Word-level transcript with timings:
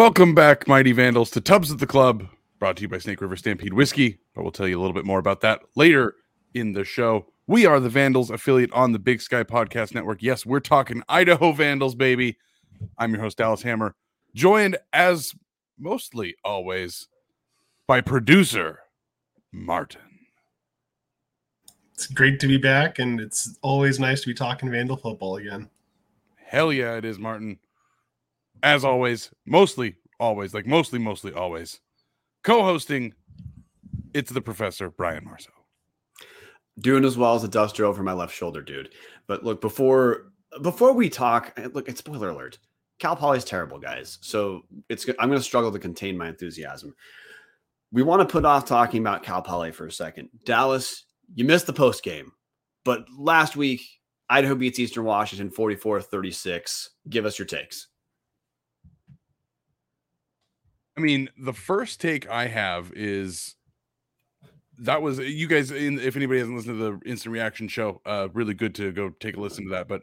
Welcome 0.00 0.34
back, 0.34 0.66
Mighty 0.66 0.92
Vandals, 0.92 1.30
to 1.32 1.42
Tubs 1.42 1.70
at 1.70 1.78
the 1.78 1.86
Club, 1.86 2.26
brought 2.58 2.78
to 2.78 2.82
you 2.82 2.88
by 2.88 2.96
Snake 2.96 3.20
River 3.20 3.36
Stampede 3.36 3.74
Whiskey. 3.74 4.18
But 4.34 4.44
we'll 4.44 4.50
tell 4.50 4.66
you 4.66 4.78
a 4.78 4.80
little 4.80 4.94
bit 4.94 5.04
more 5.04 5.18
about 5.18 5.42
that 5.42 5.60
later 5.76 6.14
in 6.54 6.72
the 6.72 6.84
show. 6.84 7.26
We 7.46 7.66
are 7.66 7.78
the 7.78 7.90
Vandals 7.90 8.30
affiliate 8.30 8.72
on 8.72 8.92
the 8.92 8.98
Big 8.98 9.20
Sky 9.20 9.44
Podcast 9.44 9.94
Network. 9.94 10.22
Yes, 10.22 10.46
we're 10.46 10.58
talking 10.58 11.02
Idaho 11.06 11.52
Vandals, 11.52 11.94
baby. 11.94 12.38
I'm 12.96 13.12
your 13.12 13.20
host, 13.20 13.36
Dallas 13.36 13.60
Hammer, 13.60 13.94
joined 14.34 14.78
as 14.90 15.34
mostly 15.78 16.34
always 16.42 17.06
by 17.86 18.00
producer 18.00 18.78
Martin. 19.52 20.00
It's 21.92 22.06
great 22.06 22.40
to 22.40 22.46
be 22.46 22.56
back, 22.56 23.00
and 23.00 23.20
it's 23.20 23.58
always 23.60 24.00
nice 24.00 24.22
to 24.22 24.28
be 24.28 24.34
talking 24.34 24.70
Vandal 24.70 24.96
football 24.96 25.36
again. 25.36 25.68
Hell 26.42 26.72
yeah, 26.72 26.94
it 26.94 27.04
is, 27.04 27.18
Martin. 27.18 27.58
As 28.62 28.84
always, 28.84 29.30
mostly 29.46 29.96
always, 30.18 30.54
like 30.54 30.66
mostly, 30.66 30.98
mostly 30.98 31.32
always, 31.32 31.80
co-hosting. 32.44 33.14
It's 34.12 34.30
the 34.30 34.40
professor 34.40 34.90
Brian 34.90 35.24
Marceau. 35.24 35.52
Doing 36.80 37.04
as 37.04 37.16
well 37.16 37.34
as 37.34 37.44
a 37.44 37.48
duster 37.48 37.84
over 37.84 38.02
my 38.02 38.12
left 38.12 38.34
shoulder, 38.34 38.62
dude. 38.62 38.92
But 39.26 39.44
look, 39.44 39.60
before 39.60 40.32
before 40.62 40.92
we 40.92 41.08
talk, 41.08 41.52
eh, 41.56 41.68
look, 41.72 41.88
it's 41.88 42.00
spoiler 42.00 42.30
alert. 42.30 42.58
Cal 42.98 43.16
Poly's 43.16 43.44
terrible, 43.44 43.78
guys. 43.78 44.18
So 44.20 44.62
it's 44.88 45.08
I'm 45.18 45.28
going 45.28 45.38
to 45.38 45.44
struggle 45.44 45.72
to 45.72 45.78
contain 45.78 46.16
my 46.16 46.28
enthusiasm. 46.28 46.94
We 47.92 48.02
want 48.02 48.20
to 48.20 48.30
put 48.30 48.44
off 48.44 48.66
talking 48.66 49.00
about 49.00 49.22
Cal 49.22 49.42
Poly 49.42 49.72
for 49.72 49.86
a 49.86 49.92
second. 49.92 50.28
Dallas, 50.44 51.04
you 51.34 51.44
missed 51.44 51.66
the 51.66 51.72
post 51.72 52.02
game, 52.02 52.32
but 52.84 53.04
last 53.16 53.56
week 53.56 53.82
Idaho 54.28 54.54
beats 54.54 54.78
Eastern 54.78 55.04
Washington 55.04 55.50
44-36. 55.50 56.88
Give 57.08 57.26
us 57.26 57.38
your 57.38 57.46
takes. 57.46 57.88
I 60.96 61.00
mean, 61.00 61.30
the 61.38 61.52
first 61.52 62.00
take 62.00 62.28
I 62.28 62.46
have 62.46 62.92
is 62.94 63.56
that 64.80 65.02
was 65.02 65.18
you 65.18 65.46
guys. 65.46 65.70
In, 65.70 65.98
if 65.98 66.16
anybody 66.16 66.40
hasn't 66.40 66.56
listened 66.56 66.78
to 66.78 66.98
the 66.98 67.10
instant 67.10 67.32
reaction 67.32 67.68
show, 67.68 68.00
uh, 68.06 68.28
really 68.32 68.54
good 68.54 68.74
to 68.76 68.92
go 68.92 69.10
take 69.20 69.36
a 69.36 69.40
listen 69.40 69.64
to 69.64 69.70
that. 69.70 69.88
But 69.88 70.02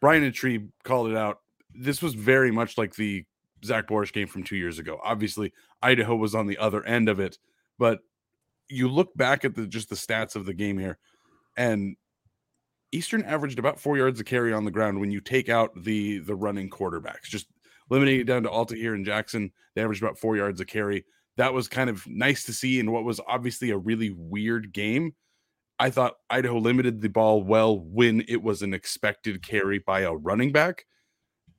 Brian 0.00 0.22
and 0.22 0.34
Tree 0.34 0.68
called 0.84 1.10
it 1.10 1.16
out. 1.16 1.40
This 1.74 2.02
was 2.02 2.14
very 2.14 2.50
much 2.50 2.78
like 2.78 2.94
the 2.94 3.24
Zach 3.64 3.88
Borisch 3.88 4.12
game 4.12 4.28
from 4.28 4.42
two 4.42 4.56
years 4.56 4.78
ago. 4.78 5.00
Obviously, 5.02 5.52
Idaho 5.80 6.16
was 6.16 6.34
on 6.34 6.46
the 6.46 6.58
other 6.58 6.84
end 6.84 7.08
of 7.08 7.20
it, 7.20 7.38
but 7.78 8.00
you 8.68 8.88
look 8.88 9.14
back 9.16 9.44
at 9.44 9.54
the 9.54 9.66
just 9.66 9.88
the 9.88 9.96
stats 9.96 10.36
of 10.36 10.46
the 10.46 10.54
game 10.54 10.78
here, 10.78 10.98
and 11.56 11.96
Eastern 12.92 13.22
averaged 13.24 13.58
about 13.58 13.80
four 13.80 13.96
yards 13.96 14.20
a 14.20 14.24
carry 14.24 14.52
on 14.52 14.64
the 14.64 14.70
ground 14.70 15.00
when 15.00 15.10
you 15.10 15.20
take 15.20 15.48
out 15.48 15.70
the 15.76 16.18
the 16.18 16.34
running 16.34 16.70
quarterbacks. 16.70 17.24
Just 17.24 17.46
limiting 17.92 18.20
it 18.20 18.24
down 18.24 18.42
to 18.42 18.50
Altair 18.50 18.94
and 18.94 19.04
Jackson, 19.04 19.52
they 19.74 19.82
averaged 19.82 20.02
about 20.02 20.18
four 20.18 20.34
yards 20.34 20.60
a 20.60 20.64
carry. 20.64 21.04
That 21.36 21.52
was 21.52 21.68
kind 21.68 21.90
of 21.90 22.06
nice 22.06 22.44
to 22.44 22.52
see 22.52 22.80
in 22.80 22.90
what 22.90 23.04
was 23.04 23.20
obviously 23.28 23.70
a 23.70 23.76
really 23.76 24.10
weird 24.16 24.72
game. 24.72 25.14
I 25.78 25.90
thought 25.90 26.14
Idaho 26.30 26.58
limited 26.58 27.02
the 27.02 27.08
ball 27.08 27.42
well 27.42 27.78
when 27.78 28.24
it 28.28 28.42
was 28.42 28.62
an 28.62 28.72
expected 28.72 29.42
carry 29.46 29.78
by 29.78 30.00
a 30.00 30.14
running 30.14 30.52
back. 30.52 30.86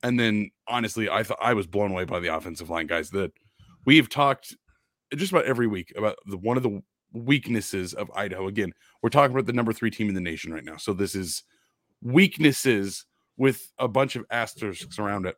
And 0.02 0.18
then 0.18 0.50
honestly, 0.66 1.08
I 1.08 1.22
thought 1.22 1.38
I 1.40 1.54
was 1.54 1.68
blown 1.68 1.92
away 1.92 2.04
by 2.04 2.18
the 2.18 2.34
offensive 2.34 2.68
line, 2.68 2.88
guys. 2.88 3.10
That 3.10 3.32
we've 3.86 4.08
talked 4.08 4.56
just 5.14 5.30
about 5.30 5.44
every 5.44 5.68
week 5.68 5.92
about 5.96 6.16
the 6.26 6.36
one 6.36 6.56
of 6.56 6.64
the 6.64 6.82
weaknesses 7.12 7.94
of 7.94 8.10
Idaho. 8.14 8.48
Again, 8.48 8.72
we're 9.02 9.08
talking 9.08 9.34
about 9.34 9.46
the 9.46 9.52
number 9.52 9.72
three 9.72 9.90
team 9.90 10.08
in 10.08 10.14
the 10.14 10.20
nation 10.20 10.52
right 10.52 10.64
now. 10.64 10.78
So 10.78 10.92
this 10.92 11.14
is 11.14 11.44
weaknesses 12.02 13.06
with 13.36 13.72
a 13.78 13.86
bunch 13.86 14.16
of 14.16 14.24
asterisks 14.30 14.98
around 14.98 15.26
it. 15.26 15.36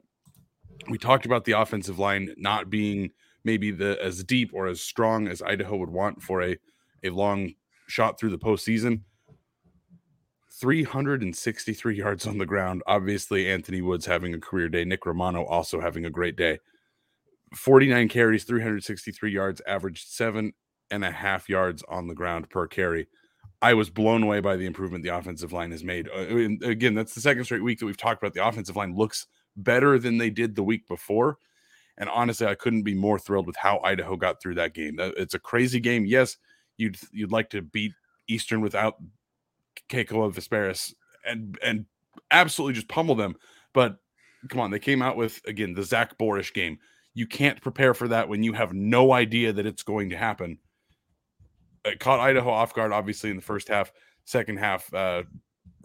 We 0.88 0.98
talked 0.98 1.26
about 1.26 1.44
the 1.44 1.52
offensive 1.52 1.98
line 1.98 2.34
not 2.36 2.70
being 2.70 3.10
maybe 3.44 3.70
the 3.70 3.98
as 4.02 4.22
deep 4.24 4.50
or 4.52 4.66
as 4.66 4.80
strong 4.80 5.28
as 5.28 5.42
Idaho 5.42 5.76
would 5.76 5.90
want 5.90 6.22
for 6.22 6.42
a 6.42 6.56
a 7.04 7.10
long 7.10 7.54
shot 7.88 8.18
through 8.18 8.30
the 8.30 8.38
postseason. 8.38 9.00
363 10.60 11.96
yards 11.96 12.26
on 12.26 12.38
the 12.38 12.46
ground. 12.46 12.82
Obviously, 12.86 13.50
Anthony 13.50 13.82
Woods 13.82 14.06
having 14.06 14.32
a 14.32 14.40
career 14.40 14.68
day. 14.68 14.84
Nick 14.84 15.04
Romano 15.04 15.44
also 15.44 15.80
having 15.80 16.06
a 16.06 16.10
great 16.10 16.34
day. 16.34 16.58
49 17.54 18.08
carries, 18.08 18.44
363 18.44 19.30
yards, 19.30 19.60
averaged 19.66 20.08
seven 20.08 20.52
and 20.90 21.04
a 21.04 21.10
half 21.10 21.48
yards 21.48 21.82
on 21.88 22.08
the 22.08 22.14
ground 22.14 22.48
per 22.48 22.66
carry. 22.66 23.06
I 23.60 23.74
was 23.74 23.90
blown 23.90 24.22
away 24.22 24.40
by 24.40 24.56
the 24.56 24.66
improvement 24.66 25.04
the 25.04 25.16
offensive 25.16 25.52
line 25.52 25.70
has 25.70 25.84
made. 25.84 26.08
Uh, 26.08 26.66
again, 26.66 26.94
that's 26.94 27.14
the 27.14 27.20
second 27.20 27.44
straight 27.44 27.62
week 27.62 27.78
that 27.78 27.86
we've 27.86 27.96
talked 27.96 28.22
about 28.22 28.34
the 28.34 28.46
offensive 28.46 28.76
line 28.76 28.94
looks 28.94 29.26
better 29.56 29.98
than 29.98 30.18
they 30.18 30.30
did 30.30 30.54
the 30.54 30.62
week 30.62 30.86
before. 30.88 31.38
And 31.98 32.08
honestly, 32.10 32.46
I 32.46 32.54
couldn't 32.54 32.82
be 32.82 32.94
more 32.94 33.18
thrilled 33.18 33.46
with 33.46 33.56
how 33.56 33.78
Idaho 33.78 34.16
got 34.16 34.40
through 34.40 34.56
that 34.56 34.74
game. 34.74 34.96
It's 34.98 35.34
a 35.34 35.38
crazy 35.38 35.80
game. 35.80 36.04
Yes, 36.04 36.36
you'd 36.76 36.98
you'd 37.10 37.32
like 37.32 37.50
to 37.50 37.62
beat 37.62 37.92
Eastern 38.28 38.60
without 38.60 38.96
Kekoa 39.88 40.32
Visperas 40.32 40.94
and 41.24 41.58
and 41.62 41.86
absolutely 42.30 42.74
just 42.74 42.88
pummel 42.88 43.14
them. 43.14 43.36
But 43.72 43.98
come 44.48 44.60
on, 44.60 44.70
they 44.70 44.78
came 44.78 45.02
out 45.02 45.16
with 45.16 45.40
again 45.46 45.74
the 45.74 45.82
Zach 45.82 46.18
Borisch 46.18 46.52
game. 46.52 46.78
You 47.14 47.26
can't 47.26 47.62
prepare 47.62 47.94
for 47.94 48.08
that 48.08 48.28
when 48.28 48.42
you 48.42 48.52
have 48.52 48.74
no 48.74 49.12
idea 49.12 49.52
that 49.52 49.66
it's 49.66 49.82
going 49.82 50.10
to 50.10 50.16
happen. 50.16 50.58
It 51.84 51.98
caught 51.98 52.20
Idaho 52.20 52.50
off 52.50 52.74
guard, 52.74 52.92
obviously, 52.92 53.30
in 53.30 53.36
the 53.36 53.42
first 53.42 53.68
half. 53.68 53.92
Second 54.24 54.58
half, 54.58 54.92
uh, 54.92 55.22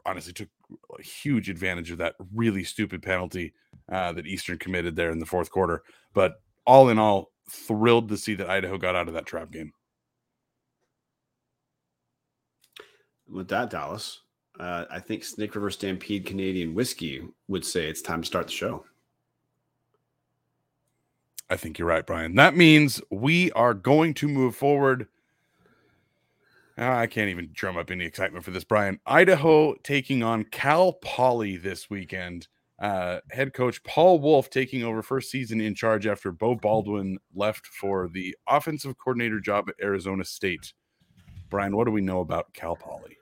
honestly, 0.06 0.34
took 0.34 0.50
a 0.98 1.02
huge 1.02 1.50
advantage 1.50 1.92
of 1.92 1.98
that 2.00 2.16
really 2.34 2.64
stupid 2.64 3.02
penalty 3.02 3.54
uh, 3.92 4.12
that 4.14 4.28
Eastern 4.28 4.58
committed 4.58 4.96
there 4.96 5.12
in 5.12 5.20
the 5.20 5.26
fourth 5.26 5.52
quarter. 5.52 5.84
But 6.14 6.42
all 6.66 6.90
in 6.90 7.00
all, 7.00 7.32
thrilled 7.50 8.10
to 8.10 8.18
see 8.18 8.36
that 8.36 8.50
Idaho 8.50 8.78
got 8.78 8.96
out 8.96 9.08
of 9.08 9.14
that 9.14 9.26
trap 9.26 9.52
game. 9.52 9.74
With 13.30 13.48
that, 13.50 13.70
Dallas, 13.70 14.22
uh, 14.60 14.86
I 14.90 15.00
think 15.00 15.24
Snake 15.24 15.56
River 15.56 15.72
Stampede 15.72 16.26
Canadian 16.26 16.74
Whiskey 16.74 17.24
would 17.48 17.66
say 17.66 17.88
it's 17.88 18.02
time 18.02 18.22
to 18.22 18.28
start 18.28 18.48
the 18.48 18.54
show. 18.54 18.86
I 21.50 21.58
think 21.58 21.78
you're 21.78 21.88
right, 21.88 22.06
Brian. 22.06 22.36
That 22.36 22.56
means 22.56 23.02
we 23.10 23.52
are 23.52 23.74
going 23.74 24.14
to 24.16 24.28
move 24.28 24.56
forward. 24.56 25.08
I 26.78 27.08
can't 27.08 27.30
even 27.30 27.50
drum 27.54 27.78
up 27.78 27.92
any 27.92 28.06
excitement 28.06 28.46
for 28.46 28.52
this, 28.52 28.64
Brian. 28.64 29.00
Idaho 29.06 29.76
taking 29.84 30.24
on 30.24 30.46
Cal 30.46 30.94
Poly 30.94 31.58
this 31.58 31.90
weekend. 31.90 32.48
Uh, 32.80 33.20
head 33.30 33.54
coach 33.54 33.84
Paul 33.84 34.20
Wulff 34.20 34.50
taking 34.50 34.84
over 34.84 35.04
first 35.04 35.30
season 35.30 35.62
in 35.62 35.76
charge 35.76 36.08
after 36.08 36.32
Beau 36.32 36.56
Baldwin 36.56 37.20
left 37.36 37.68
for 37.68 38.10
the 38.10 38.36
offensive 38.48 38.98
coordinator 38.98 39.40
job 39.40 39.70
at 39.70 39.76
Arizona 39.84 40.26
State. 40.26 40.74
Brian, 41.50 41.76
what 41.76 41.86
do 41.86 41.92
we 41.92 42.02
know 42.02 42.22
about 42.22 42.52
Cal 42.54 42.76
Poly? 42.76 43.18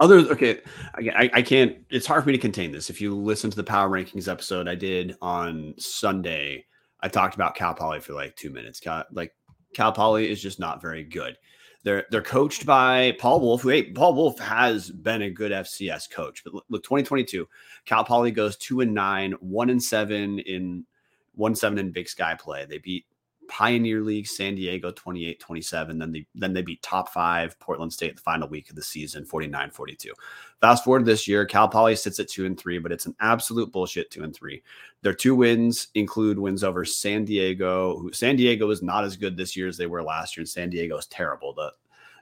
Other 0.00 0.18
okay, 0.32 0.60
I, 0.96 1.30
I 1.32 1.42
can't. 1.42 1.76
It's 1.90 2.06
hard 2.06 2.24
for 2.24 2.30
me 2.30 2.32
to 2.32 2.40
contain 2.40 2.72
this. 2.72 2.90
If 2.90 3.00
you 3.00 3.14
listen 3.14 3.50
to 3.50 3.56
the 3.56 3.62
power 3.62 3.88
rankings 3.88 4.26
episode 4.26 4.66
I 4.66 4.74
did 4.74 5.16
on 5.22 5.74
Sunday, 5.78 6.64
I 7.00 7.06
talked 7.06 7.36
about 7.36 7.54
Cal 7.54 7.72
Poly 7.72 8.00
for 8.00 8.14
like 8.14 8.34
two 8.34 8.50
minutes. 8.50 8.80
Cal, 8.80 9.04
like 9.12 9.32
Cal 9.74 9.92
Poly 9.92 10.30
is 10.30 10.42
just 10.42 10.58
not 10.60 10.82
very 10.82 11.04
good. 11.04 11.38
They're 11.84 12.06
they're 12.10 12.22
coached 12.22 12.64
by 12.64 13.16
Paul 13.18 13.40
Wulff. 13.40 13.62
who 13.62 13.70
hey, 13.70 13.90
Paul 13.90 14.14
Wulff 14.14 14.38
has 14.38 14.90
been 14.90 15.22
a 15.22 15.30
good 15.30 15.50
FCS 15.50 16.10
coach. 16.10 16.44
But 16.44 16.54
look, 16.68 16.82
2022, 16.84 17.48
Cal 17.86 18.04
Poly 18.04 18.30
goes 18.30 18.56
two 18.56 18.80
and 18.80 18.94
nine, 18.94 19.32
one 19.40 19.70
and 19.70 19.82
seven 19.82 20.38
in 20.40 20.86
one 21.34 21.54
seven 21.54 21.78
in 21.78 21.90
Big 21.90 22.08
Sky 22.08 22.36
play. 22.38 22.66
They 22.66 22.78
beat 22.78 23.04
Pioneer 23.48 24.00
League 24.00 24.28
San 24.28 24.54
Diego 24.54 24.92
28 24.92 25.40
27. 25.40 25.98
Then 25.98 26.12
they 26.12 26.26
then 26.34 26.52
they 26.52 26.62
beat 26.62 26.82
top 26.82 27.08
five 27.08 27.58
Portland 27.58 27.92
State 27.92 28.16
the 28.16 28.22
final 28.22 28.48
week 28.48 28.70
of 28.70 28.76
the 28.76 28.82
season 28.82 29.24
49 29.24 29.70
42. 29.70 30.12
Fast 30.60 30.84
forward 30.84 31.04
this 31.04 31.26
year, 31.26 31.44
Cal 31.44 31.68
Poly 31.68 31.96
sits 31.96 32.20
at 32.20 32.28
two 32.28 32.46
and 32.46 32.58
three, 32.58 32.78
but 32.78 32.92
it's 32.92 33.06
an 33.06 33.16
absolute 33.20 33.72
bullshit 33.72 34.10
two 34.10 34.22
and 34.22 34.34
three. 34.34 34.62
Their 35.02 35.14
two 35.14 35.34
wins 35.34 35.88
include 35.94 36.38
wins 36.38 36.62
over 36.62 36.84
San 36.84 37.24
Diego, 37.24 38.08
San 38.12 38.36
Diego 38.36 38.70
is 38.70 38.82
not 38.82 39.04
as 39.04 39.16
good 39.16 39.36
this 39.36 39.56
year 39.56 39.66
as 39.66 39.76
they 39.76 39.86
were 39.86 40.02
last 40.02 40.36
year, 40.36 40.42
and 40.42 40.48
San 40.48 40.70
Diego 40.70 40.96
is 40.96 41.06
terrible. 41.06 41.52
The 41.52 41.72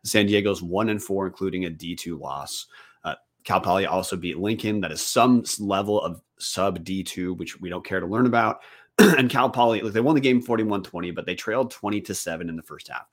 San 0.02 0.26
Diego's 0.26 0.62
one 0.62 0.88
and 0.88 1.02
four, 1.02 1.26
including 1.26 1.66
a 1.66 1.70
D2 1.70 2.18
loss. 2.18 2.66
Uh, 3.04 3.16
Cal 3.44 3.60
Poly 3.60 3.86
also 3.86 4.16
beat 4.16 4.38
Lincoln, 4.38 4.80
that 4.80 4.92
is 4.92 5.02
some 5.02 5.44
level 5.58 6.00
of 6.00 6.22
sub 6.38 6.82
D2, 6.84 7.36
which 7.36 7.60
we 7.60 7.68
don't 7.68 7.84
care 7.84 8.00
to 8.00 8.06
learn 8.06 8.26
about. 8.26 8.60
and 8.98 9.28
Cal 9.28 9.50
Poly, 9.50 9.82
like 9.82 9.92
they 9.92 10.00
won 10.00 10.14
the 10.14 10.20
game 10.20 10.40
41 10.40 10.82
20, 10.82 11.10
but 11.10 11.26
they 11.26 11.34
trailed 11.34 11.70
20 11.70 12.00
to 12.00 12.14
7 12.14 12.48
in 12.48 12.56
the 12.56 12.62
first 12.62 12.88
half. 12.88 13.06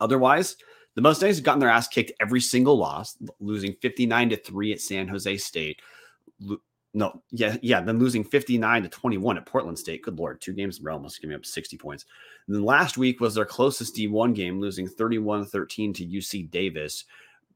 Otherwise, 0.00 0.56
the 0.94 1.02
Mustangs 1.02 1.36
have 1.36 1.44
gotten 1.44 1.60
their 1.60 1.68
ass 1.68 1.86
kicked 1.86 2.12
every 2.20 2.40
single 2.40 2.76
loss, 2.76 3.16
losing 3.38 3.74
59 3.74 4.30
to 4.30 4.36
3 4.36 4.72
at 4.72 4.80
San 4.80 5.06
Jose 5.06 5.36
State. 5.36 5.80
No, 6.92 7.22
yeah, 7.30 7.56
yeah, 7.62 7.80
then 7.80 8.00
losing 8.00 8.24
59 8.24 8.82
to 8.82 8.88
21 8.88 9.36
at 9.38 9.46
Portland 9.46 9.78
State. 9.78 10.02
Good 10.02 10.18
lord, 10.18 10.40
two 10.40 10.52
games 10.52 10.78
in 10.78 10.84
a 10.84 10.86
row, 10.86 10.94
almost 10.94 11.20
giving 11.20 11.36
up 11.36 11.46
60 11.46 11.76
points. 11.78 12.04
And 12.46 12.56
then 12.56 12.64
last 12.64 12.98
week 12.98 13.20
was 13.20 13.36
their 13.36 13.44
closest 13.44 13.94
D1 13.94 14.34
game, 14.34 14.60
losing 14.60 14.88
31 14.88 15.46
13 15.46 15.92
to 15.94 16.06
UC 16.06 16.50
Davis. 16.50 17.04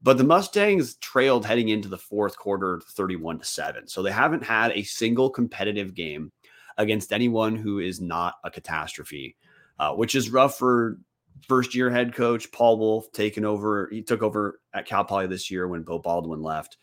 But 0.01 0.17
the 0.17 0.23
Mustangs 0.23 0.95
trailed 0.95 1.45
heading 1.45 1.69
into 1.69 1.89
the 1.89 1.97
fourth 1.97 2.37
quarter 2.37 2.81
31 2.91 3.39
to 3.39 3.45
7. 3.45 3.87
So 3.87 4.01
they 4.01 4.11
haven't 4.11 4.43
had 4.43 4.71
a 4.71 4.83
single 4.83 5.29
competitive 5.29 5.93
game 5.93 6.31
against 6.77 7.11
anyone 7.11 7.55
who 7.55 7.79
is 7.79 7.99
not 7.99 8.35
a 8.43 8.51
catastrophe, 8.51 9.35
uh, 9.79 9.93
which 9.93 10.15
is 10.15 10.29
rough 10.29 10.57
for 10.57 10.99
first 11.47 11.75
year 11.75 11.89
head 11.89 12.13
coach 12.13 12.51
Paul 12.51 12.77
Wulff 12.77 13.11
taking 13.11 13.45
over. 13.45 13.89
He 13.91 14.01
took 14.01 14.21
over 14.21 14.61
at 14.73 14.85
Cal 14.85 15.03
Poly 15.03 15.27
this 15.27 15.51
year 15.51 15.67
when 15.67 15.83
Beau 15.83 15.99
Baldwin 15.99 16.41
left. 16.41 16.77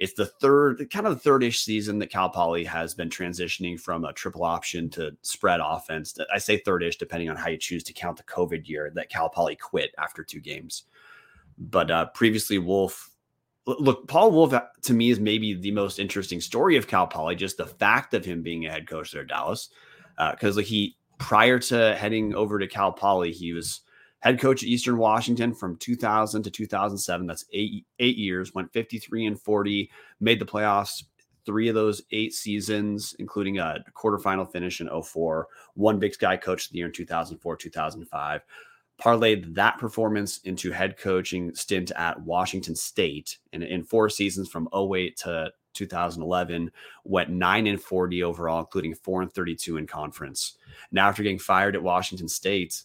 It's 0.00 0.14
the 0.14 0.24
third, 0.24 0.90
kind 0.90 1.06
of 1.06 1.22
the 1.22 1.30
thirdish 1.30 1.58
season 1.58 1.98
that 1.98 2.08
Cal 2.08 2.30
Poly 2.30 2.64
has 2.64 2.94
been 2.94 3.10
transitioning 3.10 3.78
from 3.78 4.04
a 4.04 4.14
triple 4.14 4.44
option 4.44 4.88
to 4.90 5.14
spread 5.20 5.60
offense. 5.62 6.18
I 6.34 6.38
say 6.38 6.58
thirdish, 6.58 6.96
depending 6.96 7.28
on 7.28 7.36
how 7.36 7.50
you 7.50 7.58
choose 7.58 7.84
to 7.84 7.92
count 7.92 8.16
the 8.16 8.22
COVID 8.22 8.66
year 8.66 8.90
that 8.94 9.10
Cal 9.10 9.28
Poly 9.28 9.56
quit 9.56 9.94
after 9.98 10.24
two 10.24 10.40
games. 10.40 10.84
But 11.58 11.90
uh, 11.90 12.06
previously, 12.06 12.56
Wulff 12.58 13.10
look, 13.66 14.08
Paul 14.08 14.30
Wulff 14.32 14.54
uh, 14.54 14.62
to 14.82 14.94
me 14.94 15.10
is 15.10 15.20
maybe 15.20 15.54
the 15.54 15.70
most 15.70 15.98
interesting 15.98 16.40
story 16.40 16.76
of 16.76 16.88
Cal 16.88 17.06
Poly. 17.06 17.36
Just 17.36 17.58
the 17.58 17.66
fact 17.66 18.14
of 18.14 18.24
him 18.24 18.42
being 18.42 18.66
a 18.66 18.70
head 18.70 18.88
coach 18.88 19.12
there, 19.12 19.22
at 19.22 19.28
Dallas, 19.28 19.68
because 20.30 20.56
uh, 20.56 20.60
like 20.60 20.66
he 20.66 20.96
prior 21.18 21.58
to 21.58 21.94
heading 21.94 22.34
over 22.34 22.58
to 22.58 22.66
Cal 22.66 22.92
Poly, 22.92 23.32
he 23.32 23.52
was 23.52 23.82
head 24.20 24.40
coach 24.40 24.62
at 24.62 24.68
Eastern 24.68 24.98
Washington 24.98 25.52
from 25.52 25.76
2000 25.76 26.42
to 26.42 26.50
2007. 26.50 27.26
That's 27.26 27.44
eight 27.52 27.86
eight 27.98 28.16
years. 28.16 28.54
Went 28.54 28.72
53 28.72 29.26
and 29.26 29.40
40. 29.40 29.90
Made 30.20 30.40
the 30.40 30.46
playoffs 30.46 31.04
three 31.46 31.68
of 31.68 31.74
those 31.74 32.02
eight 32.12 32.34
seasons, 32.34 33.14
including 33.18 33.58
a 33.58 33.84
quarterfinal 33.94 34.50
finish 34.50 34.80
in 34.80 34.88
04. 35.02 35.48
Won 35.74 35.98
Big 35.98 36.14
Sky 36.14 36.36
coach 36.36 36.66
of 36.66 36.72
the 36.72 36.78
year 36.78 36.86
in 36.86 36.92
2004, 36.92 37.56
2005. 37.56 38.42
Parlayed 39.00 39.54
that 39.54 39.78
performance 39.78 40.38
into 40.44 40.70
head 40.70 40.98
coaching 40.98 41.54
stint 41.54 41.90
at 41.96 42.20
Washington 42.20 42.76
State, 42.76 43.38
and 43.52 43.62
in 43.62 43.82
four 43.82 44.10
seasons 44.10 44.50
from 44.50 44.68
08 44.74 45.16
to 45.18 45.52
2011 45.72 46.70
went 47.04 47.30
9 47.30 47.66
and 47.68 47.80
40 47.80 48.24
overall 48.24 48.58
including 48.58 48.92
4 48.92 49.22
and 49.22 49.32
32 49.32 49.76
in 49.76 49.86
conference 49.86 50.58
now 50.90 51.08
after 51.08 51.22
getting 51.22 51.38
fired 51.38 51.76
at 51.76 51.82
washington 51.82 52.28
state 52.28 52.82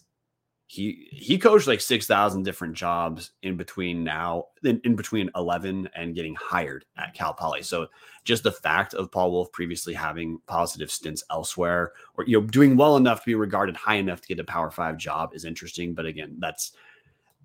he 0.68 1.08
he 1.12 1.38
coached 1.38 1.68
like 1.68 1.80
6000 1.80 2.42
different 2.42 2.74
jobs 2.74 3.30
in 3.42 3.56
between 3.56 4.02
now 4.02 4.46
in, 4.64 4.80
in, 4.82 4.96
between 4.96 5.30
11 5.36 5.88
and 5.94 6.14
getting 6.14 6.34
hired 6.34 6.84
at 6.98 7.14
cal 7.14 7.32
poly. 7.32 7.62
So 7.62 7.86
just 8.24 8.42
the 8.42 8.50
fact 8.50 8.92
of 8.92 9.12
paul 9.12 9.30
wulff 9.30 9.52
previously 9.52 9.94
having 9.94 10.40
positive 10.48 10.90
stints 10.90 11.22
elsewhere 11.30 11.92
or 12.14 12.24
you 12.26 12.40
know 12.40 12.46
doing 12.46 12.76
well 12.76 12.96
enough 12.96 13.20
to 13.20 13.26
be 13.26 13.34
regarded 13.36 13.76
high 13.76 13.94
enough 13.94 14.20
to 14.22 14.26
get 14.26 14.40
a 14.40 14.44
power 14.44 14.70
five 14.70 14.96
job 14.96 15.30
is 15.34 15.44
interesting. 15.44 15.94
But 15.94 16.06
again 16.06 16.34
that's 16.40 16.72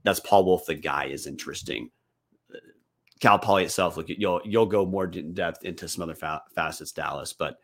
that's 0.04 0.20
paul 0.20 0.44
wulff 0.44 0.66
the 0.66 0.74
guy 0.74 1.06
is 1.06 1.28
interesting. 1.28 1.92
Cal 3.20 3.38
poly 3.38 3.66
itself 3.66 3.98
look 3.98 4.08
you'll 4.10 4.42
you'll 4.46 4.66
go 4.66 4.84
more 4.84 5.06
in 5.06 5.36
depth 5.36 5.63
into 5.63 5.88
some 5.88 6.01
other 6.01 6.16
fa- 6.16 6.42
facets 6.56 6.92
dallas 6.92 7.34
but 7.34 7.60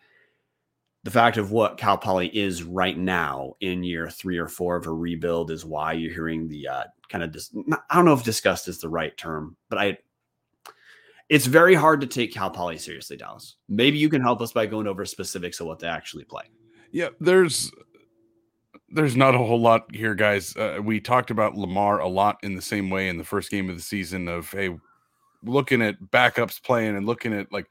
the 1.04 1.12
fact 1.12 1.38
of 1.38 1.52
what 1.52 1.78
Cal 1.78 1.98
Poly 1.98 2.28
is 2.28 2.64
right 2.64 2.98
now 2.98 3.54
in 3.62 3.84
year 3.84 4.10
three 4.10 4.38
or 4.38 4.48
four 4.48 4.76
of 4.76 4.88
a 4.88 4.92
rebuild 4.92 5.52
is 5.52 5.64
why 5.64 5.94
you're 5.94 6.14
hearing 6.14 6.48
the 6.48 6.68
uh, 6.68 6.84
kind 7.10 7.24
of 7.24 7.32
dis- 7.32 7.52
I 7.90 7.96
don't 7.96 8.06
know 8.06 8.14
if 8.14 8.24
disgust 8.24 8.68
is 8.68 8.80
the 8.80 8.90
right 8.90 9.16
term, 9.18 9.56
but 9.70 9.80
I 9.80 9.98
it's 11.30 11.46
very 11.46 11.76
hard 11.76 12.02
to 12.02 12.08
take 12.08 12.34
Cal 12.34 12.50
Poly 12.50 12.78
seriously, 12.78 13.18
Dallas. 13.18 13.56
Maybe 13.68 13.98
you 13.98 14.10
can 14.10 14.22
help 14.22 14.42
us 14.42 14.54
by 14.54 14.66
going 14.66 14.88
over 14.88 15.06
specifics 15.06 15.60
of 15.60 15.68
what 15.68 15.80
they 15.80 15.88
actually 15.88 16.24
play. 16.24 16.44
Yeah, 16.92 17.10
there's 17.20 17.72
there's 18.90 19.18
not 19.18 19.36
a 19.36 19.40
whole 19.40 19.60
lot 19.60 19.94
here, 19.94 20.16
guys. 20.16 20.56
Uh, 20.56 20.80
we 20.82 21.02
talked 21.02 21.30
about 21.30 21.56
Lamar 21.56 22.00
a 22.00 22.08
lot 22.08 22.38
in 22.44 22.56
the 22.56 22.62
same 22.62 22.90
way 22.90 23.10
in 23.10 23.18
the 23.18 23.24
first 23.24 23.52
game 23.52 23.70
of 23.70 23.76
the 23.76 23.82
season 23.82 24.28
of 24.28 24.50
hey, 24.52 24.78
looking 25.44 25.82
at 25.82 26.02
backups 26.02 26.62
playing 26.62 26.96
and 26.96 27.06
looking 27.06 27.34
at 27.34 27.52
like 27.52 27.68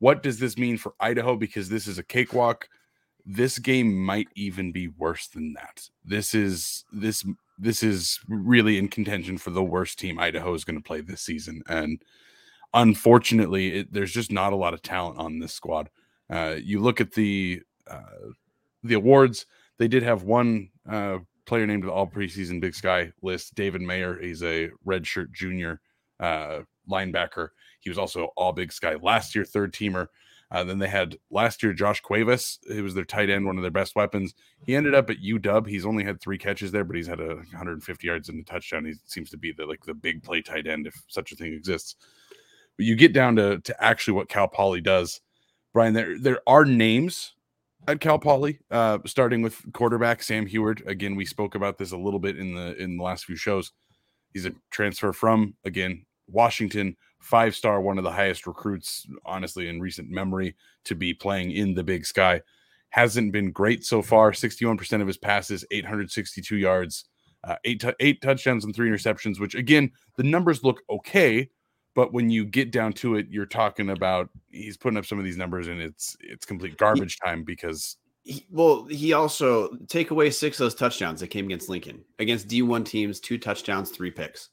what 0.00 0.22
does 0.22 0.38
this 0.38 0.58
mean 0.58 0.76
for 0.76 0.94
Idaho? 0.98 1.36
Because 1.36 1.68
this 1.68 1.86
is 1.86 1.98
a 1.98 2.02
cakewalk. 2.02 2.68
This 3.24 3.58
game 3.58 3.96
might 3.96 4.28
even 4.34 4.72
be 4.72 4.88
worse 4.88 5.28
than 5.28 5.52
that. 5.52 5.88
This 6.04 6.34
is 6.34 6.84
this 6.90 7.24
this 7.58 7.82
is 7.82 8.18
really 8.26 8.78
in 8.78 8.88
contention 8.88 9.38
for 9.38 9.50
the 9.50 9.62
worst 9.62 9.98
team 9.98 10.18
Idaho 10.18 10.54
is 10.54 10.64
going 10.64 10.76
to 10.78 10.82
play 10.82 11.02
this 11.02 11.20
season, 11.20 11.62
and 11.68 12.02
unfortunately, 12.72 13.80
it, 13.80 13.92
there's 13.92 14.12
just 14.12 14.32
not 14.32 14.52
a 14.52 14.56
lot 14.56 14.74
of 14.74 14.82
talent 14.82 15.18
on 15.18 15.38
this 15.38 15.52
squad. 15.52 15.90
Uh, 16.30 16.56
you 16.58 16.80
look 16.80 17.00
at 17.00 17.12
the 17.12 17.60
uh, 17.86 18.30
the 18.82 18.94
awards; 18.94 19.44
they 19.78 19.88
did 19.88 20.02
have 20.02 20.22
one 20.22 20.70
uh, 20.88 21.18
player 21.44 21.66
named 21.66 21.84
the 21.84 21.92
All 21.92 22.06
Preseason 22.06 22.60
Big 22.60 22.74
Sky 22.74 23.12
list. 23.22 23.54
David 23.54 23.82
Mayer, 23.82 24.18
he's 24.18 24.42
a 24.42 24.70
redshirt 24.86 25.32
junior 25.32 25.80
uh, 26.20 26.60
linebacker. 26.88 27.48
He 27.80 27.90
was 27.90 27.98
also 27.98 28.28
all 28.36 28.52
Big 28.52 28.72
Sky 28.72 28.96
last 29.00 29.34
year, 29.34 29.44
third 29.44 29.72
teamer. 29.72 30.08
Uh, 30.52 30.64
then 30.64 30.78
they 30.78 30.88
had 30.88 31.16
last 31.30 31.62
year 31.62 31.72
Josh 31.72 32.00
Cuevas, 32.00 32.58
who 32.66 32.82
was 32.82 32.94
their 32.94 33.04
tight 33.04 33.30
end, 33.30 33.46
one 33.46 33.56
of 33.56 33.62
their 33.62 33.70
best 33.70 33.94
weapons. 33.94 34.34
He 34.66 34.74
ended 34.74 34.94
up 34.94 35.08
at 35.08 35.22
UW. 35.22 35.66
He's 35.68 35.86
only 35.86 36.02
had 36.02 36.20
three 36.20 36.38
catches 36.38 36.72
there, 36.72 36.82
but 36.84 36.96
he's 36.96 37.06
had 37.06 37.20
a 37.20 37.36
150 37.36 38.06
yards 38.06 38.28
and 38.28 38.40
a 38.40 38.44
touchdown. 38.44 38.84
He 38.84 38.94
seems 39.06 39.30
to 39.30 39.36
be 39.36 39.52
the 39.52 39.64
like 39.64 39.84
the 39.84 39.94
big 39.94 40.22
play 40.24 40.42
tight 40.42 40.66
end, 40.66 40.88
if 40.88 41.00
such 41.06 41.30
a 41.30 41.36
thing 41.36 41.52
exists. 41.52 41.94
But 42.76 42.86
you 42.86 42.96
get 42.96 43.12
down 43.12 43.36
to 43.36 43.60
to 43.60 43.84
actually 43.84 44.14
what 44.14 44.28
Cal 44.28 44.48
Poly 44.48 44.80
does, 44.80 45.20
Brian. 45.72 45.94
There 45.94 46.18
there 46.18 46.40
are 46.48 46.64
names 46.64 47.34
at 47.86 48.00
Cal 48.00 48.18
Poly, 48.18 48.58
uh, 48.72 48.98
starting 49.06 49.42
with 49.42 49.72
quarterback 49.72 50.20
Sam 50.20 50.46
Huard. 50.46 50.82
Again, 50.86 51.14
we 51.14 51.26
spoke 51.26 51.54
about 51.54 51.78
this 51.78 51.92
a 51.92 51.96
little 51.96 52.20
bit 52.20 52.36
in 52.36 52.56
the 52.56 52.74
in 52.82 52.96
the 52.96 53.04
last 53.04 53.24
few 53.24 53.36
shows. 53.36 53.70
He's 54.32 54.46
a 54.46 54.52
transfer 54.70 55.12
from 55.12 55.54
again 55.64 56.06
Washington 56.26 56.96
five 57.20 57.54
star, 57.54 57.80
one 57.80 57.98
of 57.98 58.04
the 58.04 58.10
highest 58.10 58.46
recruits, 58.46 59.06
honestly, 59.24 59.68
in 59.68 59.80
recent 59.80 60.10
memory 60.10 60.56
to 60.84 60.94
be 60.94 61.14
playing 61.14 61.52
in 61.52 61.74
the 61.74 61.84
big 61.84 62.04
sky. 62.04 62.40
Hasn't 62.88 63.32
been 63.32 63.52
great 63.52 63.84
so 63.84 64.02
far. 64.02 64.32
61% 64.32 65.00
of 65.00 65.06
his 65.06 65.18
passes, 65.18 65.64
862 65.70 66.56
yards, 66.56 67.04
uh, 67.44 67.56
eight, 67.64 67.80
t- 67.80 67.92
eight 68.00 68.20
touchdowns 68.20 68.64
and 68.64 68.74
three 68.74 68.90
interceptions, 68.90 69.38
which 69.38 69.54
again, 69.54 69.92
the 70.16 70.22
numbers 70.22 70.64
look 70.64 70.82
okay. 70.90 71.48
But 71.94 72.12
when 72.12 72.30
you 72.30 72.44
get 72.44 72.70
down 72.70 72.92
to 72.94 73.16
it, 73.16 73.26
you're 73.30 73.46
talking 73.46 73.90
about 73.90 74.30
he's 74.50 74.76
putting 74.76 74.96
up 74.96 75.06
some 75.06 75.18
of 75.18 75.24
these 75.24 75.36
numbers 75.36 75.66
and 75.66 75.80
it's 75.80 76.16
it's 76.20 76.46
complete 76.46 76.76
garbage 76.76 77.18
time 77.18 77.42
because 77.42 77.96
he, 78.22 78.46
well, 78.50 78.84
he 78.84 79.12
also 79.12 79.76
take 79.88 80.10
away 80.10 80.30
six 80.30 80.60
of 80.60 80.64
those 80.64 80.74
touchdowns 80.74 81.20
that 81.20 81.28
came 81.28 81.46
against 81.46 81.68
Lincoln. 81.68 82.04
Against 82.18 82.48
D1 82.48 82.84
teams, 82.84 83.18
two 83.18 83.38
touchdowns, 83.38 83.90
three 83.90 84.10
picks 84.10 84.50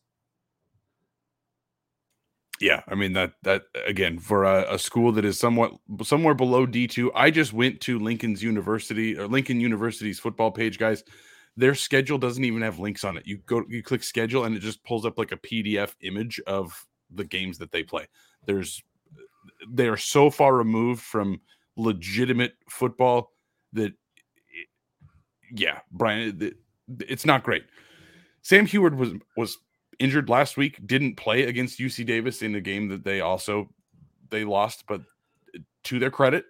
yeah, 2.59 2.81
I 2.87 2.95
mean 2.95 3.13
that 3.13 3.33
that 3.43 3.63
again 3.85 4.19
for 4.19 4.43
a, 4.43 4.73
a, 4.73 4.79
school 4.79 5.11
that 5.13 5.25
is 5.25 5.39
somewhat 5.39 5.73
somewhere 6.03 6.33
below 6.33 6.65
D 6.65 6.87
two. 6.87 7.11
I 7.13 7.29
just 7.29 7.53
went 7.53 7.81
to 7.81 7.99
Lincoln's 7.99 8.41
University 8.41 9.17
or 9.17 9.27
Lincoln 9.27 9.59
University's 9.59 10.19
football 10.19 10.51
page, 10.51 10.79
guys. 10.79 11.03
Their 11.55 11.75
schedule 11.75 12.17
doesn't 12.17 12.43
even 12.43 12.61
have 12.61 12.79
links 12.79 13.03
on 13.03 13.17
it. 13.17 13.25
You 13.25 13.37
go, 13.45 13.63
you 13.67 13.83
click 13.83 14.03
schedule, 14.03 14.45
and 14.45 14.55
it 14.55 14.59
just 14.59 14.83
pulls 14.83 15.05
up 15.05 15.17
like 15.17 15.31
a 15.31 15.37
PDF 15.37 15.93
image 16.01 16.39
of 16.47 16.85
the 17.11 17.23
games 17.23 17.57
that 17.59 17.71
they 17.71 17.83
play. 17.83 18.07
There's 18.45 18.81
they 19.69 19.87
are 19.87 19.97
so 19.97 20.29
far 20.29 20.55
removed 20.55 21.01
from 21.01 21.41
legitimate 21.75 22.53
football 22.69 23.31
that, 23.73 23.93
yeah, 25.51 25.79
Brian, 25.91 26.53
it's 27.01 27.25
not 27.25 27.43
great. 27.43 27.63
Sam 28.41 28.65
Huard 28.65 28.95
was 28.95 29.13
was 29.35 29.57
injured 30.00 30.30
last 30.30 30.58
week, 30.58 30.86
didn't 30.86 31.16
play 31.16 31.44
against 31.44 31.80
UC 31.80 32.06
Davis 32.06 32.42
in 32.42 32.56
a 32.56 32.62
game 32.62 32.88
that 32.89 33.04
they 33.04 33.22
also 33.22 33.70
they 34.30 34.44
lost, 34.44 34.86
but 34.88 35.01
to 35.86 36.00
their 36.00 36.12
credit, 36.12 36.46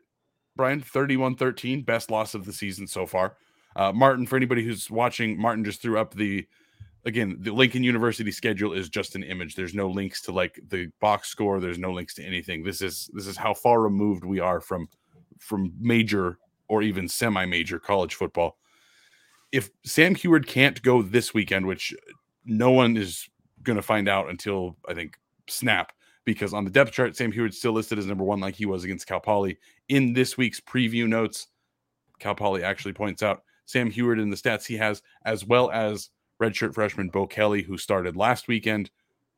Brian, 0.56 0.82
31-13, 0.82 1.86
best 1.86 2.10
loss 2.10 2.34
of 2.34 2.46
the 2.46 2.54
season 2.54 2.88
so 2.88 3.06
far. 3.06 3.38
Uh, 3.76 3.92
Martin, 3.94 4.26
for 4.26 4.36
anybody 4.36 4.64
who's 4.64 4.90
watching, 4.90 5.40
Martin 5.40 5.64
just 5.64 5.82
threw 5.82 6.00
up 6.00 6.14
the 6.16 6.48
again, 7.06 7.38
the 7.40 7.52
Lincoln 7.52 7.84
University 7.84 8.32
schedule 8.32 8.74
is 8.74 8.90
just 8.90 9.16
an 9.16 9.24
image. 9.24 9.56
There's 9.56 9.76
no 9.76 9.90
links 9.90 10.22
to 10.24 10.32
like 10.32 10.60
the 10.68 10.92
box 11.00 11.30
score, 11.30 11.60
there's 11.60 11.78
no 11.78 11.94
links 11.94 12.16
to 12.16 12.24
anything. 12.24 12.64
This 12.64 12.82
is 12.82 13.10
this 13.14 13.28
is 13.28 13.38
how 13.38 13.54
far 13.54 13.82
removed 13.82 14.26
we 14.26 14.40
are 14.40 14.60
from 14.60 14.90
from 15.40 15.72
major 15.80 16.40
or 16.68 16.82
even 16.82 17.08
semi-major 17.08 17.80
college 17.80 18.16
football. 18.16 18.58
If 19.52 19.70
Sam 19.86 20.16
Huard 20.16 20.48
can't 20.48 20.82
go 20.82 21.02
this 21.02 21.34
weekend, 21.34 21.66
which 21.68 21.96
no 22.46 22.72
one 22.72 22.98
is 22.98 23.30
going 23.64 23.76
to 23.76 23.82
find 23.82 24.08
out 24.08 24.30
until 24.30 24.78
I 24.88 24.94
think 24.94 25.18
snap 25.48 25.92
because 26.26 26.54
on 26.54 26.66
the 26.66 26.70
depth 26.70 26.92
chart, 26.92 27.16
Sam 27.16 27.32
Huard 27.32 27.54
still 27.54 27.72
listed 27.72 27.98
as 27.98 28.06
number 28.06 28.24
one, 28.24 28.42
like 28.42 28.56
he 28.56 28.66
was 28.66 28.84
against 28.84 29.08
Cal 29.08 29.20
Poly. 29.20 29.58
In 29.88 30.12
this 30.12 30.38
week's 30.38 30.60
preview 30.60 31.08
notes, 31.08 31.48
Cal 32.20 32.36
Poly 32.36 32.64
actually 32.64 32.94
points 32.94 33.24
out 33.24 33.44
Sam 33.66 33.90
Huard 33.90 34.20
and 34.20 34.32
the 34.32 34.38
stats 34.38 34.66
he 34.66 34.76
has, 34.76 35.02
as 35.24 35.46
well 35.46 35.72
as 35.72 36.10
redshirt 36.42 36.74
freshman 36.74 37.10
Bo 37.10 37.28
Kelly, 37.28 37.62
who 37.62 37.78
started 37.78 38.18
last 38.18 38.48
weekend, 38.48 38.92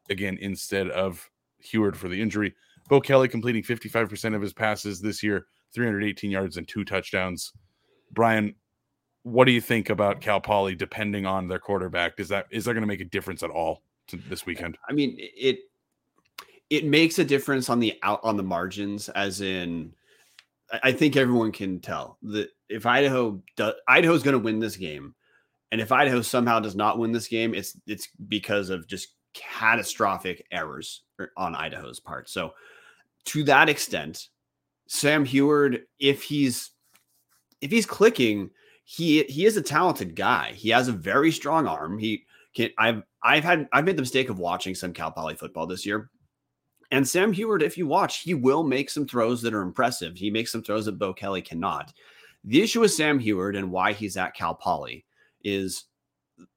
again, 0.09 0.37
instead 0.41 0.89
of 0.89 1.29
Huard 1.59 1.95
for 1.95 2.07
the 2.07 2.19
injury. 2.19 2.55
Bo 2.87 2.99
Kelly 2.99 3.27
completing 3.27 3.61
55% 3.61 4.35
of 4.35 4.41
his 4.41 4.53
passes 4.53 4.99
this 4.99 5.21
year, 5.21 5.45
318 5.73 6.31
yards 6.31 6.57
and 6.57 6.67
two 6.67 6.83
touchdowns. 6.83 7.53
Brian, 8.11 8.55
what 9.23 9.45
do 9.45 9.51
you 9.51 9.61
think 9.61 9.89
about 9.89 10.21
Cal 10.21 10.39
Poly 10.39 10.73
depending 10.75 11.25
on 11.25 11.47
their 11.47 11.59
quarterback? 11.59 12.19
Is 12.19 12.29
that 12.29 12.47
is 12.49 12.65
that 12.65 12.73
going 12.73 12.81
to 12.81 12.87
make 12.87 13.01
a 13.01 13.05
difference 13.05 13.43
at 13.43 13.51
all? 13.51 13.83
This 14.17 14.45
weekend? 14.45 14.77
I 14.87 14.93
mean, 14.93 15.15
it 15.17 15.59
it 16.69 16.85
makes 16.85 17.19
a 17.19 17.25
difference 17.25 17.69
on 17.69 17.79
the 17.79 17.97
out 18.03 18.19
on 18.23 18.37
the 18.37 18.43
margins, 18.43 19.09
as 19.09 19.41
in 19.41 19.93
I 20.83 20.91
think 20.91 21.15
everyone 21.15 21.51
can 21.51 21.79
tell 21.79 22.17
that 22.23 22.49
if 22.69 22.85
Idaho 22.85 23.41
does, 23.55 23.73
Idaho's 23.87 24.23
going 24.23 24.33
to 24.33 24.39
win 24.39 24.59
this 24.59 24.75
game, 24.75 25.15
and 25.71 25.81
if 25.81 25.91
Idaho 25.91 26.21
somehow 26.21 26.59
does 26.59 26.75
not 26.75 26.99
win 26.99 27.11
this 27.11 27.27
game, 27.27 27.53
it's 27.53 27.77
it's 27.87 28.07
because 28.27 28.69
of 28.69 28.87
just 28.87 29.15
catastrophic 29.33 30.45
errors 30.51 31.03
er, 31.19 31.31
on 31.37 31.55
Idaho's 31.55 31.99
part. 31.99 32.29
So, 32.29 32.53
to 33.25 33.43
that 33.45 33.69
extent, 33.69 34.27
Sam 34.87 35.25
Huard, 35.25 35.81
if 35.99 36.23
he's 36.23 36.71
if 37.61 37.71
he's 37.71 37.85
clicking, 37.85 38.51
he 38.83 39.23
he 39.23 39.45
is 39.45 39.57
a 39.57 39.61
talented 39.61 40.15
guy. 40.15 40.53
He 40.55 40.69
has 40.69 40.87
a 40.87 40.93
very 40.93 41.31
strong 41.31 41.65
arm. 41.65 41.97
He 41.97 42.25
can. 42.55 42.69
I've 42.77 43.03
I've 43.23 43.43
had 43.43 43.67
I've 43.71 43.85
made 43.85 43.97
the 43.97 44.01
mistake 44.01 44.29
of 44.29 44.39
watching 44.39 44.75
some 44.75 44.93
Cal 44.93 45.11
Poly 45.11 45.35
football 45.35 45.67
this 45.67 45.85
year. 45.85 46.09
And 46.91 47.07
Sam 47.07 47.31
Huard, 47.33 47.61
if 47.61 47.77
you 47.77 47.85
watch, 47.85 48.21
he 48.21 48.33
will 48.33 48.63
make 48.63 48.89
some 48.89 49.05
throws 49.07 49.41
that 49.43 49.53
are 49.53 49.61
impressive. 49.61 50.17
He 50.17 50.31
makes 50.31 50.51
some 50.51 50.63
throws 50.63 50.85
that 50.85 50.97
Bo 50.97 51.13
Kelly 51.13 51.41
cannot. 51.41 51.93
The 52.43 52.61
issue 52.61 52.79
with 52.79 52.91
Sam 52.91 53.19
Huard 53.19 53.55
and 53.55 53.71
why 53.71 53.93
he's 53.93 54.17
at 54.17 54.33
Cal 54.33 54.55
Poly 54.55 55.05
is 55.43 55.85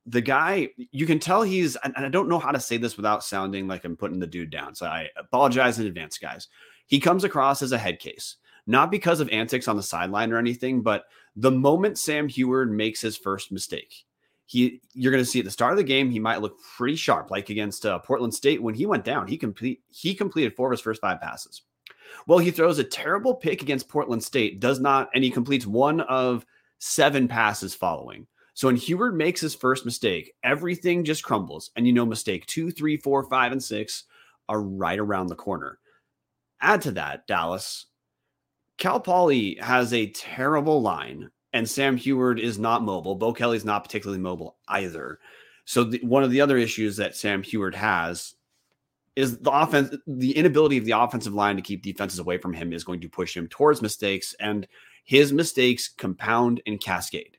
the 0.06 0.20
guy, 0.20 0.68
you 0.76 1.06
can 1.06 1.18
tell 1.18 1.42
he's, 1.42 1.76
and 1.76 1.94
I 1.96 2.08
don't 2.08 2.28
know 2.28 2.38
how 2.38 2.52
to 2.52 2.60
say 2.60 2.76
this 2.76 2.96
without 2.96 3.24
sounding 3.24 3.66
like 3.66 3.84
I'm 3.84 3.96
putting 3.96 4.18
the 4.18 4.26
dude 4.26 4.50
down. 4.50 4.74
So 4.74 4.86
I 4.86 5.08
apologize 5.16 5.78
in 5.78 5.86
advance, 5.86 6.18
guys. 6.18 6.48
He 6.86 7.00
comes 7.00 7.24
across 7.24 7.62
as 7.62 7.72
a 7.72 7.78
head 7.78 7.98
case, 7.98 8.36
not 8.66 8.90
because 8.90 9.20
of 9.20 9.28
antics 9.30 9.68
on 9.68 9.76
the 9.76 9.82
sideline 9.82 10.32
or 10.32 10.38
anything, 10.38 10.82
but 10.82 11.04
the 11.36 11.50
moment 11.50 11.98
Sam 11.98 12.28
Huard 12.28 12.70
makes 12.70 13.00
his 13.00 13.16
first 13.16 13.50
mistake, 13.52 14.04
he 14.52 14.82
you're 14.92 15.10
going 15.10 15.24
to 15.24 15.28
see 15.28 15.38
at 15.38 15.46
the 15.46 15.50
start 15.50 15.72
of 15.72 15.78
the 15.78 15.84
game 15.84 16.10
he 16.10 16.18
might 16.18 16.42
look 16.42 16.58
pretty 16.76 16.94
sharp, 16.94 17.30
like 17.30 17.48
against 17.48 17.86
uh, 17.86 17.98
Portland 18.00 18.34
State 18.34 18.62
when 18.62 18.74
he 18.74 18.84
went 18.84 19.02
down. 19.02 19.26
He 19.26 19.38
complete 19.38 19.80
he 19.88 20.14
completed 20.14 20.54
four 20.54 20.68
of 20.68 20.72
his 20.72 20.80
first 20.82 21.00
five 21.00 21.20
passes. 21.22 21.62
Well, 22.26 22.38
he 22.38 22.50
throws 22.50 22.78
a 22.78 22.84
terrible 22.84 23.34
pick 23.34 23.62
against 23.62 23.88
Portland 23.88 24.22
State, 24.22 24.60
does 24.60 24.78
not, 24.78 25.08
and 25.14 25.24
he 25.24 25.30
completes 25.30 25.66
one 25.66 26.02
of 26.02 26.44
seven 26.78 27.28
passes 27.28 27.74
following. 27.74 28.26
So 28.52 28.68
when 28.68 28.76
Huard 28.76 29.16
makes 29.16 29.40
his 29.40 29.54
first 29.54 29.86
mistake, 29.86 30.34
everything 30.44 31.04
just 31.04 31.24
crumbles. 31.24 31.70
And 31.74 31.86
you 31.86 31.94
know, 31.94 32.04
mistake 32.04 32.44
two, 32.44 32.70
three, 32.70 32.98
four, 32.98 33.22
five, 33.30 33.52
and 33.52 33.64
six 33.64 34.04
are 34.50 34.60
right 34.60 34.98
around 34.98 35.28
the 35.28 35.34
corner. 35.34 35.78
Add 36.60 36.82
to 36.82 36.90
that, 36.92 37.26
Dallas, 37.26 37.86
Cal 38.76 39.00
Poly 39.00 39.56
has 39.62 39.94
a 39.94 40.10
terrible 40.10 40.82
line, 40.82 41.30
and 41.52 41.68
Sam 41.68 41.96
Huard 41.96 42.40
is 42.40 42.58
not 42.58 42.82
mobile. 42.82 43.14
Bo 43.14 43.32
Kelly's 43.32 43.64
not 43.64 43.84
particularly 43.84 44.20
mobile 44.20 44.56
either. 44.68 45.18
So 45.64 45.84
the, 45.84 46.00
one 46.02 46.22
of 46.22 46.30
the 46.30 46.40
other 46.40 46.56
issues 46.56 46.96
that 46.96 47.16
Sam 47.16 47.42
Huard 47.42 47.74
has 47.74 48.34
is 49.14 49.38
the 49.38 49.50
offense, 49.50 49.94
the 50.06 50.36
inability 50.36 50.78
of 50.78 50.84
the 50.84 50.98
offensive 50.98 51.34
line 51.34 51.56
to 51.56 51.62
keep 51.62 51.82
defenses 51.82 52.18
away 52.18 52.38
from 52.38 52.54
him 52.54 52.72
is 52.72 52.84
going 52.84 53.00
to 53.02 53.08
push 53.08 53.36
him 53.36 53.46
towards 53.48 53.82
mistakes, 53.82 54.34
and 54.40 54.66
his 55.04 55.32
mistakes 55.32 55.88
compound 55.88 56.62
and 56.66 56.80
cascade. 56.80 57.36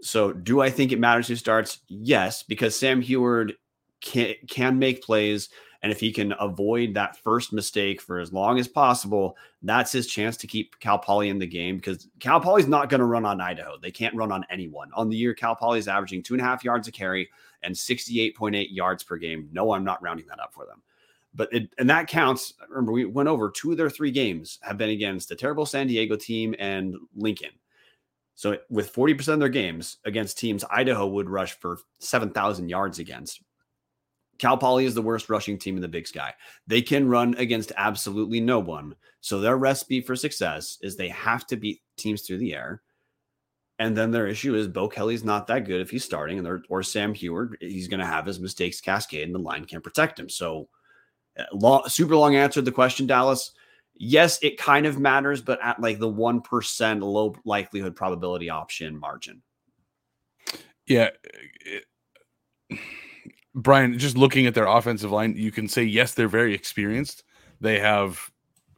So, 0.00 0.32
do 0.32 0.62
I 0.62 0.70
think 0.70 0.92
it 0.92 0.98
matters 0.98 1.28
who 1.28 1.36
starts? 1.36 1.80
Yes, 1.88 2.42
because 2.42 2.78
Sam 2.78 3.02
Huard 3.02 3.52
can 4.00 4.34
can 4.48 4.78
make 4.78 5.02
plays, 5.02 5.50
and 5.82 5.90
if 5.90 6.00
he 6.00 6.12
can 6.12 6.34
avoid 6.38 6.94
that 6.94 7.16
first 7.16 7.52
mistake 7.52 8.00
for 8.00 8.18
as 8.18 8.32
long 8.32 8.58
as 8.58 8.68
possible, 8.68 9.36
that's 9.62 9.92
his 9.92 10.06
chance 10.06 10.36
to 10.38 10.46
keep 10.46 10.78
Cal 10.80 10.98
Poly 10.98 11.28
in 11.28 11.38
the 11.38 11.46
game. 11.46 11.76
Because 11.76 12.08
Cal 12.18 12.40
Poly's 12.40 12.68
not 12.68 12.90
going 12.90 13.00
to 13.00 13.06
run 13.06 13.24
on 13.24 13.40
Idaho; 13.40 13.76
they 13.80 13.90
can't 13.90 14.14
run 14.14 14.32
on 14.32 14.44
anyone. 14.50 14.90
On 14.94 15.08
the 15.08 15.16
year, 15.16 15.34
Cal 15.34 15.56
Poly 15.56 15.78
is 15.78 15.88
averaging 15.88 16.22
two 16.22 16.34
and 16.34 16.40
a 16.40 16.44
half 16.44 16.64
yards 16.64 16.88
a 16.88 16.92
carry 16.92 17.28
and 17.62 17.76
sixty 17.76 18.20
eight 18.20 18.36
point 18.36 18.54
eight 18.54 18.70
yards 18.70 19.02
per 19.02 19.16
game. 19.16 19.48
No, 19.52 19.72
I'm 19.72 19.84
not 19.84 20.02
rounding 20.02 20.26
that 20.28 20.40
up 20.40 20.52
for 20.52 20.66
them 20.66 20.82
but 21.34 21.52
it, 21.52 21.72
and 21.78 21.88
that 21.88 22.08
counts. 22.08 22.54
Remember, 22.68 22.92
we 22.92 23.04
went 23.04 23.28
over 23.28 23.50
two 23.50 23.70
of 23.70 23.76
their 23.76 23.90
three 23.90 24.10
games 24.10 24.58
have 24.62 24.78
been 24.78 24.90
against 24.90 25.30
a 25.30 25.36
terrible 25.36 25.66
San 25.66 25.86
Diego 25.86 26.16
team 26.16 26.54
and 26.58 26.96
Lincoln. 27.14 27.50
So 28.34 28.56
with 28.70 28.92
40% 28.92 29.34
of 29.34 29.40
their 29.40 29.50
games 29.50 29.98
against 30.06 30.38
teams 30.38 30.64
Idaho 30.70 31.06
would 31.06 31.28
rush 31.28 31.58
for 31.58 31.78
7,000 31.98 32.70
yards 32.70 32.98
against. 32.98 33.42
Cal 34.40 34.56
Poly 34.56 34.84
is 34.84 34.94
the 34.94 35.02
worst 35.02 35.28
rushing 35.28 35.58
team 35.58 35.76
in 35.76 35.82
the 35.82 35.88
Big 35.88 36.06
Sky. 36.06 36.34
They 36.66 36.82
can 36.82 37.08
run 37.08 37.34
against 37.34 37.72
absolutely 37.76 38.40
no 38.40 38.58
one. 38.58 38.94
So 39.20 39.40
their 39.40 39.56
recipe 39.56 40.00
for 40.00 40.16
success 40.16 40.78
is 40.82 40.96
they 40.96 41.08
have 41.10 41.46
to 41.48 41.56
beat 41.56 41.82
teams 41.96 42.22
through 42.22 42.38
the 42.38 42.54
air. 42.54 42.82
And 43.78 43.96
then 43.96 44.10
their 44.10 44.26
issue 44.26 44.54
is 44.54 44.68
Bo 44.68 44.88
Kelly's 44.88 45.24
not 45.24 45.46
that 45.46 45.64
good 45.66 45.80
if 45.80 45.90
he's 45.90 46.04
starting, 46.04 46.38
and 46.38 46.64
or 46.68 46.82
Sam 46.82 47.14
Huard, 47.14 47.56
he's 47.60 47.88
going 47.88 48.00
to 48.00 48.06
have 48.06 48.26
his 48.26 48.38
mistakes 48.38 48.80
cascade, 48.80 49.24
and 49.24 49.34
the 49.34 49.38
line 49.38 49.64
can't 49.64 49.82
protect 49.82 50.18
him. 50.18 50.28
So, 50.28 50.68
uh, 51.38 51.44
long, 51.54 51.88
super 51.88 52.14
long 52.14 52.36
answer 52.36 52.60
to 52.60 52.64
the 52.64 52.72
question, 52.72 53.06
Dallas 53.06 53.52
yes, 54.00 54.38
it 54.42 54.58
kind 54.58 54.86
of 54.86 54.98
matters, 54.98 55.42
but 55.42 55.60
at 55.62 55.78
like 55.78 56.00
the 56.00 56.10
1% 56.10 57.02
low 57.02 57.36
likelihood 57.44 57.94
probability 57.94 58.50
option 58.50 58.98
margin. 58.98 59.42
Yeah. 60.86 61.10
It, 61.60 61.84
Brian, 63.54 63.98
just 63.98 64.16
looking 64.16 64.46
at 64.46 64.54
their 64.54 64.66
offensive 64.66 65.10
line, 65.10 65.34
you 65.36 65.50
can 65.50 65.68
say, 65.68 65.82
yes, 65.82 66.14
they're 66.14 66.28
very 66.28 66.54
experienced. 66.54 67.24
They 67.60 67.78
have 67.80 68.30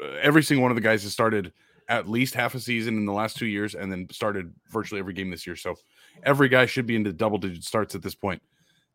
uh, 0.02 0.06
every 0.20 0.42
single 0.42 0.62
one 0.62 0.70
of 0.70 0.76
the 0.76 0.82
guys 0.82 1.02
has 1.02 1.12
started 1.12 1.52
at 1.88 2.08
least 2.08 2.34
half 2.34 2.54
a 2.54 2.60
season 2.60 2.96
in 2.96 3.04
the 3.04 3.12
last 3.12 3.36
two 3.36 3.46
years 3.46 3.74
and 3.74 3.92
then 3.92 4.06
started 4.10 4.52
virtually 4.70 4.98
every 4.98 5.12
game 5.12 5.30
this 5.30 5.46
year. 5.46 5.56
So 5.56 5.74
every 6.22 6.48
guy 6.48 6.66
should 6.66 6.86
be 6.86 6.96
into 6.96 7.12
double 7.12 7.38
digit 7.38 7.64
starts 7.64 7.94
at 7.94 8.02
this 8.02 8.14
point. 8.14 8.42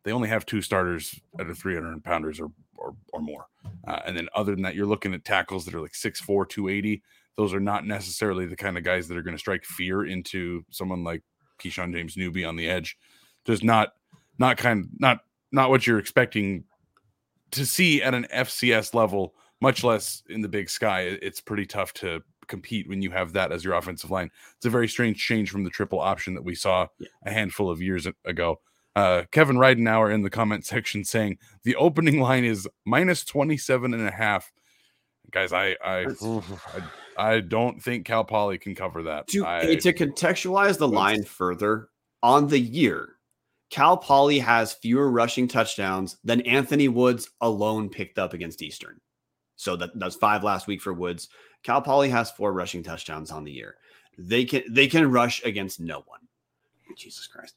They 0.04 0.12
only 0.12 0.28
have 0.28 0.46
two 0.46 0.62
starters 0.62 1.20
at 1.38 1.50
a 1.50 1.54
300 1.54 2.02
pounders 2.02 2.40
or 2.40 2.50
or, 2.78 2.94
or 3.12 3.20
more. 3.20 3.46
Uh, 3.86 4.00
and 4.06 4.16
then 4.16 4.28
other 4.34 4.54
than 4.54 4.62
that, 4.62 4.74
you're 4.74 4.86
looking 4.86 5.14
at 5.14 5.24
tackles 5.24 5.64
that 5.64 5.74
are 5.74 5.80
like 5.80 5.92
6'4, 5.92 6.48
280. 6.48 7.02
Those 7.36 7.54
are 7.54 7.60
not 7.60 7.86
necessarily 7.86 8.46
the 8.46 8.56
kind 8.56 8.78
of 8.78 8.84
guys 8.84 9.08
that 9.08 9.16
are 9.16 9.22
going 9.22 9.34
to 9.34 9.38
strike 9.38 9.64
fear 9.64 10.06
into 10.06 10.64
someone 10.70 11.04
like 11.04 11.22
Keyshawn 11.60 11.92
James-Newby 11.92 12.44
on 12.44 12.56
the 12.56 12.68
edge. 12.68 12.96
Just 13.44 13.62
not 13.62 13.94
not 14.38 14.56
kind 14.56 14.88
not 14.98 15.20
not 15.52 15.70
what 15.70 15.86
you're 15.86 15.98
expecting 15.98 16.64
to 17.52 17.64
see 17.64 18.02
at 18.02 18.14
an 18.14 18.26
FCS 18.32 18.94
level, 18.94 19.34
much 19.60 19.82
less 19.82 20.22
in 20.28 20.42
the 20.42 20.48
big 20.48 20.68
sky. 20.68 21.18
It's 21.22 21.40
pretty 21.40 21.66
tough 21.66 21.92
to 21.94 22.22
compete 22.46 22.88
when 22.88 23.02
you 23.02 23.10
have 23.10 23.32
that 23.34 23.52
as 23.52 23.64
your 23.64 23.74
offensive 23.74 24.10
line. 24.10 24.30
It's 24.56 24.66
a 24.66 24.70
very 24.70 24.88
strange 24.88 25.18
change 25.24 25.50
from 25.50 25.64
the 25.64 25.70
triple 25.70 26.00
option 26.00 26.34
that 26.34 26.44
we 26.44 26.54
saw 26.54 26.88
yeah. 26.98 27.08
a 27.24 27.30
handful 27.30 27.70
of 27.70 27.80
years 27.80 28.06
ago. 28.24 28.60
Uh, 28.96 29.24
Kevin 29.30 29.56
Ridenour 29.56 30.12
in 30.12 30.22
the 30.22 30.30
comment 30.30 30.66
section 30.66 31.04
saying 31.04 31.38
the 31.62 31.76
opening 31.76 32.20
line 32.20 32.44
is 32.44 32.68
minus 32.84 33.24
27 33.24 33.94
and 33.94 34.06
a 34.06 34.10
half. 34.10 34.52
Guys, 35.30 35.52
I 35.52 35.76
I, 35.84 36.06
I, 36.22 36.82
I 37.18 37.40
don't 37.40 37.82
think 37.82 38.06
Cal 38.06 38.24
Poly 38.24 38.56
can 38.56 38.74
cover 38.74 39.02
that. 39.04 39.26
To, 39.28 39.44
I, 39.44 39.74
to 39.74 39.92
contextualize 39.92 40.78
the 40.78 40.88
line 40.88 41.22
further, 41.22 41.90
on 42.22 42.48
the 42.48 42.58
year, 42.58 43.17
Cal 43.70 43.96
Poly 43.96 44.38
has 44.38 44.72
fewer 44.72 45.10
rushing 45.10 45.46
touchdowns 45.46 46.16
than 46.24 46.40
Anthony 46.42 46.88
Woods 46.88 47.30
alone 47.40 47.88
picked 47.88 48.18
up 48.18 48.32
against 48.32 48.62
Eastern. 48.62 49.00
So 49.56 49.76
that, 49.76 49.90
that's 49.98 50.16
five 50.16 50.42
last 50.42 50.66
week 50.66 50.80
for 50.80 50.92
Woods. 50.92 51.28
Cal 51.62 51.82
Poly 51.82 52.08
has 52.08 52.30
four 52.30 52.52
rushing 52.52 52.82
touchdowns 52.82 53.30
on 53.30 53.44
the 53.44 53.52
year. 53.52 53.76
They 54.16 54.44
can 54.44 54.62
they 54.70 54.88
can 54.88 55.10
rush 55.10 55.42
against 55.44 55.80
no 55.80 56.02
one. 56.06 56.20
Jesus 56.96 57.26
Christ 57.26 57.54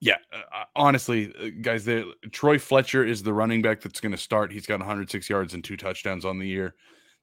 yeah, 0.00 0.16
uh, 0.32 0.60
uh 0.60 0.64
honestly, 0.74 1.32
uh, 1.38 1.50
guys, 1.60 1.88
Troy 2.32 2.58
Fletcher 2.58 3.04
is 3.04 3.22
the 3.22 3.32
running 3.32 3.62
back 3.62 3.80
that's 3.80 4.00
going 4.00 4.12
to 4.12 4.18
start. 4.18 4.50
He's 4.50 4.66
got 4.66 4.80
106 4.80 5.28
yards 5.28 5.54
and 5.54 5.62
two 5.62 5.76
touchdowns 5.76 6.24
on 6.24 6.38
the 6.38 6.48
year. 6.48 6.74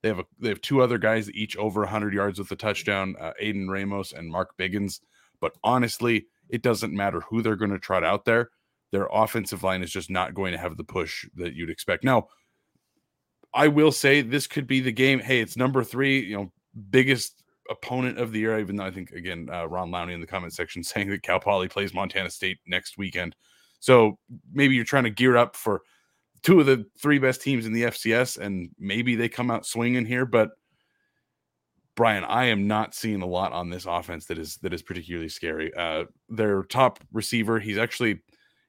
They 0.02 0.08
have 0.08 0.20
a 0.20 0.24
they 0.38 0.48
have 0.48 0.60
two 0.60 0.80
other 0.80 0.96
guys 0.96 1.30
each 1.32 1.56
over 1.56 1.80
100 1.80 2.14
yards 2.14 2.38
with 2.38 2.50
a 2.52 2.56
touchdown, 2.56 3.16
uh, 3.20 3.32
Aiden 3.42 3.68
Ramos 3.68 4.12
and 4.12 4.30
Mark 4.30 4.56
Biggins. 4.56 5.00
But 5.40 5.56
honestly, 5.64 6.26
it 6.48 6.62
doesn't 6.62 6.94
matter 6.94 7.20
who 7.20 7.42
they're 7.42 7.56
going 7.56 7.70
to 7.70 7.78
trot 7.78 8.04
out 8.04 8.24
there. 8.24 8.50
Their 8.90 9.08
offensive 9.10 9.62
line 9.62 9.82
is 9.82 9.90
just 9.90 10.10
not 10.10 10.34
going 10.34 10.52
to 10.52 10.58
have 10.58 10.76
the 10.76 10.84
push 10.84 11.26
that 11.36 11.54
you'd 11.54 11.70
expect. 11.70 12.04
Now, 12.04 12.28
I 13.52 13.68
will 13.68 13.92
say 13.92 14.22
this 14.22 14.46
could 14.46 14.66
be 14.66 14.80
the 14.80 14.92
game. 14.92 15.18
Hey, 15.18 15.40
it's 15.40 15.56
number 15.56 15.84
three, 15.84 16.20
you 16.20 16.36
know, 16.36 16.52
biggest 16.90 17.42
opponent 17.70 18.18
of 18.18 18.32
the 18.32 18.40
year, 18.40 18.58
even 18.58 18.76
though 18.76 18.84
I 18.84 18.90
think 18.90 19.10
again 19.10 19.48
uh, 19.52 19.66
Ron 19.66 19.90
Lowney 19.90 20.14
in 20.14 20.20
the 20.20 20.26
comment 20.26 20.52
section 20.52 20.82
saying 20.84 21.10
that 21.10 21.22
Cal 21.22 21.40
Poly 21.40 21.68
plays 21.68 21.94
Montana 21.94 22.30
State 22.30 22.58
next 22.66 22.98
weekend. 22.98 23.36
So 23.80 24.18
maybe 24.52 24.74
you're 24.74 24.84
trying 24.84 25.04
to 25.04 25.10
gear 25.10 25.36
up 25.36 25.54
for 25.54 25.82
two 26.42 26.60
of 26.60 26.66
the 26.66 26.86
three 27.00 27.18
best 27.18 27.42
teams 27.42 27.66
in 27.66 27.72
the 27.72 27.84
FCS, 27.84 28.38
and 28.38 28.70
maybe 28.78 29.14
they 29.14 29.28
come 29.28 29.50
out 29.50 29.66
swinging 29.66 30.04
here. 30.04 30.26
But 30.26 30.50
Brian, 31.98 32.22
I 32.22 32.44
am 32.44 32.68
not 32.68 32.94
seeing 32.94 33.22
a 33.22 33.26
lot 33.26 33.52
on 33.52 33.70
this 33.70 33.84
offense 33.84 34.26
that 34.26 34.38
is 34.38 34.58
that 34.58 34.72
is 34.72 34.82
particularly 34.82 35.28
scary. 35.28 35.74
Uh, 35.74 36.04
their 36.28 36.62
top 36.62 37.00
receiver, 37.12 37.58
he's 37.58 37.76
actually 37.76 38.20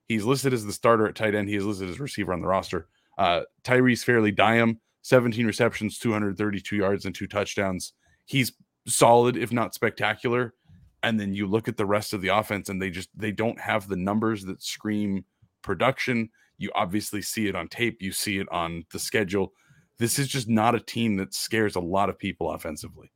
he's 0.07 0.25
listed 0.25 0.51
as 0.51 0.65
the 0.65 0.73
starter 0.73 1.07
at 1.07 1.13
tight 1.13 1.35
end. 1.35 1.47
He 1.47 1.55
is 1.55 1.63
listed 1.63 1.91
as 1.91 1.99
receiver 1.99 2.33
on 2.33 2.41
the 2.41 2.47
roster. 2.47 2.87
Uh, 3.19 3.41
Tyrese 3.63 4.03
Fairley 4.03 4.31
Diam, 4.31 4.79
17 5.03 5.45
receptions, 5.45 5.99
232 5.99 6.75
yards, 6.75 7.05
and 7.05 7.13
two 7.13 7.27
touchdowns. 7.27 7.93
He's 8.25 8.51
solid, 8.87 9.37
if 9.37 9.51
not 9.51 9.75
spectacular. 9.75 10.55
And 11.03 11.19
then 11.19 11.31
you 11.31 11.45
look 11.45 11.67
at 11.67 11.77
the 11.77 11.85
rest 11.85 12.13
of 12.13 12.21
the 12.21 12.29
offense 12.29 12.67
and 12.69 12.81
they 12.81 12.89
just 12.89 13.09
they 13.15 13.31
don't 13.31 13.59
have 13.59 13.87
the 13.87 13.95
numbers 13.95 14.43
that 14.45 14.63
scream 14.63 15.23
production. 15.61 16.31
You 16.57 16.71
obviously 16.73 17.21
see 17.21 17.45
it 17.45 17.53
on 17.53 17.67
tape, 17.67 18.01
you 18.01 18.11
see 18.11 18.39
it 18.39 18.49
on 18.51 18.85
the 18.91 18.97
schedule. 18.97 19.53
This 19.99 20.17
is 20.17 20.27
just 20.27 20.49
not 20.49 20.73
a 20.73 20.79
team 20.79 21.17
that 21.17 21.35
scares 21.35 21.75
a 21.75 21.79
lot 21.79 22.09
of 22.09 22.17
people 22.17 22.49
offensively. 22.53 23.11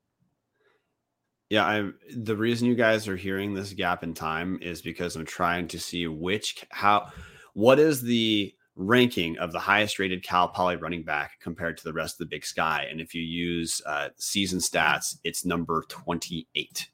Yeah, 1.53 1.65
I 1.65 1.91
the 2.15 2.35
reason 2.35 2.67
you 2.67 2.73
guys 2.73 3.07
are 3.07 3.15
hearing 3.15 3.53
this 3.53 3.73
gap 3.73 4.03
in 4.03 4.15
time 4.15 4.57
is 4.59 4.81
because 4.81 5.15
I'm 5.15 5.23
trying 5.23 5.67
to 5.67 5.79
see 5.79 6.07
which 6.07 6.65
how 6.71 7.09
what 7.53 7.77
is 7.77 8.01
the 8.01 8.51
ranking 8.75 9.37
of 9.37 9.51
the 9.51 9.59
highest 9.59 9.99
rated 9.99 10.23
Cal 10.23 10.47
Poly 10.47 10.77
running 10.77 11.03
back 11.03 11.39
compared 11.39 11.77
to 11.77 11.83
the 11.83 11.93
rest 11.93 12.15
of 12.15 12.17
the 12.17 12.35
Big 12.35 12.43
Sky. 12.43 12.87
And 12.89 12.99
if 12.99 13.13
you 13.13 13.21
use 13.21 13.83
uh, 13.85 14.09
season 14.17 14.57
stats, 14.57 15.19
it's 15.23 15.45
number 15.45 15.85
28, 15.89 16.89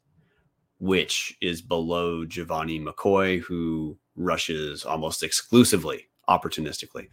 which 0.80 1.38
is 1.40 1.62
below 1.62 2.26
Gevani 2.26 2.86
McCoy, 2.86 3.40
who 3.40 3.98
rushes 4.18 4.84
almost 4.84 5.24
exclusively 5.24 6.10
opportunistically. 6.28 7.08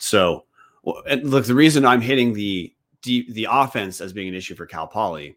So, 0.00 0.46
look, 0.82 1.44
the 1.44 1.54
reason 1.54 1.84
I'm 1.84 2.00
hitting 2.00 2.32
the 2.32 2.72
the 3.02 3.46
offense 3.50 4.00
as 4.00 4.14
being 4.14 4.28
an 4.28 4.34
issue 4.34 4.54
for 4.54 4.64
Cal 4.64 4.86
Poly 4.86 5.36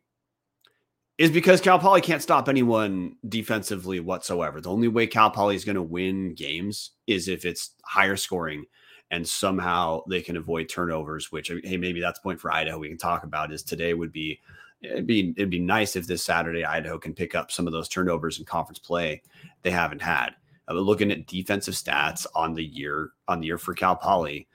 is 1.22 1.30
because 1.30 1.62
Cal 1.62 1.78
Poly 1.78 2.02
can't 2.02 2.24
stop 2.24 2.50
anyone 2.50 3.16
defensively 3.30 4.00
whatsoever. 4.00 4.60
The 4.60 4.72
only 4.72 4.88
way 4.88 5.06
Cal 5.06 5.30
Poly 5.30 5.56
is 5.56 5.64
going 5.64 5.76
to 5.76 5.82
win 5.84 6.34
games 6.34 6.94
is 7.06 7.28
if 7.28 7.46
it's 7.46 7.76
higher 7.86 8.18
scoring 8.18 8.66
and 9.12 9.28
somehow 9.28 10.02
they 10.10 10.22
can 10.22 10.36
avoid 10.36 10.68
turnovers, 10.68 11.32
which 11.32 11.52
hey, 11.64 11.78
maybe 11.78 12.02
that's 12.02 12.18
point 12.18 12.42
for 12.42 12.52
Idaho 12.52 12.80
we 12.80 12.90
can 12.90 12.98
talk 12.98 13.24
about 13.24 13.54
is 13.54 13.62
today 13.62 13.94
would 13.94 14.12
be 14.12 14.40
it'd 14.82 15.06
be 15.06 15.32
it'd 15.38 15.52
be 15.52 15.60
nice 15.60 15.96
if 15.96 16.08
this 16.08 16.24
Saturday 16.24 16.66
Idaho 16.66 16.98
can 16.98 17.14
pick 17.14 17.36
up 17.36 17.52
some 17.52 17.68
of 17.68 17.74
those 17.74 17.88
turnovers 17.88 18.40
in 18.40 18.46
conference 18.46 18.80
play 18.80 19.22
they 19.62 19.70
haven't 19.70 20.02
had. 20.02 20.32
Uh, 20.68 20.74
looking 20.74 21.12
at 21.12 21.28
defensive 21.28 21.76
stats 21.76 22.26
on 22.34 22.56
the 22.56 22.66
year 22.66 23.12
on 23.28 23.42
the 23.42 23.46
year 23.46 23.60
for 23.60 23.76
Cal 23.76 23.96
Poly, 23.96 24.48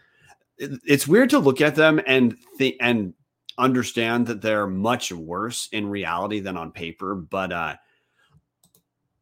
it, 0.59 0.81
it's 0.85 1.07
weird 1.07 1.31
to 1.31 1.39
look 1.39 1.61
at 1.61 1.77
them 1.77 2.01
and 2.09 2.37
think 2.59 2.75
and 2.81 3.15
understand 3.59 4.27
that 4.27 4.43
they're 4.43 4.67
much 4.67 5.13
worse 5.13 5.69
in 5.73 5.89
reality 5.89 6.41
than 6.41 6.57
on 6.57 6.73
paper. 6.73 7.15
But 7.15 7.53
uh, 7.53 7.77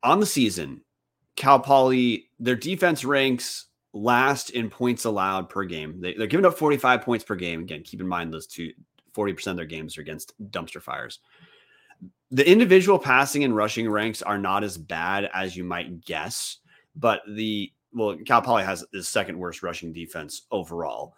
on 0.02 0.20
the 0.20 0.26
season, 0.26 0.82
Cal 1.36 1.60
Poly, 1.60 2.30
their 2.38 2.56
defense 2.56 3.04
ranks 3.04 3.66
last 3.92 4.50
in 4.50 4.70
points 4.70 5.04
allowed 5.04 5.48
per 5.48 5.64
game. 5.64 6.00
They, 6.00 6.14
are 6.16 6.26
giving 6.26 6.46
up 6.46 6.58
45 6.58 7.02
points 7.02 7.24
per 7.24 7.36
game. 7.36 7.62
Again, 7.62 7.82
keep 7.82 8.00
in 8.00 8.08
mind 8.08 8.32
those 8.32 8.46
two 8.46 8.72
40% 9.14 9.46
of 9.48 9.56
their 9.56 9.64
games 9.64 9.96
are 9.96 10.00
against 10.00 10.34
dumpster 10.50 10.82
fires. 10.82 11.20
The 12.32 12.48
individual 12.50 12.98
passing 12.98 13.44
and 13.44 13.54
rushing 13.54 13.88
ranks 13.88 14.22
are 14.22 14.38
not 14.38 14.64
as 14.64 14.76
bad 14.76 15.30
as 15.32 15.56
you 15.56 15.62
might 15.62 16.04
guess, 16.04 16.58
but 16.96 17.22
the 17.28 17.72
well, 17.92 18.16
Cal 18.26 18.42
Poly 18.42 18.64
has 18.64 18.84
the 18.92 19.04
second 19.04 19.38
worst 19.38 19.62
rushing 19.62 19.92
defense 19.92 20.42
overall 20.50 21.14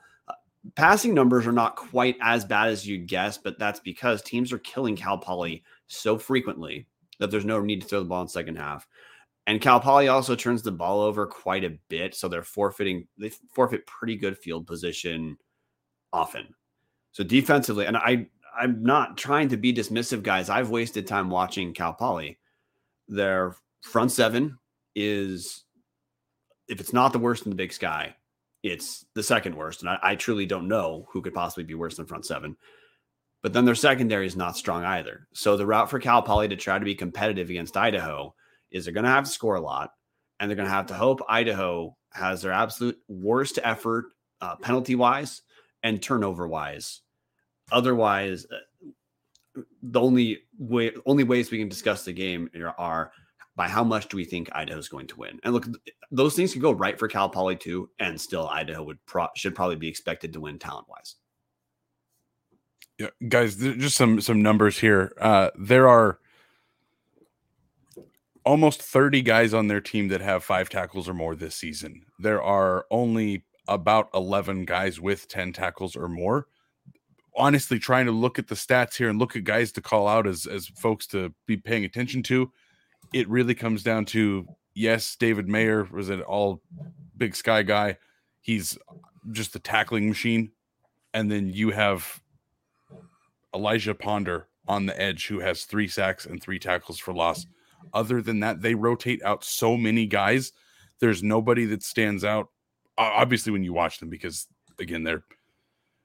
passing 0.74 1.14
numbers 1.14 1.46
are 1.46 1.52
not 1.52 1.76
quite 1.76 2.16
as 2.20 2.44
bad 2.44 2.68
as 2.68 2.86
you'd 2.86 3.06
guess, 3.06 3.38
but 3.38 3.58
that's 3.58 3.80
because 3.80 4.22
teams 4.22 4.52
are 4.52 4.58
killing 4.58 4.96
Cal 4.96 5.18
Poly 5.18 5.62
so 5.86 6.18
frequently 6.18 6.86
that 7.18 7.30
there's 7.30 7.44
no 7.44 7.60
need 7.60 7.80
to 7.82 7.86
throw 7.86 8.00
the 8.00 8.06
ball 8.06 8.22
in 8.22 8.28
second 8.28 8.56
half. 8.56 8.86
And 9.46 9.60
Cal 9.60 9.78
Poly 9.78 10.08
also 10.08 10.34
turns 10.34 10.62
the 10.62 10.72
ball 10.72 11.00
over 11.00 11.26
quite 11.26 11.64
a 11.64 11.78
bit, 11.88 12.14
so 12.14 12.28
they're 12.28 12.42
forfeiting 12.42 13.06
they 13.16 13.30
forfeit 13.52 13.86
pretty 13.86 14.16
good 14.16 14.36
field 14.36 14.66
position 14.66 15.36
often. 16.12 16.54
So 17.12 17.22
defensively, 17.22 17.86
and 17.86 17.96
I 17.96 18.26
I'm 18.58 18.82
not 18.82 19.16
trying 19.16 19.48
to 19.50 19.56
be 19.56 19.72
dismissive, 19.72 20.22
guys. 20.22 20.48
I've 20.48 20.70
wasted 20.70 21.06
time 21.06 21.30
watching 21.30 21.74
Cal 21.74 21.92
Poly. 21.92 22.38
Their 23.06 23.54
front 23.82 24.10
seven 24.10 24.58
is 24.96 25.64
if 26.68 26.80
it's 26.80 26.92
not 26.92 27.12
the 27.12 27.18
worst 27.18 27.44
in 27.44 27.50
the 27.50 27.56
big 27.56 27.72
sky, 27.72 28.16
it's 28.62 29.04
the 29.14 29.22
second 29.22 29.54
worst. 29.54 29.80
And 29.80 29.90
I, 29.90 29.98
I, 30.02 30.14
truly 30.16 30.46
don't 30.46 30.68
know 30.68 31.06
who 31.10 31.22
could 31.22 31.34
possibly 31.34 31.64
be 31.64 31.74
worse 31.74 31.96
than 31.96 32.06
front 32.06 32.26
seven. 32.26 32.56
But 33.42 33.52
then 33.52 33.64
their 33.64 33.74
secondary 33.74 34.26
is 34.26 34.36
not 34.36 34.56
strong 34.56 34.84
either. 34.84 35.28
So 35.32 35.56
the 35.56 35.66
route 35.66 35.88
for 35.88 36.00
Cal 36.00 36.22
Poly 36.22 36.48
to 36.48 36.56
try 36.56 36.78
to 36.78 36.84
be 36.84 36.94
competitive 36.94 37.48
against 37.50 37.76
Idaho 37.76 38.34
is 38.70 38.84
they're 38.84 38.94
going 38.94 39.04
to 39.04 39.10
have 39.10 39.24
to 39.24 39.30
score 39.30 39.54
a 39.54 39.60
lot, 39.60 39.92
and 40.40 40.50
they're 40.50 40.56
going 40.56 40.68
to 40.68 40.74
have 40.74 40.86
to 40.86 40.94
hope 40.94 41.22
Idaho 41.28 41.96
has 42.12 42.42
their 42.42 42.52
absolute 42.52 42.98
worst 43.08 43.58
effort 43.62 44.06
uh, 44.40 44.56
penalty 44.56 44.94
wise 44.94 45.42
and 45.82 46.02
turnover 46.02 46.48
wise. 46.48 47.02
Otherwise, 47.70 48.46
uh, 48.50 49.62
the 49.82 50.00
only 50.00 50.40
way, 50.58 50.92
only 51.06 51.24
ways 51.24 51.50
we 51.50 51.58
can 51.58 51.68
discuss 51.68 52.04
the 52.04 52.12
game 52.12 52.50
are 52.78 53.12
by 53.56 53.66
how 53.66 53.82
much 53.82 54.08
do 54.08 54.16
we 54.18 54.24
think 54.24 54.50
Idaho's 54.52 54.88
going 54.88 55.06
to 55.08 55.16
win? 55.16 55.40
And 55.42 55.54
look, 55.54 55.66
those 56.10 56.36
things 56.36 56.52
can 56.52 56.60
go 56.60 56.72
right 56.72 56.98
for 56.98 57.08
Cal 57.08 57.28
Poly 57.28 57.56
too, 57.56 57.88
and 57.98 58.20
still 58.20 58.46
Idaho 58.46 58.82
would 58.84 59.04
pro- 59.06 59.28
should 59.34 59.54
probably 59.54 59.76
be 59.76 59.88
expected 59.88 60.34
to 60.34 60.40
win 60.40 60.58
talent 60.58 60.88
wise. 60.88 61.16
Yeah, 62.98 63.08
guys, 63.28 63.56
just 63.56 63.96
some 63.96 64.20
some 64.20 64.42
numbers 64.42 64.78
here. 64.78 65.12
Uh, 65.20 65.50
there 65.58 65.88
are 65.88 66.18
almost 68.44 68.80
30 68.80 69.22
guys 69.22 69.52
on 69.52 69.66
their 69.66 69.80
team 69.80 70.08
that 70.08 70.20
have 70.20 70.44
five 70.44 70.68
tackles 70.68 71.08
or 71.08 71.14
more 71.14 71.34
this 71.34 71.56
season. 71.56 72.06
There 72.20 72.40
are 72.40 72.86
only 72.90 73.44
about 73.66 74.08
11 74.14 74.66
guys 74.66 75.00
with 75.00 75.26
10 75.26 75.52
tackles 75.52 75.96
or 75.96 76.08
more. 76.08 76.46
Honestly, 77.36 77.78
trying 77.78 78.06
to 78.06 78.12
look 78.12 78.38
at 78.38 78.46
the 78.46 78.54
stats 78.54 78.96
here 78.96 79.08
and 79.08 79.18
look 79.18 79.34
at 79.34 79.44
guys 79.44 79.72
to 79.72 79.82
call 79.82 80.08
out 80.08 80.26
as 80.26 80.46
as 80.46 80.68
folks 80.68 81.06
to 81.08 81.34
be 81.46 81.56
paying 81.56 81.84
attention 81.84 82.22
to 82.22 82.50
it 83.12 83.28
really 83.28 83.54
comes 83.54 83.82
down 83.82 84.04
to 84.06 84.46
yes, 84.74 85.16
David 85.16 85.48
Mayer 85.48 85.84
was 85.90 86.08
an 86.10 86.22
all 86.22 86.62
big 87.16 87.34
sky 87.34 87.62
guy. 87.62 87.98
He's 88.40 88.78
just 89.32 89.52
the 89.52 89.58
tackling 89.58 90.08
machine. 90.08 90.52
And 91.14 91.30
then 91.30 91.48
you 91.48 91.70
have 91.70 92.22
Elijah 93.54 93.94
Ponder 93.94 94.48
on 94.68 94.86
the 94.86 95.00
edge 95.00 95.26
who 95.26 95.40
has 95.40 95.64
three 95.64 95.88
sacks 95.88 96.26
and 96.26 96.40
three 96.40 96.58
tackles 96.58 96.98
for 96.98 97.14
loss. 97.14 97.46
Other 97.94 98.20
than 98.20 98.40
that, 98.40 98.60
they 98.60 98.74
rotate 98.74 99.22
out 99.22 99.44
so 99.44 99.76
many 99.76 100.06
guys. 100.06 100.52
There's 101.00 101.22
nobody 101.22 101.64
that 101.66 101.82
stands 101.82 102.24
out. 102.24 102.48
Obviously, 102.98 103.52
when 103.52 103.64
you 103.64 103.72
watch 103.72 103.98
them, 103.98 104.08
because 104.10 104.46
again, 104.78 105.04
they're 105.04 105.24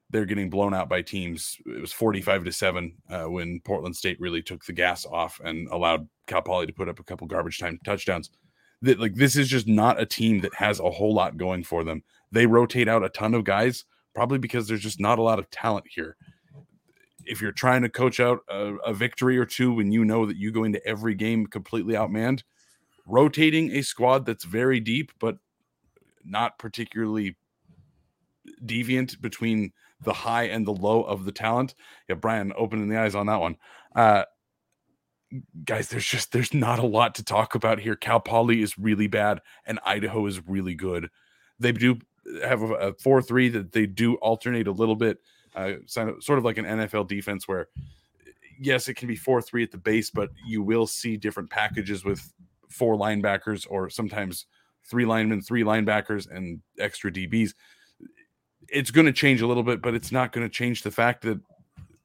they're 0.09 0.25
getting 0.25 0.49
blown 0.49 0.73
out 0.73 0.89
by 0.89 1.01
teams. 1.01 1.57
It 1.65 1.79
was 1.79 1.93
45 1.93 2.43
to 2.43 2.51
7 2.51 2.93
uh, 3.09 3.23
when 3.23 3.61
Portland 3.61 3.95
State 3.95 4.19
really 4.19 4.41
took 4.41 4.65
the 4.65 4.73
gas 4.73 5.05
off 5.05 5.39
and 5.43 5.69
allowed 5.69 6.07
Cal 6.31 6.41
Poly 6.41 6.67
to 6.67 6.73
put 6.73 6.87
up 6.87 6.99
a 6.99 7.03
couple 7.03 7.27
garbage 7.27 7.59
time 7.59 7.79
touchdowns. 7.83 8.29
That 8.81 8.99
like 8.99 9.15
this 9.15 9.35
is 9.35 9.47
just 9.47 9.67
not 9.67 9.99
a 9.99 10.05
team 10.05 10.39
that 10.41 10.55
has 10.55 10.79
a 10.79 10.89
whole 10.89 11.13
lot 11.13 11.37
going 11.37 11.63
for 11.63 11.83
them. 11.83 12.03
They 12.31 12.45
rotate 12.45 12.87
out 12.87 13.03
a 13.03 13.09
ton 13.09 13.33
of 13.33 13.43
guys, 13.43 13.85
probably 14.15 14.39
because 14.39 14.67
there's 14.67 14.81
just 14.81 14.99
not 14.99 15.19
a 15.19 15.21
lot 15.21 15.39
of 15.39 15.49
talent 15.51 15.85
here. 15.89 16.15
If 17.25 17.41
you're 17.41 17.51
trying 17.51 17.83
to 17.83 17.89
coach 17.89 18.19
out 18.19 18.39
a, 18.49 18.75
a 18.85 18.93
victory 18.93 19.37
or 19.37 19.45
two 19.45 19.73
when 19.73 19.91
you 19.91 20.03
know 20.05 20.25
that 20.25 20.37
you 20.37 20.51
go 20.51 20.63
into 20.63 20.83
every 20.87 21.13
game 21.13 21.45
completely 21.45 21.93
outmanned, 21.93 22.41
rotating 23.05 23.71
a 23.71 23.83
squad 23.83 24.25
that's 24.25 24.45
very 24.45 24.79
deep 24.79 25.11
but 25.19 25.37
not 26.23 26.57
particularly 26.57 27.35
deviant 28.65 29.21
between 29.21 29.71
the 30.03 30.13
high 30.13 30.45
and 30.45 30.65
the 30.65 30.73
low 30.73 31.03
of 31.03 31.25
the 31.25 31.31
talent. 31.31 31.75
Yeah, 32.09 32.15
Brian 32.15 32.53
opening 32.57 32.89
the 32.89 32.97
eyes 32.97 33.13
on 33.15 33.27
that 33.27 33.39
one. 33.39 33.57
Uh, 33.95 34.23
guys, 35.65 35.89
there's 35.89 36.05
just 36.05 36.31
there's 36.31 36.53
not 36.53 36.79
a 36.79 36.85
lot 36.85 37.15
to 37.15 37.23
talk 37.23 37.55
about 37.55 37.79
here. 37.79 37.95
Cal 37.95 38.19
Poly 38.19 38.61
is 38.61 38.77
really 38.77 39.07
bad, 39.07 39.41
and 39.65 39.79
Idaho 39.85 40.25
is 40.25 40.47
really 40.47 40.75
good. 40.75 41.09
They 41.59 41.71
do 41.71 41.99
have 42.43 42.61
a, 42.61 42.93
four 42.93 43.21
three 43.21 43.49
that 43.49 43.71
they 43.71 43.85
do 43.85 44.15
alternate 44.15 44.67
a 44.67 44.71
little 44.71 44.95
bit, 44.95 45.19
uh, 45.55 45.73
sort 45.87 46.29
of 46.29 46.43
like 46.43 46.57
an 46.57 46.65
NFL 46.65 47.07
defense 47.07 47.47
where. 47.47 47.67
Yes, 48.63 48.87
it 48.87 48.93
can 48.93 49.07
be 49.07 49.15
4 49.15 49.41
3 49.41 49.63
at 49.63 49.71
the 49.71 49.79
base, 49.79 50.11
but 50.11 50.29
you 50.45 50.61
will 50.61 50.85
see 50.85 51.17
different 51.17 51.49
packages 51.49 52.05
with 52.05 52.31
four 52.69 52.95
linebackers 52.95 53.65
or 53.67 53.89
sometimes 53.89 54.45
three 54.87 55.03
linemen, 55.03 55.41
three 55.41 55.63
linebackers, 55.63 56.29
and 56.29 56.61
extra 56.77 57.11
DBs 57.11 57.53
it's 58.71 58.91
going 58.91 59.05
to 59.05 59.13
change 59.13 59.41
a 59.41 59.47
little 59.47 59.63
bit, 59.63 59.81
but 59.81 59.93
it's 59.93 60.11
not 60.11 60.31
going 60.31 60.45
to 60.45 60.49
change 60.49 60.83
the 60.83 60.91
fact 60.91 61.21
that 61.23 61.39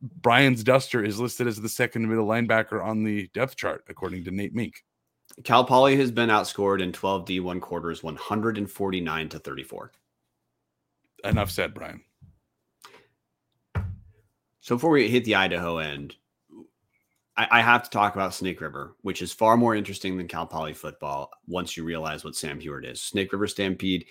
Brian's 0.02 0.62
Duster 0.62 1.04
is 1.04 1.18
listed 1.18 1.46
as 1.46 1.60
the 1.60 1.68
second 1.68 2.08
middle 2.08 2.26
linebacker 2.26 2.84
on 2.84 3.02
the 3.02 3.28
depth 3.34 3.56
chart, 3.56 3.84
according 3.88 4.24
to 4.24 4.30
Nate 4.30 4.54
Mink. 4.54 4.84
Cal 5.44 5.64
Poly 5.64 5.96
has 5.96 6.10
been 6.10 6.28
outscored 6.28 6.80
in 6.80 6.92
12 6.92 7.24
D1 7.24 7.60
quarters, 7.60 8.02
149 8.02 9.28
to 9.30 9.38
34. 9.38 9.92
Enough 11.24 11.50
said, 11.50 11.74
Brian. 11.74 12.02
So 14.60 14.76
before 14.76 14.90
we 14.90 15.08
hit 15.08 15.24
the 15.24 15.34
Idaho 15.34 15.78
end, 15.78 16.16
I, 17.36 17.48
I, 17.50 17.60
have 17.60 17.84
to 17.84 17.90
talk 17.90 18.14
about 18.14 18.34
Snake 18.34 18.60
River, 18.60 18.96
which 19.02 19.22
is 19.22 19.32
far 19.32 19.56
more 19.56 19.74
interesting 19.74 20.16
than 20.16 20.26
Cal 20.26 20.46
Poly 20.46 20.74
football 20.74 21.30
once 21.46 21.76
you 21.76 21.84
realize 21.84 22.24
what 22.24 22.34
Sam 22.34 22.60
Huard 22.60 22.84
is. 22.84 23.00
Snake 23.00 23.32
River 23.32 23.46
Stampede 23.46 24.06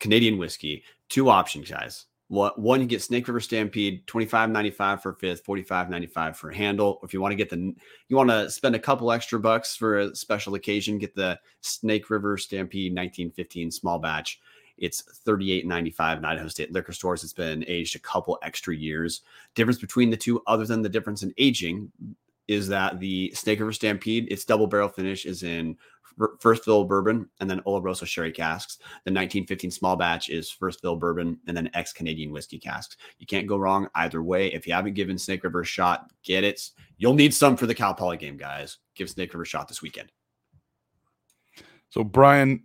Canadian 0.00 0.38
whiskey. 0.38 0.82
Two 1.08 1.28
options, 1.28 1.70
guys. 1.70 2.06
What 2.30 2.60
one, 2.60 2.80
you 2.80 2.86
get 2.86 3.02
Snake 3.02 3.26
River 3.26 3.40
Stampede, 3.40 4.06
twenty 4.06 4.24
five 4.24 4.50
ninety 4.50 4.70
five 4.70 5.02
for 5.02 5.14
fifth, 5.14 5.44
forty 5.44 5.64
five 5.64 5.90
ninety 5.90 6.06
five 6.06 6.36
for 6.36 6.52
handle. 6.52 7.00
If 7.02 7.12
you 7.12 7.20
want 7.20 7.32
to 7.32 7.36
get 7.36 7.50
the, 7.50 7.74
you 8.06 8.16
want 8.16 8.30
to 8.30 8.48
spend 8.48 8.76
a 8.76 8.78
couple 8.78 9.10
extra 9.10 9.40
bucks 9.40 9.74
for 9.74 9.98
a 9.98 10.14
special 10.14 10.54
occasion, 10.54 10.98
get 10.98 11.16
the 11.16 11.40
Snake 11.60 12.08
River 12.08 12.38
Stampede 12.38 12.94
nineteen 12.94 13.32
fifteen 13.32 13.68
small 13.68 13.98
batch. 13.98 14.40
It's 14.78 15.02
thirty 15.02 15.50
eight 15.50 15.66
ninety 15.66 15.90
five 15.90 16.18
in 16.18 16.24
Idaho 16.24 16.46
State 16.46 16.70
liquor 16.70 16.92
stores. 16.92 17.24
It's 17.24 17.32
been 17.32 17.64
aged 17.66 17.96
a 17.96 17.98
couple 17.98 18.38
extra 18.42 18.76
years. 18.76 19.22
Difference 19.56 19.80
between 19.80 20.08
the 20.08 20.16
two, 20.16 20.40
other 20.46 20.64
than 20.64 20.82
the 20.82 20.88
difference 20.88 21.24
in 21.24 21.34
aging, 21.36 21.90
is 22.46 22.68
that 22.68 23.00
the 23.00 23.32
Snake 23.34 23.58
River 23.58 23.72
Stampede, 23.72 24.30
its 24.30 24.44
double 24.44 24.68
barrel 24.68 24.88
finish 24.88 25.26
is 25.26 25.42
in 25.42 25.76
first 26.38 26.64
fill 26.64 26.84
bourbon 26.84 27.28
and 27.40 27.48
then 27.48 27.60
Oloroso 27.60 28.06
sherry 28.06 28.32
casks. 28.32 28.78
The 28.78 29.10
1915 29.10 29.70
small 29.70 29.96
batch 29.96 30.28
is 30.28 30.50
first 30.50 30.80
fill 30.80 30.96
bourbon 30.96 31.38
and 31.46 31.56
then 31.56 31.70
ex 31.74 31.92
Canadian 31.92 32.32
whiskey 32.32 32.58
casks. 32.58 32.96
You 33.18 33.26
can't 33.26 33.46
go 33.46 33.56
wrong 33.56 33.88
either 33.94 34.22
way. 34.22 34.52
If 34.52 34.66
you 34.66 34.72
haven't 34.72 34.94
given 34.94 35.18
Snake 35.18 35.44
River 35.44 35.62
a 35.62 35.64
shot, 35.66 36.10
get 36.22 36.44
it. 36.44 36.70
You'll 36.98 37.14
need 37.14 37.34
some 37.34 37.56
for 37.56 37.66
the 37.66 37.74
Cal 37.74 37.94
Poly 37.94 38.16
game, 38.16 38.36
guys. 38.36 38.78
Give 38.94 39.08
Snake 39.08 39.32
River 39.32 39.42
a 39.42 39.46
shot 39.46 39.68
this 39.68 39.82
weekend. 39.82 40.12
So, 41.90 42.04
Brian, 42.04 42.64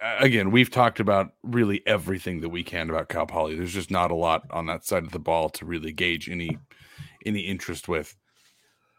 again, 0.00 0.50
we've 0.50 0.70
talked 0.70 1.00
about 1.00 1.32
really 1.42 1.82
everything 1.86 2.40
that 2.40 2.48
we 2.48 2.62
can 2.62 2.90
about 2.90 3.08
Cal 3.08 3.26
Poly. 3.26 3.56
There's 3.56 3.72
just 3.72 3.90
not 3.90 4.10
a 4.10 4.14
lot 4.14 4.44
on 4.50 4.66
that 4.66 4.84
side 4.84 5.04
of 5.04 5.12
the 5.12 5.18
ball 5.18 5.48
to 5.50 5.64
really 5.64 5.92
gauge 5.92 6.28
any 6.28 6.58
any 7.26 7.40
interest 7.40 7.88
with. 7.88 8.14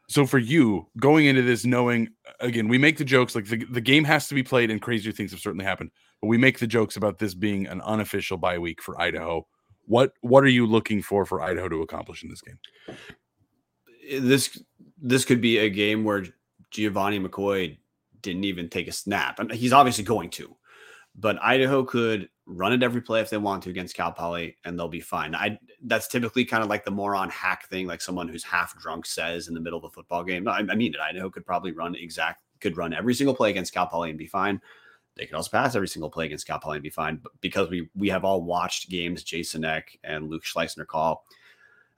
So 0.07 0.25
for 0.25 0.37
you, 0.37 0.87
going 0.99 1.25
into 1.25 1.41
this 1.41 1.65
knowing 1.65 2.09
again, 2.39 2.67
we 2.67 2.77
make 2.77 2.97
the 2.97 3.05
jokes 3.05 3.35
like 3.35 3.45
the, 3.45 3.65
the 3.65 3.81
game 3.81 4.03
has 4.03 4.27
to 4.27 4.35
be 4.35 4.43
played 4.43 4.69
and 4.69 4.81
crazier 4.81 5.11
things 5.11 5.31
have 5.31 5.39
certainly 5.39 5.65
happened, 5.65 5.91
but 6.21 6.27
we 6.27 6.37
make 6.37 6.59
the 6.59 6.67
jokes 6.67 6.95
about 6.95 7.19
this 7.19 7.33
being 7.33 7.67
an 7.67 7.81
unofficial 7.81 8.37
bye 8.37 8.59
week 8.59 8.81
for 8.81 8.99
Idaho. 8.99 9.47
What 9.85 10.13
what 10.21 10.43
are 10.43 10.49
you 10.49 10.65
looking 10.65 11.01
for 11.01 11.25
for 11.25 11.41
Idaho 11.41 11.69
to 11.69 11.81
accomplish 11.81 12.23
in 12.23 12.29
this 12.29 12.41
game? 12.41 12.59
Eh, 14.09 14.19
this 14.21 14.61
this 15.01 15.25
could 15.25 15.41
be 15.41 15.57
a 15.57 15.69
game 15.69 16.03
where 16.03 16.25
Gevani 16.71 17.25
McCoy 17.25 17.77
didn't 18.21 18.43
even 18.43 18.69
take 18.69 18.87
a 18.87 18.91
snap. 18.91 19.39
and 19.39 19.51
he's 19.51 19.73
obviously 19.73 20.03
going 20.03 20.29
to 20.31 20.55
but 21.17 21.41
Idaho 21.41 21.83
could 21.83 22.29
run 22.45 22.73
it 22.73 22.83
every 22.83 23.01
play 23.01 23.21
if 23.21 23.29
they 23.29 23.37
want 23.37 23.63
to 23.63 23.69
against 23.69 23.95
Cal 23.95 24.11
Poly, 24.11 24.57
and 24.65 24.77
they'll 24.77 24.87
be 24.87 24.99
fine. 24.99 25.33
I 25.33 25.57
that's 25.83 26.07
typically 26.07 26.45
kind 26.45 26.63
of 26.63 26.69
like 26.69 26.85
the 26.85 26.91
moron 26.91 27.29
hack 27.29 27.67
thing, 27.69 27.87
like 27.87 28.01
someone 28.01 28.27
who's 28.27 28.43
half 28.43 28.77
drunk 28.79 29.05
says 29.05 29.47
in 29.47 29.53
the 29.53 29.59
middle 29.59 29.79
of 29.79 29.85
a 29.85 29.89
football 29.89 30.23
game. 30.23 30.47
I, 30.47 30.59
I 30.69 30.75
mean 30.75 30.93
it. 30.93 30.99
Idaho 30.99 31.29
could 31.29 31.45
probably 31.45 31.71
run 31.71 31.95
exact 31.95 32.41
could 32.59 32.77
run 32.77 32.93
every 32.93 33.13
single 33.13 33.35
play 33.35 33.49
against 33.49 33.73
Cal 33.73 33.87
Poly 33.87 34.09
and 34.09 34.19
be 34.19 34.27
fine. 34.27 34.61
They 35.15 35.25
could 35.25 35.35
also 35.35 35.49
pass 35.49 35.75
every 35.75 35.87
single 35.87 36.09
play 36.09 36.25
against 36.25 36.45
Cal 36.45 36.59
Poly 36.59 36.77
and 36.77 36.83
be 36.83 36.89
fine. 36.89 37.19
But 37.21 37.31
because 37.41 37.69
we 37.69 37.89
we 37.95 38.09
have 38.09 38.25
all 38.25 38.43
watched 38.43 38.89
games 38.89 39.23
Jason 39.23 39.63
Eck 39.63 39.97
and 40.03 40.29
Luke 40.29 40.43
Schleusner 40.43 40.85
call, 40.85 41.25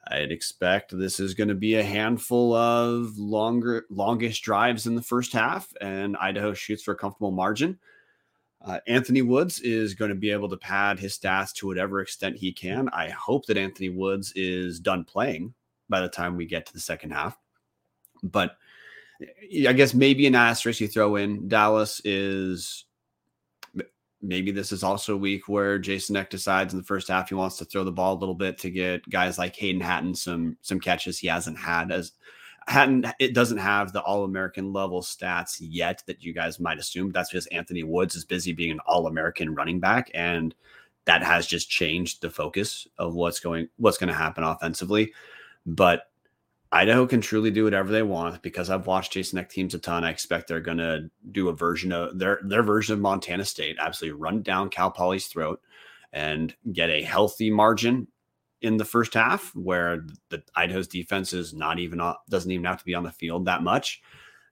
I'd 0.08 0.32
expect 0.32 0.98
this 0.98 1.20
is 1.20 1.34
going 1.34 1.50
to 1.50 1.56
be 1.56 1.76
a 1.76 1.84
handful 1.84 2.54
of 2.54 3.18
longer 3.18 3.86
longest 3.90 4.44
drives 4.44 4.86
in 4.86 4.96
the 4.96 5.02
first 5.02 5.34
half, 5.34 5.74
and 5.82 6.16
Idaho 6.18 6.54
shoots 6.54 6.84
for 6.84 6.92
a 6.92 6.98
comfortable 6.98 7.32
margin. 7.32 7.80
Uh, 8.68 8.80
Anthony 8.86 9.22
Woods 9.22 9.62
is 9.62 9.94
going 9.94 10.10
to 10.10 10.16
be 10.16 10.30
able 10.30 10.50
to 10.50 10.58
pad 10.58 11.00
his 11.00 11.18
stats 11.18 11.54
to 11.54 11.68
whatever 11.68 12.02
extent 12.02 12.36
he 12.36 12.52
can. 12.52 12.90
I 12.90 13.10
hope 13.10 13.46
that 13.46 13.58
Anthony 13.58 13.88
Woods 13.88 14.34
is 14.36 14.82
done 14.82 15.06
playing 15.06 15.54
by 15.88 16.02
the 16.02 16.10
time 16.10 16.36
we 16.36 16.46
get 16.46 16.66
to 16.66 16.74
the 16.74 16.80
second 16.82 17.12
half. 17.12 17.38
But 18.22 18.58
I 19.66 19.72
guess 19.72 19.94
maybe 19.94 20.28
an 20.28 20.36
asterisk 20.36 20.82
you 20.82 20.90
throw 20.90 21.16
in 21.16 21.48
Dallas 21.48 22.02
is 22.04 22.84
maybe 24.22 24.52
this 24.52 24.74
is 24.74 24.84
also 24.84 25.14
a 25.14 25.18
week 25.18 25.48
where 25.48 25.80
Jason 25.80 26.18
Eck 26.18 26.30
decides 26.30 26.74
in 26.74 26.80
the 26.80 26.86
first 26.86 27.08
half 27.08 27.30
he 27.30 27.36
wants 27.36 27.58
to 27.58 27.66
throw 27.66 27.86
the 27.86 27.92
ball 27.92 28.16
a 28.16 28.20
little 28.20 28.36
bit 28.36 28.58
to 28.58 28.70
get 28.70 29.08
guys 29.10 29.38
like 29.38 29.56
Hayden 29.56 29.80
Hatten 29.80 30.14
some 30.14 30.58
some 30.62 30.80
catches 30.80 31.18
he 31.18 31.28
hasn't 31.28 31.58
had 31.58 31.92
as 31.92 32.12
hadn't 32.68 33.08
it 33.20 33.34
doesn't 33.34 33.60
have 33.60 33.94
the 33.94 34.02
all 34.02 34.24
American 34.24 34.74
level 34.74 35.02
stats 35.02 35.58
yet 35.60 36.04
that 36.06 36.24
you 36.24 36.34
guys 36.34 36.60
might 36.60 36.80
assume. 36.80 37.12
That's 37.12 37.30
because 37.30 37.48
Anthony 37.48 37.84
Woods 37.84 38.16
is 38.16 38.26
busy 38.26 38.52
being 38.52 38.72
an 38.72 38.80
all 38.86 39.08
American 39.08 39.56
running 39.56 39.80
back, 39.80 40.12
and 40.14 40.54
that 41.06 41.24
has 41.24 41.48
just 41.48 41.70
changed 41.70 42.22
the 42.22 42.30
focus 42.30 42.88
of 42.98 43.16
what's 43.16 43.40
going 43.40 43.70
what's 43.78 43.98
going 43.98 44.10
to 44.10 44.14
happen 44.14 44.44
offensively. 44.44 45.14
But 45.66 46.04
Idaho 46.72 47.08
can 47.08 47.22
truly 47.22 47.52
do 47.52 47.64
whatever 47.64 47.92
they 47.92 48.04
want 48.04 48.42
because 48.42 48.70
I've 48.70 48.88
watched 48.88 49.14
Jason 49.14 49.40
Eck 49.40 49.50
teams 49.50 49.74
a 49.74 49.80
ton. 49.80 50.04
I 50.04 50.12
expect 50.12 50.48
they're 50.48 50.60
going 50.60 50.80
to 50.80 51.10
do 51.32 51.48
a 51.48 51.56
version 51.56 51.94
of 51.94 52.20
their 52.20 52.42
their 52.44 52.64
version 52.64 52.94
of 52.94 53.00
Montana 53.00 53.46
State, 53.46 53.78
absolutely 53.80 54.20
run 54.20 54.42
down 54.42 54.70
Cal 54.70 54.92
Poly's 54.92 55.28
throat 55.28 55.62
and 56.12 56.54
get 56.74 56.90
a 56.90 57.04
healthy 57.04 57.50
margin 57.50 58.08
in 58.62 58.78
the 58.78 58.86
first 58.86 59.14
half 59.14 59.56
where 59.56 60.06
the 60.30 60.42
Idaho's 60.56 60.88
defense 60.88 61.34
is 61.34 61.54
not 61.54 61.80
even 61.80 62.02
doesn't 62.30 62.52
even 62.52 62.66
have 62.66 62.80
to 62.80 62.86
be 62.86 62.96
on 62.96 63.04
the 63.04 63.12
field 63.12 63.46
that 63.46 63.64
much. 63.64 64.02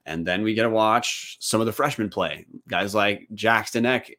And 0.06 0.26
then 0.26 0.44
we 0.44 0.54
get 0.54 0.64
to 0.64 0.70
watch 0.70 1.38
some 1.40 1.60
of 1.60 1.66
the 1.66 1.74
freshmen 1.74 2.10
play. 2.10 2.46
Guys 2.68 2.94
like 2.94 3.28
Jackson 3.34 3.86
Eck, 3.86 4.12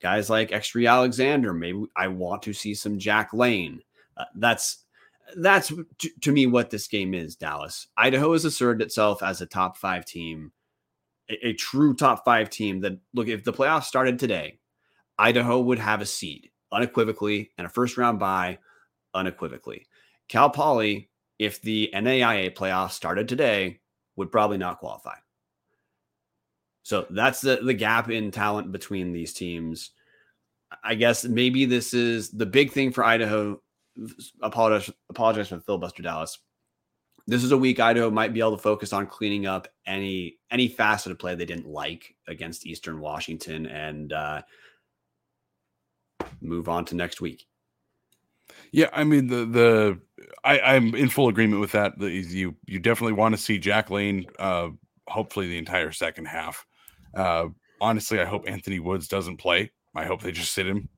guys 0.00 0.30
like 0.30 0.50
Extree 0.50 0.88
Alexander. 0.88 1.52
Maybe 1.52 1.84
I 1.94 2.08
want 2.08 2.42
to 2.44 2.54
see 2.54 2.74
some 2.74 2.98
Jack 2.98 3.34
Layne. 3.34 3.80
Uh, 4.16 4.24
that's 4.36 4.84
that's 5.36 5.68
to, 5.68 6.10
to 6.22 6.32
me 6.32 6.46
what 6.46 6.70
this 6.70 6.88
game 6.88 7.12
is, 7.12 7.36
Dallas. 7.36 7.88
Idaho 7.96 8.32
has 8.32 8.44
asserted 8.44 8.82
itself 8.82 9.22
as 9.22 9.40
a 9.40 9.46
top 9.46 9.76
five 9.76 10.06
team, 10.06 10.52
a, 11.30 11.48
a 11.48 11.52
true 11.54 11.94
top 11.94 12.24
five 12.24 12.48
team 12.48 12.80
that 12.80 12.98
look, 13.12 13.28
if 13.28 13.44
the 13.44 13.52
playoffs 13.52 13.84
started 13.84 14.18
today, 14.18 14.58
Idaho 15.18 15.60
would 15.60 15.78
have 15.78 16.00
a 16.00 16.06
seed 16.06 16.50
unequivocally 16.72 17.50
and 17.58 17.66
a 17.66 17.70
first 17.70 17.98
round 17.98 18.18
bye 18.18 18.58
unequivocally. 19.14 19.86
Cal 20.28 20.50
Poly, 20.50 21.10
if 21.38 21.60
the 21.62 21.90
NAIA 21.94 22.54
playoffs 22.54 22.92
started 22.92 23.28
today, 23.28 23.80
would 24.16 24.30
probably 24.30 24.58
not 24.58 24.78
qualify. 24.78 25.16
So 26.82 27.06
that's 27.10 27.40
the, 27.40 27.56
the 27.56 27.74
gap 27.74 28.10
in 28.10 28.30
talent 28.30 28.70
between 28.70 29.12
these 29.12 29.32
teams. 29.32 29.90
I 30.82 30.94
guess 30.94 31.24
maybe 31.24 31.64
this 31.64 31.94
is 31.94 32.30
the 32.30 32.46
big 32.46 32.72
thing 32.72 32.92
for 32.92 33.04
Idaho. 33.04 33.60
Apologize, 34.42 34.92
apologize 35.08 35.48
for 35.48 35.60
filibuster 35.60 36.02
Dallas. 36.02 36.38
This 37.26 37.42
is 37.42 37.52
a 37.52 37.56
week 37.58 37.80
Idaho 37.80 38.10
might 38.10 38.34
be 38.34 38.40
able 38.40 38.56
to 38.56 38.62
focus 38.62 38.92
on 38.92 39.06
cleaning 39.06 39.46
up 39.46 39.66
any 39.86 40.36
any 40.50 40.68
facet 40.68 41.12
of 41.12 41.18
play 41.18 41.34
they 41.34 41.46
didn't 41.46 41.66
like 41.66 42.14
against 42.28 42.66
Eastern 42.66 43.00
Washington 43.00 43.66
and 43.66 44.12
uh, 44.12 44.42
move 46.42 46.68
on 46.68 46.84
to 46.86 46.96
next 46.96 47.22
week. 47.22 47.46
Yeah, 48.74 48.88
I 48.92 49.04
mean 49.04 49.28
the 49.28 49.44
the 49.46 50.00
I, 50.42 50.58
I'm 50.58 50.96
in 50.96 51.08
full 51.08 51.28
agreement 51.28 51.60
with 51.60 51.70
that. 51.72 51.96
The, 51.96 52.10
you 52.10 52.56
you 52.66 52.80
definitely 52.80 53.12
want 53.12 53.32
to 53.36 53.40
see 53.40 53.56
Jack 53.56 53.88
Layne, 53.88 54.26
uh, 54.40 54.70
hopefully 55.06 55.46
the 55.46 55.58
entire 55.58 55.92
second 55.92 56.24
half. 56.24 56.66
Uh, 57.16 57.46
honestly, 57.80 58.18
I 58.18 58.24
hope 58.24 58.48
Anthony 58.48 58.80
Woods 58.80 59.06
doesn't 59.06 59.36
play. 59.36 59.70
I 59.94 60.06
hope 60.06 60.22
they 60.22 60.32
just 60.32 60.54
sit 60.54 60.66
him. 60.66 60.88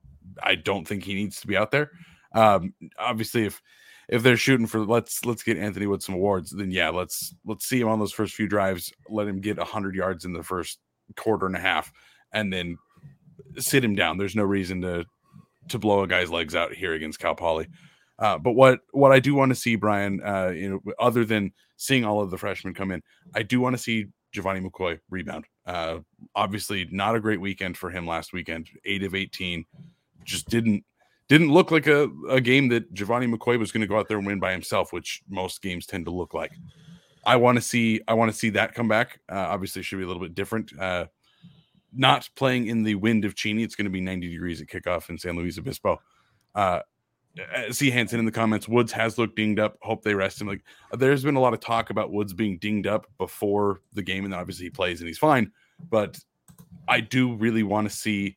I 0.43 0.55
don't 0.55 0.89
think 0.89 1.05
he 1.05 1.13
needs 1.13 1.39
to 1.43 1.47
be 1.47 1.55
out 1.55 1.71
there. 1.71 1.91
Um, 2.33 2.73
obviously, 2.99 3.45
if 3.45 3.61
if 4.09 4.23
they're 4.23 4.39
shooting 4.39 4.67
for 4.67 4.81
let's 4.81 5.27
let's 5.27 5.43
get 5.43 5.59
Anthony 5.59 5.87
Woods 5.87 6.07
some 6.07 6.15
awards, 6.15 6.53
then 6.53 6.71
yeah, 6.71 6.89
let's 6.89 7.35
let's 7.45 7.69
see 7.69 7.79
him 7.79 7.89
on 7.89 7.99
those 7.99 8.15
first 8.15 8.33
few 8.33 8.49
drives. 8.49 8.91
Let 9.11 9.29
him 9.29 9.43
get 9.43 9.59
hundred 9.59 9.97
yards 9.97 10.25
in 10.25 10.33
the 10.33 10.43
first 10.43 10.79
quarter 11.15 11.45
and 11.45 11.55
a 11.55 11.61
half, 11.61 11.93
and 12.33 12.51
then 12.51 12.79
sit 13.59 13.85
him 13.85 13.95
down. 13.95 14.17
There's 14.17 14.35
no 14.35 14.45
reason 14.45 14.81
to 14.81 15.05
to 15.69 15.79
blow 15.79 16.03
a 16.03 16.07
guy's 16.07 16.31
legs 16.31 16.55
out 16.55 16.73
here 16.73 16.95
against 16.95 17.19
Cal 17.19 17.35
Poly. 17.35 17.69
Uh, 18.19 18.39
but 18.39 18.53
what 18.53 18.81
what 18.93 19.13
I 19.13 19.21
do 19.21 19.35
want 19.35 19.51
to 19.51 19.55
see, 19.55 19.77
Brian, 19.77 20.23
uh, 20.23 20.49
you 20.49 20.71
know, 20.71 20.93
other 20.99 21.25
than 21.25 21.53
seeing 21.77 22.05
all 22.05 22.23
of 22.23 22.31
the 22.31 22.39
freshmen 22.39 22.75
come 22.75 22.91
in, 22.91 23.03
I 23.35 23.43
do 23.43 23.61
want 23.61 23.77
to 23.77 23.83
see 23.83 24.07
Gevani 24.35 24.67
McCoy 24.67 24.99
rebound. 25.11 25.45
Uh, 25.67 25.99
obviously, 26.35 26.89
not 26.91 27.15
a 27.15 27.21
great 27.21 27.41
weekend 27.41 27.77
for 27.77 27.91
him 27.91 28.07
last 28.07 28.33
weekend. 28.33 28.69
Eight 28.85 29.03
of 29.03 29.15
eighteen, 29.15 29.67
just 30.25 30.49
didn't 30.49 30.85
didn't 31.29 31.53
look 31.53 31.71
like 31.71 31.87
a, 31.87 32.09
a 32.31 32.41
game 32.41 32.69
that 32.69 32.95
Gevani 32.95 33.33
McCoy 33.33 33.59
was 33.59 33.73
going 33.73 33.81
to 33.83 33.87
go 33.87 33.99
out 33.99 34.09
there 34.09 34.19
and 34.19 34.27
win 34.27 34.39
by 34.39 34.53
himself, 34.53 34.93
which 34.93 35.23
most 35.29 35.61
games 35.61 35.87
tend 35.87 36.07
to 36.07 36.11
look 36.11 36.33
like. 36.33 36.53
I 37.27 37.37
want 37.37 37.57
to 37.57 37.63
see 37.63 38.01
I 38.09 38.15
want 38.15 38.31
to 38.31 38.37
see 38.37 38.51
that 38.51 38.75
come 38.75 38.89
back. 38.89 39.21
Uh, 39.29 39.47
obviously, 39.49 39.83
should 39.83 39.99
be 39.99 40.05
a 40.05 40.07
little 40.07 40.23
bit 40.23 40.35
different. 40.35 40.73
Uh, 40.79 41.07
not 41.93 42.29
playing 42.37 42.67
in 42.67 42.83
the 42.83 42.95
wind 42.97 43.25
of 43.25 43.35
Cheney. 43.35 43.63
It's 43.63 43.75
going 43.75 43.85
to 43.87 43.91
be 43.91 44.01
90 44.01 44.31
degrees 44.31 44.61
at 44.61 44.69
kickoff 44.69 45.09
in 45.09 45.19
San 45.19 45.37
Luis 45.37 45.59
Obispo. 45.59 46.01
Uh, 46.55 46.81
see 47.71 47.91
Hanson 47.91 48.19
in 48.19 48.25
the 48.25 48.33
comments. 48.33 48.69
Woods 48.69 48.93
has 48.93 49.19
looked 49.19 49.37
dinged 49.37 49.61
up. 49.61 49.77
Hope 49.83 50.03
they 50.03 50.15
rest 50.15 50.41
him. 50.41 50.47
Like 50.47 50.63
there's 50.93 51.25
been 51.25 51.37
a 51.37 51.41
lot 51.41 51.55
of 51.55 51.61
talk 51.61 51.91
about 51.91 52.13
Woods 52.13 52.33
being 52.33 52.59
dinged 52.59 52.87
up 52.87 53.07
before 53.19 53.81
the 53.93 54.03
game, 54.03 54.25
and 54.25 54.35
obviously 54.35 54.67
he 54.67 54.71
plays 54.71 55.01
and 55.01 55.09
he's 55.09 55.19
fine. 55.19 55.53
But 55.91 56.19
I 56.89 57.01
do 57.01 57.35
really 57.35 57.63
want 57.63 57.89
to 57.89 57.95
see 57.95 58.37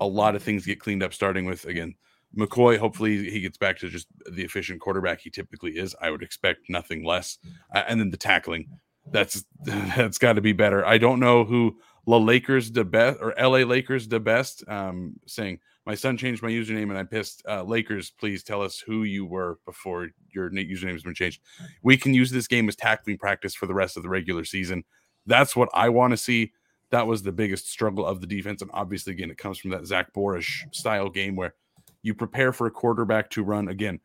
a 0.00 0.06
lot 0.06 0.36
of 0.36 0.42
things 0.42 0.66
get 0.66 0.80
cleaned 0.80 1.02
up, 1.02 1.14
starting 1.14 1.46
with 1.46 1.64
again 1.64 1.94
McCoy. 2.36 2.78
Hopefully 2.78 3.30
he 3.30 3.40
gets 3.40 3.56
back 3.56 3.78
to 3.78 3.88
just 3.88 4.06
the 4.30 4.42
efficient 4.42 4.80
quarterback 4.80 5.20
he 5.20 5.30
typically 5.30 5.72
is. 5.72 5.94
I 6.00 6.10
would 6.10 6.22
expect 6.22 6.68
nothing 6.68 7.04
less. 7.04 7.38
Uh, 7.74 7.84
and 7.88 7.98
then 7.98 8.10
the 8.10 8.16
tackling. 8.16 8.68
That's 9.12 9.44
that's 9.64 10.18
got 10.18 10.34
to 10.34 10.40
be 10.40 10.52
better. 10.52 10.84
I 10.84 10.98
don't 10.98 11.20
know 11.20 11.44
who 11.44 11.78
La 12.06 12.16
Lakers 12.16 12.70
the 12.70 12.84
best 12.84 13.18
or 13.20 13.34
LA 13.38 13.58
Lakers 13.58 14.08
the 14.08 14.20
best. 14.20 14.66
Um, 14.68 15.18
saying 15.26 15.58
my 15.84 15.94
son 15.94 16.16
changed 16.16 16.42
my 16.42 16.50
username 16.50 16.90
and 16.90 16.98
I 16.98 17.02
pissed. 17.04 17.42
Uh, 17.48 17.62
Lakers, 17.62 18.10
please 18.10 18.42
tell 18.42 18.62
us 18.62 18.78
who 18.78 19.02
you 19.02 19.26
were 19.26 19.58
before 19.66 20.08
your 20.30 20.50
username 20.50 20.92
has 20.92 21.02
been 21.02 21.14
changed. 21.14 21.40
We 21.82 21.96
can 21.96 22.14
use 22.14 22.30
this 22.30 22.48
game 22.48 22.68
as 22.68 22.76
tackling 22.76 23.18
practice 23.18 23.54
for 23.54 23.66
the 23.66 23.74
rest 23.74 23.96
of 23.96 24.02
the 24.02 24.08
regular 24.08 24.44
season. 24.44 24.84
That's 25.26 25.56
what 25.56 25.68
I 25.74 25.88
want 25.88 26.12
to 26.12 26.16
see. 26.16 26.52
That 26.90 27.06
was 27.06 27.22
the 27.22 27.32
biggest 27.32 27.68
struggle 27.68 28.06
of 28.06 28.20
the 28.20 28.28
defense, 28.28 28.62
and 28.62 28.70
obviously, 28.72 29.12
again, 29.12 29.30
it 29.30 29.38
comes 29.38 29.58
from 29.58 29.72
that 29.72 29.86
Zach 29.86 30.12
Borisch 30.12 30.72
style 30.72 31.10
game 31.10 31.34
where 31.34 31.54
you 32.02 32.14
prepare 32.14 32.52
for 32.52 32.68
a 32.68 32.70
quarterback 32.70 33.28
to 33.30 33.42
run 33.42 33.68
again 33.68 33.98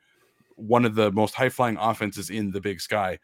one 0.56 0.86
of 0.86 0.96
the 0.96 1.12
most 1.12 1.36
high 1.36 1.50
flying 1.50 1.78
offenses 1.78 2.30
in 2.30 2.52
the 2.52 2.62
Big 2.62 2.82
Sky 2.82 3.20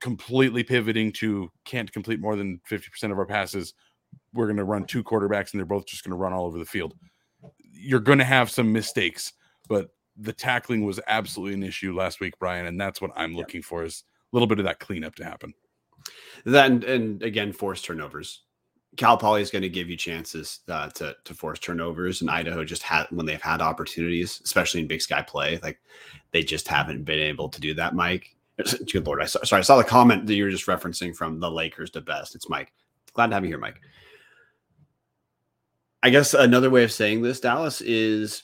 completely 0.00 0.62
pivoting 0.62 1.12
to 1.12 1.50
can't 1.64 1.92
complete 1.92 2.20
more 2.20 2.36
than 2.36 2.60
50% 2.70 3.10
of 3.10 3.18
our 3.18 3.26
passes. 3.26 3.74
We're 4.32 4.46
going 4.46 4.56
to 4.56 4.64
run 4.64 4.84
two 4.84 5.04
quarterbacks 5.04 5.52
and 5.52 5.60
they're 5.60 5.66
both 5.66 5.86
just 5.86 6.04
going 6.04 6.12
to 6.12 6.16
run 6.16 6.32
all 6.32 6.46
over 6.46 6.58
the 6.58 6.64
field. 6.64 6.94
You're 7.58 8.00
going 8.00 8.18
to 8.18 8.24
have 8.24 8.50
some 8.50 8.72
mistakes, 8.72 9.32
but 9.68 9.90
the 10.16 10.32
tackling 10.32 10.84
was 10.84 11.00
absolutely 11.06 11.54
an 11.54 11.62
issue 11.62 11.94
last 11.94 12.20
week, 12.20 12.38
Brian. 12.38 12.66
And 12.66 12.80
that's 12.80 13.00
what 13.00 13.10
I'm 13.16 13.34
looking 13.34 13.62
for 13.62 13.84
is 13.84 14.04
a 14.32 14.36
little 14.36 14.46
bit 14.46 14.58
of 14.58 14.64
that 14.64 14.78
cleanup 14.78 15.14
to 15.16 15.24
happen. 15.24 15.54
Then, 16.44 16.82
and 16.84 17.22
again, 17.22 17.52
forced 17.52 17.84
turnovers. 17.84 18.42
Cal 18.96 19.16
Poly 19.16 19.40
is 19.40 19.50
going 19.50 19.62
to 19.62 19.70
give 19.70 19.88
you 19.88 19.96
chances 19.96 20.60
uh, 20.68 20.88
to 20.90 21.16
to 21.24 21.34
force 21.34 21.58
turnovers, 21.58 22.20
and 22.20 22.30
Idaho 22.30 22.62
just 22.62 22.82
had 22.82 23.06
when 23.10 23.24
they've 23.24 23.40
had 23.40 23.62
opportunities, 23.62 24.40
especially 24.44 24.80
in 24.80 24.86
Big 24.86 25.00
Sky 25.00 25.22
play, 25.22 25.58
like 25.62 25.80
they 26.30 26.42
just 26.42 26.68
haven't 26.68 27.04
been 27.04 27.18
able 27.18 27.48
to 27.48 27.60
do 27.60 27.72
that. 27.74 27.94
Mike, 27.94 28.36
good 28.92 29.06
lord, 29.06 29.22
I 29.22 29.26
saw, 29.26 29.42
sorry, 29.44 29.60
I 29.60 29.62
saw 29.62 29.78
the 29.78 29.84
comment 29.84 30.26
that 30.26 30.34
you 30.34 30.44
were 30.44 30.50
just 30.50 30.66
referencing 30.66 31.16
from 31.16 31.40
the 31.40 31.50
Lakers 31.50 31.90
to 31.92 32.02
best. 32.02 32.34
It's 32.34 32.50
Mike. 32.50 32.72
Glad 33.14 33.28
to 33.28 33.34
have 33.34 33.44
you 33.44 33.48
here, 33.48 33.58
Mike. 33.58 33.80
I 36.02 36.10
guess 36.10 36.34
another 36.34 36.70
way 36.70 36.84
of 36.84 36.92
saying 36.92 37.22
this, 37.22 37.40
Dallas, 37.40 37.80
is 37.80 38.42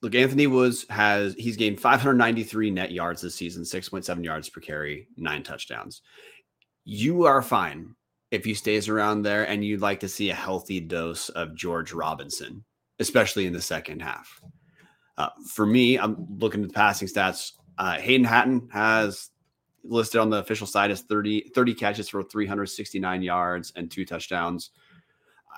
look, 0.00 0.14
Anthony 0.14 0.46
was 0.46 0.86
has 0.90 1.34
he's 1.34 1.56
gained 1.56 1.80
593 1.80 2.70
net 2.70 2.92
yards 2.92 3.22
this 3.22 3.34
season, 3.34 3.62
6.7 3.62 4.24
yards 4.24 4.48
per 4.48 4.60
carry, 4.60 5.08
nine 5.16 5.42
touchdowns. 5.42 6.02
You 6.84 7.24
are 7.24 7.42
fine 7.42 7.94
if 8.30 8.44
he 8.44 8.54
stays 8.54 8.88
around 8.88 9.22
there 9.22 9.48
and 9.48 9.64
you'd 9.64 9.80
like 9.80 10.00
to 10.00 10.08
see 10.08 10.30
a 10.30 10.34
healthy 10.34 10.80
dose 10.80 11.28
of 11.30 11.54
George 11.54 11.92
Robinson, 11.92 12.64
especially 12.98 13.46
in 13.46 13.52
the 13.52 13.62
second 13.62 14.00
half. 14.00 14.40
Uh, 15.16 15.28
for 15.48 15.66
me, 15.66 15.98
I'm 15.98 16.26
looking 16.38 16.62
at 16.62 16.68
the 16.68 16.74
passing 16.74 17.06
stats. 17.06 17.52
Uh, 17.78 17.98
Hayden 17.98 18.24
Hatten 18.24 18.68
has 18.72 19.30
listed 19.84 20.20
on 20.20 20.30
the 20.30 20.38
official 20.38 20.66
side 20.66 20.90
as 20.90 21.02
30, 21.02 21.50
30 21.54 21.74
catches 21.74 22.08
for 22.08 22.22
369 22.22 23.22
yards 23.22 23.72
and 23.76 23.90
two 23.90 24.04
touchdowns. 24.04 24.70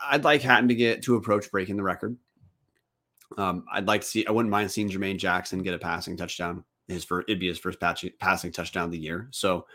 I'd 0.05 0.25
like 0.25 0.43
Hatten 0.43 0.69
to 0.69 0.75
get 0.75 1.03
to 1.03 1.17
approach 1.17 1.51
breaking 1.51 1.77
the 1.77 1.83
record. 1.83 2.17
Um, 3.37 3.65
I'd 3.73 3.87
like 3.87 4.03
to 4.03 4.07
see, 4.07 4.27
I 4.27 4.31
wouldn't 4.31 4.51
mind 4.51 4.71
seeing 4.71 4.89
Jermaine 4.89 5.19
Jackson 5.19 5.63
get 5.63 5.75
a 5.75 5.79
passing 5.79 6.17
touchdown. 6.17 6.65
His 6.89 7.05
first, 7.05 7.29
it'd 7.29 7.41
be 7.41 7.49
his 7.49 7.59
first 7.59 7.81
passing 7.81 8.53
touchdown 8.53 8.85
of 8.85 8.91
the 8.93 8.99
year. 8.99 9.29
So 9.33 9.67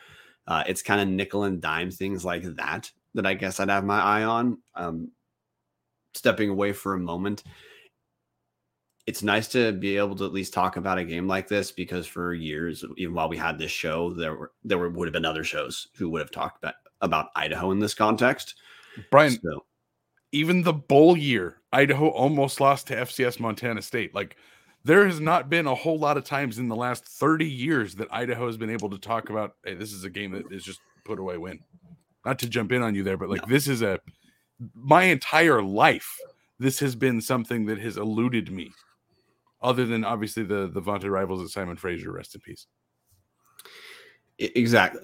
uh, 0.47 0.63
it's 0.67 0.81
kind 0.81 1.01
of 1.01 1.07
nickel 1.07 1.43
and 1.43 1.61
dime 1.61 1.91
things 1.91 2.23
like 2.23 2.43
that 2.55 2.91
that 3.13 3.25
I 3.25 3.33
guess 3.33 3.59
I'd 3.59 3.69
have 3.69 3.83
my 3.83 3.99
eye 3.99 4.23
on. 4.23 4.57
Um, 4.75 5.11
stepping 6.13 6.49
away 6.49 6.73
for 6.73 6.93
a 6.93 6.99
moment, 6.99 7.43
it's 9.05 9.23
nice 9.23 9.47
to 9.49 9.71
be 9.73 9.97
able 9.97 10.15
to 10.15 10.25
at 10.25 10.33
least 10.33 10.53
talk 10.53 10.77
about 10.77 10.97
a 10.97 11.03
game 11.03 11.27
like 11.27 11.47
this 11.47 11.71
because 11.71 12.07
for 12.07 12.33
years, 12.33 12.85
even 12.97 13.13
while 13.13 13.29
we 13.29 13.37
had 13.37 13.57
this 13.57 13.71
show, 13.71 14.13
there 14.13 14.35
were 14.35 14.51
there 14.63 14.77
were, 14.77 14.89
would 14.89 15.07
have 15.07 15.13
been 15.13 15.25
other 15.25 15.43
shows 15.43 15.87
who 15.95 16.09
would 16.09 16.21
have 16.21 16.31
talked 16.31 16.63
about, 16.63 16.75
about 17.01 17.29
Idaho 17.35 17.71
in 17.71 17.79
this 17.79 17.93
context. 17.93 18.55
Brian, 19.09 19.31
so, 19.31 19.65
even 20.31 20.63
the 20.63 20.73
bowl 20.73 21.17
year, 21.17 21.57
Idaho 21.71 22.07
almost 22.07 22.59
lost 22.59 22.87
to 22.87 22.95
FCS 22.95 23.39
Montana 23.39 23.81
State. 23.81 24.13
Like 24.15 24.37
there 24.83 25.05
has 25.05 25.19
not 25.19 25.49
been 25.49 25.67
a 25.67 25.75
whole 25.75 25.99
lot 25.99 26.17
of 26.17 26.23
times 26.23 26.57
in 26.57 26.67
the 26.67 26.75
last 26.75 27.05
30 27.05 27.45
years 27.45 27.95
that 27.95 28.07
Idaho 28.11 28.47
has 28.47 28.57
been 28.57 28.69
able 28.69 28.89
to 28.89 28.97
talk 28.97 29.29
about, 29.29 29.55
hey, 29.63 29.75
this 29.75 29.93
is 29.93 30.03
a 30.03 30.09
game 30.09 30.31
that 30.31 30.51
is 30.51 30.63
just 30.63 30.79
put 31.05 31.19
away 31.19 31.37
win. 31.37 31.59
Not 32.25 32.39
to 32.39 32.49
jump 32.49 32.71
in 32.71 32.81
on 32.81 32.95
you 32.95 33.03
there, 33.03 33.17
but 33.17 33.29
like 33.29 33.47
no. 33.47 33.53
this 33.53 33.67
is 33.67 33.81
a 33.81 33.99
my 34.75 35.03
entire 35.03 35.61
life, 35.61 36.17
this 36.59 36.79
has 36.79 36.95
been 36.95 37.19
something 37.19 37.65
that 37.65 37.79
has 37.79 37.97
eluded 37.97 38.51
me. 38.51 38.71
Other 39.61 39.85
than 39.85 40.03
obviously 40.03 40.43
the 40.43 40.69
the 40.71 40.81
vaunted 40.81 41.09
rivals 41.09 41.41
at 41.41 41.49
Simon 41.49 41.77
Fraser, 41.77 42.11
rest 42.11 42.35
in 42.35 42.41
peace. 42.41 42.67
Exactly. 44.37 45.01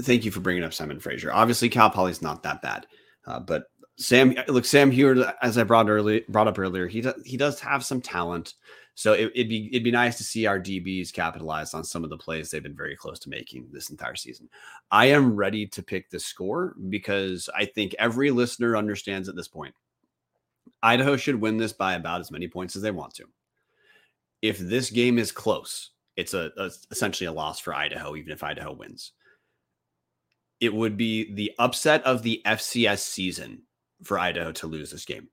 Thank 0.00 0.24
you 0.24 0.30
for 0.30 0.40
bringing 0.40 0.64
up 0.64 0.74
Simon 0.74 1.00
Fraser. 1.00 1.32
Obviously, 1.32 1.68
Cal 1.70 1.88
Poly's 1.88 2.20
not 2.20 2.42
that 2.42 2.60
bad, 2.60 2.86
uh, 3.26 3.40
but 3.40 3.64
Sam, 3.98 4.34
look, 4.48 4.66
Sam 4.66 4.90
Huard, 4.90 5.32
as 5.40 5.56
I 5.56 5.64
brought 5.64 5.88
early 5.88 6.24
brought 6.28 6.48
up 6.48 6.58
earlier, 6.58 6.86
he 6.86 7.00
does 7.00 7.20
he 7.24 7.36
does 7.36 7.60
have 7.60 7.84
some 7.84 8.00
talent. 8.00 8.54
So 8.94 9.12
it, 9.12 9.32
would 9.36 9.48
be 9.48 9.68
it'd 9.72 9.84
be 9.84 9.90
nice 9.90 10.16
to 10.18 10.24
see 10.24 10.46
our 10.46 10.58
DBs 10.58 11.12
capitalize 11.12 11.74
on 11.74 11.84
some 11.84 12.04
of 12.04 12.10
the 12.10 12.16
plays 12.16 12.50
they've 12.50 12.62
been 12.62 12.76
very 12.76 12.96
close 12.96 13.18
to 13.20 13.30
making 13.30 13.68
this 13.70 13.90
entire 13.90 14.14
season. 14.14 14.48
I 14.90 15.06
am 15.06 15.36
ready 15.36 15.66
to 15.68 15.82
pick 15.82 16.10
the 16.10 16.20
score 16.20 16.74
because 16.88 17.48
I 17.54 17.66
think 17.66 17.94
every 17.98 18.30
listener 18.30 18.76
understands 18.76 19.28
at 19.28 19.36
this 19.36 19.48
point. 19.48 19.74
Idaho 20.82 21.16
should 21.16 21.40
win 21.40 21.56
this 21.56 21.72
by 21.72 21.94
about 21.94 22.20
as 22.20 22.30
many 22.30 22.48
points 22.48 22.76
as 22.76 22.82
they 22.82 22.90
want 22.90 23.14
to. 23.14 23.24
If 24.42 24.58
this 24.58 24.90
game 24.90 25.18
is 25.18 25.32
close, 25.32 25.90
it's 26.16 26.34
a, 26.34 26.50
a 26.56 26.70
essentially 26.90 27.26
a 27.26 27.32
loss 27.32 27.60
for 27.60 27.74
Idaho, 27.74 28.16
even 28.16 28.32
if 28.32 28.42
Idaho 28.42 28.72
wins. 28.72 29.12
It 30.60 30.72
would 30.72 30.96
be 30.96 31.34
the 31.34 31.52
upset 31.58 32.02
of 32.04 32.22
the 32.22 32.40
FCS 32.46 32.98
season 32.98 33.62
for 34.02 34.18
Idaho 34.18 34.52
to 34.52 34.66
lose 34.66 34.90
this 34.90 35.04
game. 35.04 35.28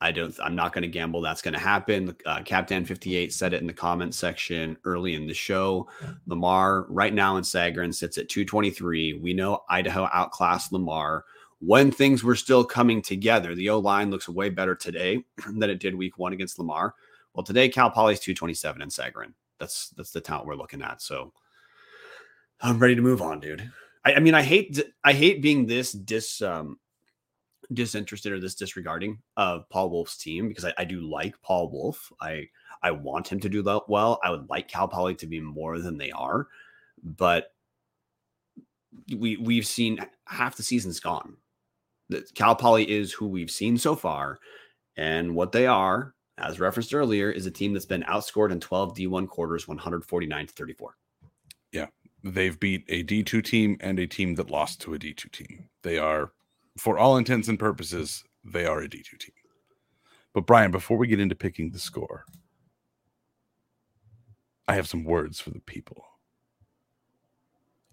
I 0.00 0.10
don't. 0.10 0.34
I'm 0.42 0.56
not 0.56 0.72
going 0.72 0.82
to 0.82 0.88
gamble 0.88 1.20
that's 1.20 1.42
going 1.42 1.54
to 1.54 1.60
happen. 1.60 2.16
Uh, 2.26 2.42
Captain 2.42 2.84
58 2.84 3.32
said 3.32 3.54
it 3.54 3.60
in 3.60 3.68
the 3.68 3.72
comment 3.72 4.16
section 4.16 4.76
early 4.84 5.14
in 5.14 5.28
the 5.28 5.34
show. 5.34 5.88
Lamar 6.26 6.86
right 6.88 7.14
now 7.14 7.36
in 7.36 7.44
Sagarin 7.44 7.94
sits 7.94 8.18
at 8.18 8.28
223. 8.28 9.20
We 9.20 9.32
know 9.32 9.62
Idaho 9.68 10.08
outclassed 10.12 10.72
Lamar 10.72 11.24
when 11.60 11.92
things 11.92 12.24
were 12.24 12.34
still 12.34 12.64
coming 12.64 13.00
together. 13.00 13.54
The 13.54 13.70
O 13.70 13.78
line 13.78 14.10
looks 14.10 14.28
way 14.28 14.48
better 14.48 14.74
today 14.74 15.24
than 15.46 15.70
it 15.70 15.78
did 15.78 15.94
week 15.94 16.18
one 16.18 16.32
against 16.32 16.58
Lamar. 16.58 16.96
Well, 17.32 17.44
today 17.44 17.68
Cal 17.68 17.88
Poly's 17.88 18.18
227 18.18 18.82
in 18.82 18.88
Sagarin. 18.88 19.34
That's 19.60 19.90
that's 19.90 20.10
the 20.10 20.20
talent 20.20 20.46
we're 20.46 20.56
looking 20.56 20.82
at. 20.82 21.00
So 21.00 21.32
I'm 22.60 22.80
ready 22.80 22.96
to 22.96 23.02
move 23.02 23.22
on, 23.22 23.38
dude. 23.38 23.70
I, 24.04 24.14
I 24.14 24.18
mean, 24.18 24.34
I 24.34 24.42
hate 24.42 24.82
I 25.04 25.12
hate 25.12 25.42
being 25.42 25.66
this 25.66 25.92
dis 25.92 26.42
um 26.42 26.80
disinterested 27.72 28.32
or 28.32 28.40
this 28.40 28.54
disregarding 28.54 29.18
of 29.36 29.68
Paul 29.68 29.90
Wulff's 29.90 30.16
team 30.16 30.48
because 30.48 30.64
I, 30.64 30.74
I, 30.78 30.84
do 30.84 31.00
like 31.00 31.40
Paul 31.42 31.70
Wulff. 31.70 32.12
I 32.20 32.48
I 32.82 32.90
want 32.90 33.28
him 33.28 33.40
to 33.40 33.48
do 33.48 33.62
well. 33.88 34.18
I 34.22 34.30
would 34.30 34.48
like 34.50 34.68
Cal 34.68 34.88
Poly 34.88 35.14
to 35.16 35.26
be 35.26 35.40
more 35.40 35.78
than 35.78 35.96
they 35.96 36.10
are, 36.10 36.48
but 37.02 37.52
we 39.16 39.36
we've 39.36 39.66
seen 39.66 39.98
half 40.26 40.56
the 40.56 40.62
season's 40.62 41.00
gone. 41.00 41.36
Cal 42.34 42.54
Poly 42.54 42.90
is 42.90 43.12
who 43.12 43.26
we've 43.26 43.50
seen 43.50 43.78
so 43.78 43.94
far, 43.94 44.38
and 44.96 45.34
what 45.34 45.52
they 45.52 45.66
are, 45.66 46.14
as 46.38 46.60
referenced 46.60 46.92
earlier, 46.92 47.30
is 47.30 47.46
a 47.46 47.50
team 47.50 47.72
that's 47.72 47.86
been 47.86 48.02
outscored 48.02 48.52
in 48.52 48.60
12 48.60 48.94
D1 48.94 49.28
quarters, 49.28 49.66
149 49.66 50.46
to 50.46 50.52
34. 50.52 50.96
Yeah, 51.72 51.86
they've 52.22 52.58
beat 52.58 52.84
a 52.88 53.04
D2 53.04 53.44
team 53.44 53.76
and 53.80 53.98
a 53.98 54.06
team 54.06 54.34
that 54.34 54.50
lost 54.50 54.80
to 54.82 54.94
a 54.94 54.98
D2 54.98 55.30
team. 55.30 55.68
They 55.82 55.98
are 55.98 56.32
for 56.76 56.98
all 56.98 57.16
intents 57.16 57.48
and 57.48 57.58
purposes, 57.58 58.24
they 58.44 58.64
are 58.66 58.80
a 58.80 58.88
D2 58.88 59.18
team. 59.18 59.34
But 60.34 60.46
Brian, 60.46 60.70
before 60.70 60.96
we 60.96 61.06
get 61.06 61.20
into 61.20 61.34
picking 61.34 61.70
the 61.70 61.78
score, 61.78 62.24
I 64.66 64.74
have 64.74 64.88
some 64.88 65.04
words 65.04 65.40
for 65.40 65.50
the 65.50 65.60
people. 65.60 66.04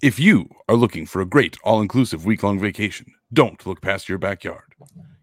If 0.01 0.17
you 0.17 0.49
are 0.69 0.75
looking 0.75 1.05
for 1.05 1.21
a 1.21 1.25
great 1.25 1.57
all 1.63 1.81
inclusive 1.81 2.25
week 2.25 2.41
long 2.41 2.57
vacation, 2.57 3.07
don't 3.33 3.65
look 3.65 3.81
past 3.81 4.07
your 4.07 4.17
backyard. 4.17 4.73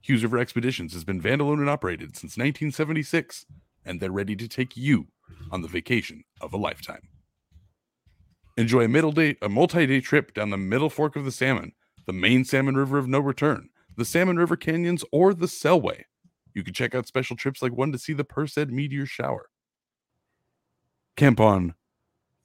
Hughes 0.03 0.23
River 0.23 0.39
Expeditions 0.39 0.93
has 0.93 1.03
been 1.03 1.21
vandal 1.21 1.49
owned 1.49 1.61
and 1.61 1.71
operated 1.71 2.15
since 2.15 2.37
1976, 2.37 3.47
and 3.87 3.99
they're 3.99 4.13
ready 4.13 4.37
to 4.37 4.47
take 4.47 4.77
you 4.77 5.07
on 5.51 5.63
the 5.63 5.69
vacation 5.69 6.25
of 6.43 6.53
a 6.53 6.59
lifetime. 6.59 7.09
Enjoy 8.59 8.85
a 8.85 8.89
middle 8.89 9.13
day, 9.13 9.37
a 9.41 9.49
multi-day 9.49 10.01
trip 10.01 10.35
down 10.35 10.51
the 10.51 10.59
middle 10.59 10.91
fork 10.91 11.17
of 11.17 11.25
the 11.25 11.33
Salmon 11.33 11.73
the 12.07 12.13
main 12.13 12.45
Salmon 12.45 12.77
River 12.77 12.99
of 12.99 13.09
no 13.09 13.21
return, 13.21 13.69
the 13.97 14.05
Salmon 14.05 14.37
River 14.37 14.57
Canyons, 14.57 15.05
or 15.13 15.35
the 15.35 15.47
Selway. 15.47 16.05
You 16.55 16.65
can 16.65 16.73
check 16.73 16.95
out 16.95 17.07
special 17.07 17.37
trips 17.37 17.61
like 17.61 17.73
one 17.73 17.93
to 17.93 17.99
see 17.99 18.13
the 18.13 18.25
Perseid 18.25 18.71
meteor 18.71 19.07
shower. 19.07 19.51
Camp 21.17 21.41
on 21.41 21.75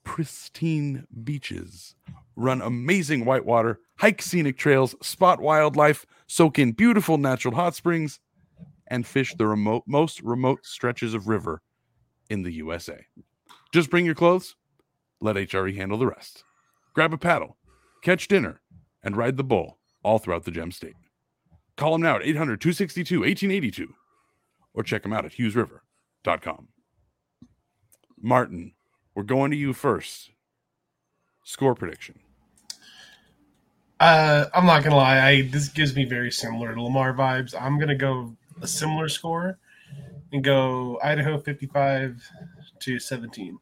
pristine 0.03 1.05
beaches, 1.23 1.95
run 2.35 2.61
amazing 2.61 3.25
whitewater, 3.25 3.79
hike 3.97 4.21
scenic 4.21 4.57
trails, 4.57 4.95
spot 5.01 5.39
wildlife, 5.39 6.05
soak 6.27 6.59
in 6.59 6.71
beautiful 6.71 7.17
natural 7.17 7.55
hot 7.55 7.75
springs, 7.75 8.19
and 8.87 9.05
fish 9.05 9.33
the 9.35 9.47
remote, 9.47 9.83
most 9.85 10.21
remote 10.21 10.65
stretches 10.65 11.13
of 11.13 11.27
river 11.27 11.61
in 12.29 12.43
the 12.43 12.51
USA. 12.53 13.05
Just 13.73 13.89
bring 13.89 14.05
your 14.05 14.15
clothes, 14.15 14.55
let 15.21 15.35
HRE 15.35 15.75
handle 15.75 15.97
the 15.97 16.07
rest. 16.07 16.43
Grab 16.93 17.13
a 17.13 17.17
paddle, 17.17 17.57
catch 18.01 18.27
dinner, 18.27 18.60
and 19.03 19.17
ride 19.17 19.37
the 19.37 19.43
bull 19.43 19.77
all 20.03 20.19
throughout 20.19 20.45
the 20.45 20.51
gem 20.51 20.71
state. 20.71 20.95
Call 21.77 21.95
him 21.95 22.01
now 22.01 22.17
at 22.17 22.23
800 22.23 22.59
262 22.61 23.19
1882 23.21 23.93
or 24.73 24.83
check 24.83 25.05
him 25.05 25.13
out 25.13 25.25
at 25.25 25.33
hughesriver.com. 25.33 26.67
Martin, 28.21 28.73
we're 29.15 29.23
going 29.23 29.51
to 29.51 29.57
you 29.57 29.73
first. 29.73 30.31
Score 31.43 31.75
prediction. 31.75 32.19
Uh, 33.99 34.45
I'm 34.53 34.65
not 34.65 34.83
gonna 34.83 34.95
lie. 34.95 35.19
I 35.19 35.41
this 35.43 35.67
gives 35.69 35.95
me 35.95 36.05
very 36.05 36.31
similar 36.31 36.73
to 36.73 36.81
Lamar 36.81 37.13
vibes. 37.13 37.53
I'm 37.59 37.79
gonna 37.79 37.95
go 37.95 38.35
a 38.61 38.67
similar 38.67 39.07
score 39.09 39.59
and 40.31 40.43
go 40.43 40.99
Idaho 41.03 41.37
55 41.37 42.21
to 42.79 42.99
17. 42.99 43.59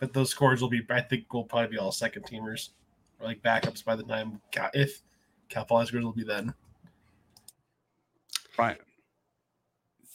but 0.00 0.12
those 0.12 0.30
scores 0.30 0.60
will 0.60 0.68
be, 0.68 0.82
I 0.90 1.00
think, 1.00 1.32
will 1.32 1.44
probably 1.44 1.68
be 1.68 1.78
all 1.78 1.92
second 1.92 2.24
teamers 2.24 2.70
or 3.22 3.28
like 3.28 3.42
backups 3.42 3.84
by 3.84 3.96
the 3.96 4.02
time 4.02 4.40
if 4.74 5.00
Cal 5.48 5.64
Poly 5.64 5.86
scores 5.86 6.04
will 6.04 6.12
be 6.12 6.24
then. 6.24 6.52
Right. 8.58 8.78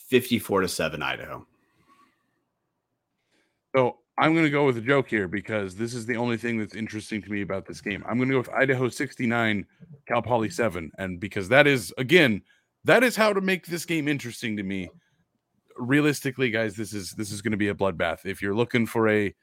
54 0.10 0.62
to 0.62 0.68
7 0.68 1.02
Idaho. 1.02 1.46
So 3.76 3.98
I'm 4.18 4.34
going 4.34 4.46
to 4.46 4.52
go 4.52 4.66
with 4.66 4.78
a 4.78 4.82
joke 4.82 5.10
here 5.10 5.28
because 5.28 5.76
this 5.76 5.94
is 5.94 6.06
the 6.06 6.16
only 6.16 6.38
thing 6.38 6.58
that's 6.58 6.76
interesting 6.76 7.22
to 7.22 7.32
me 7.32 7.42
about 7.42 7.66
this 7.66 7.82
game. 7.82 8.04
I'm 8.08 8.18
going 8.18 8.30
to 8.30 8.34
go 8.34 8.40
with 8.40 8.50
Idaho 8.50 8.90
69, 8.90 9.66
Cal 10.08 10.22
Poly 10.22 10.50
7. 10.50 10.92
And 10.98 11.20
because 11.20 11.50
that 11.50 11.68
is, 11.68 11.94
again, 11.98 12.42
that 12.86 13.04
is 13.04 13.16
how 13.16 13.34
to 13.34 13.42
make 13.42 13.68
this 13.68 13.86
game 13.86 14.08
interesting 14.08 14.58
to 14.58 14.64
me. 14.64 14.90
Realistically, 15.78 16.50
guys, 16.50 16.76
this 16.76 16.94
is 16.94 17.12
this 17.12 17.32
is 17.32 17.44
going 17.44 17.52
to 17.52 17.58
be 17.58 17.68
a 17.68 17.76
bloodbath. 17.76 18.26
If 18.26 18.42
you're 18.42 18.56
looking 18.56 18.88
for 18.88 19.08
a 19.10 19.36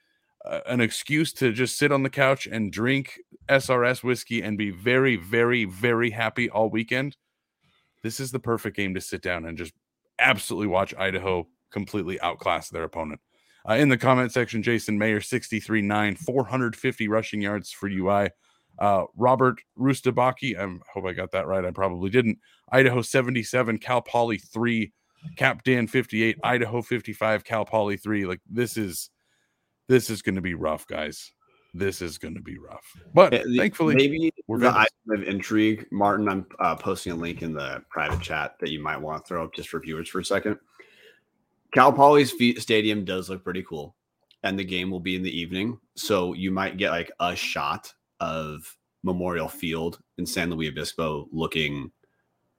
an 0.44 0.80
excuse 0.80 1.32
to 1.34 1.52
just 1.52 1.78
sit 1.78 1.92
on 1.92 2.02
the 2.02 2.10
couch 2.10 2.46
and 2.46 2.72
drink 2.72 3.20
SRS 3.48 4.02
whiskey 4.02 4.42
and 4.42 4.58
be 4.58 4.70
very, 4.70 5.16
very, 5.16 5.64
very 5.64 6.10
happy 6.10 6.50
all 6.50 6.70
weekend, 6.70 7.16
this 8.02 8.20
is 8.20 8.30
the 8.30 8.38
perfect 8.38 8.76
game 8.76 8.94
to 8.94 9.00
sit 9.00 9.22
down 9.22 9.46
and 9.46 9.56
just 9.56 9.72
absolutely 10.18 10.66
watch 10.66 10.94
Idaho 10.96 11.46
completely 11.70 12.20
outclass 12.20 12.68
their 12.68 12.84
opponent. 12.84 13.20
Uh, 13.68 13.74
in 13.74 13.88
the 13.88 13.96
comment 13.96 14.30
section, 14.30 14.62
Jason 14.62 14.98
Mayer, 14.98 15.20
63 15.20 15.80
9, 15.80 16.16
450 16.16 17.08
rushing 17.08 17.40
yards 17.40 17.70
for 17.70 17.88
UI. 17.88 18.28
Uh, 18.78 19.04
Robert 19.16 19.60
Rustabaki, 19.78 20.58
I 20.58 20.78
hope 20.92 21.06
I 21.06 21.12
got 21.12 21.30
that 21.30 21.46
right. 21.46 21.64
I 21.64 21.70
probably 21.70 22.10
didn't. 22.10 22.38
Idaho 22.70 23.02
77, 23.02 23.78
Cal 23.78 24.02
Poly 24.02 24.38
3, 24.38 24.92
Cap 25.36 25.62
Dan 25.64 25.86
58, 25.86 26.38
Idaho 26.42 26.82
55, 26.82 27.44
Cal 27.44 27.64
Poly 27.64 27.96
3. 27.96 28.26
Like 28.26 28.40
this 28.50 28.76
is 28.76 29.10
this 29.88 30.10
is 30.10 30.22
going 30.22 30.34
to 30.36 30.40
be 30.40 30.54
rough, 30.54 30.86
guys. 30.86 31.32
This 31.76 32.00
is 32.00 32.18
going 32.18 32.34
to 32.34 32.40
be 32.40 32.58
rough. 32.58 32.84
But 33.12 33.32
the, 33.32 33.56
thankfully, 33.56 33.96
maybe 33.96 34.32
we're 34.46 34.58
the 34.58 34.70
item 34.70 35.10
of 35.10 35.22
intrigue, 35.24 35.86
Martin. 35.90 36.28
I'm 36.28 36.46
uh, 36.60 36.76
posting 36.76 37.12
a 37.12 37.16
link 37.16 37.42
in 37.42 37.52
the 37.52 37.82
private 37.90 38.20
chat 38.20 38.54
that 38.60 38.70
you 38.70 38.80
might 38.80 38.96
want 38.96 39.24
to 39.24 39.28
throw 39.28 39.44
up 39.44 39.54
just 39.54 39.68
for 39.68 39.80
viewers 39.80 40.08
for 40.08 40.20
a 40.20 40.24
second. 40.24 40.56
Cal 41.72 41.92
Poly's 41.92 42.32
stadium 42.62 43.04
does 43.04 43.28
look 43.28 43.42
pretty 43.42 43.64
cool, 43.64 43.96
and 44.44 44.56
the 44.56 44.64
game 44.64 44.88
will 44.88 45.00
be 45.00 45.16
in 45.16 45.24
the 45.24 45.36
evening, 45.36 45.80
so 45.96 46.32
you 46.32 46.52
might 46.52 46.76
get 46.76 46.90
like 46.90 47.10
a 47.18 47.34
shot 47.34 47.92
of 48.20 48.76
Memorial 49.02 49.48
Field 49.48 49.98
in 50.16 50.24
San 50.24 50.50
Luis 50.50 50.70
Obispo 50.70 51.28
looking, 51.32 51.90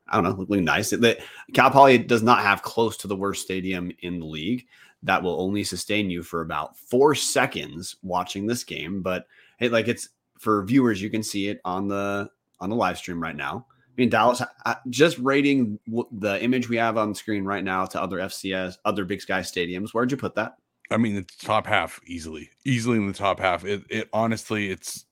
I 0.10 0.22
don't 0.22 0.26
know, 0.26 0.46
looking 0.46 0.66
nice. 0.66 0.90
That 0.90 1.20
Cal 1.54 1.72
Poly 1.72 1.98
does 1.98 2.22
not 2.22 2.42
have 2.42 2.62
close 2.62 2.98
to 2.98 3.08
the 3.08 3.16
worst 3.16 3.44
stadium 3.44 3.94
in 4.02 4.20
the 4.20 4.26
league. 4.26 4.66
That 5.06 5.24
will 5.24 5.40
only 5.40 5.64
sustain 5.64 6.10
you 6.10 6.22
for 6.22 6.42
about 6.42 6.78
four 6.78 7.16
seconds 7.16 7.96
watching 8.04 8.46
this 8.46 8.64
game, 8.64 9.02
but 9.02 9.28
hey, 9.58 9.70
like 9.70 9.88
it's 9.88 10.10
for 10.40 10.64
viewers, 10.66 11.02
you 11.02 11.10
can 11.10 11.24
see 11.24 11.48
it 11.48 11.62
on 11.64 11.88
the 11.88 12.30
on 12.60 12.70
the 12.70 12.76
live 12.76 12.98
stream 12.98 13.22
right 13.22 13.36
now. 13.36 13.66
I 13.98 14.02
mean, 14.02 14.10
Dallas, 14.10 14.42
just 14.90 15.18
rating 15.20 15.80
the 16.12 16.44
image 16.44 16.68
we 16.68 16.76
have 16.76 16.98
on 16.98 17.16
screen 17.16 17.46
right 17.46 17.64
now 17.64 17.86
to 17.86 18.02
other 18.02 18.18
FCS, 18.18 18.76
other 18.84 19.06
Big 19.06 19.22
Sky 19.22 19.40
stadiums. 19.40 19.92
Where'd 19.92 20.12
you 20.12 20.18
put 20.18 20.36
that? 20.36 20.58
I 20.92 20.98
mean, 20.98 21.16
the 21.16 21.26
top 21.42 21.66
half 21.66 22.02
easily, 22.06 22.50
easily 22.66 22.98
in 22.98 23.08
the 23.08 23.14
top 23.14 23.40
half. 23.40 23.64
It, 23.64 23.84
it 23.90 24.10
honestly, 24.12 24.70
it's, 24.70 25.06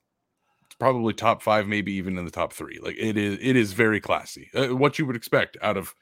it's 0.66 0.74
probably 0.78 1.14
top 1.14 1.42
five, 1.42 1.66
maybe 1.66 1.92
even 1.94 2.18
in 2.18 2.26
the 2.26 2.30
top 2.30 2.52
three. 2.52 2.78
Like 2.82 2.96
it 2.98 3.16
is, 3.16 3.38
it 3.40 3.56
is 3.56 3.72
very 3.72 4.00
classy. 4.00 4.50
Uh, 4.54 4.76
what 4.76 4.98
you 4.98 5.06
would 5.06 5.16
expect 5.16 5.56
out 5.62 5.78
of, 5.78 5.94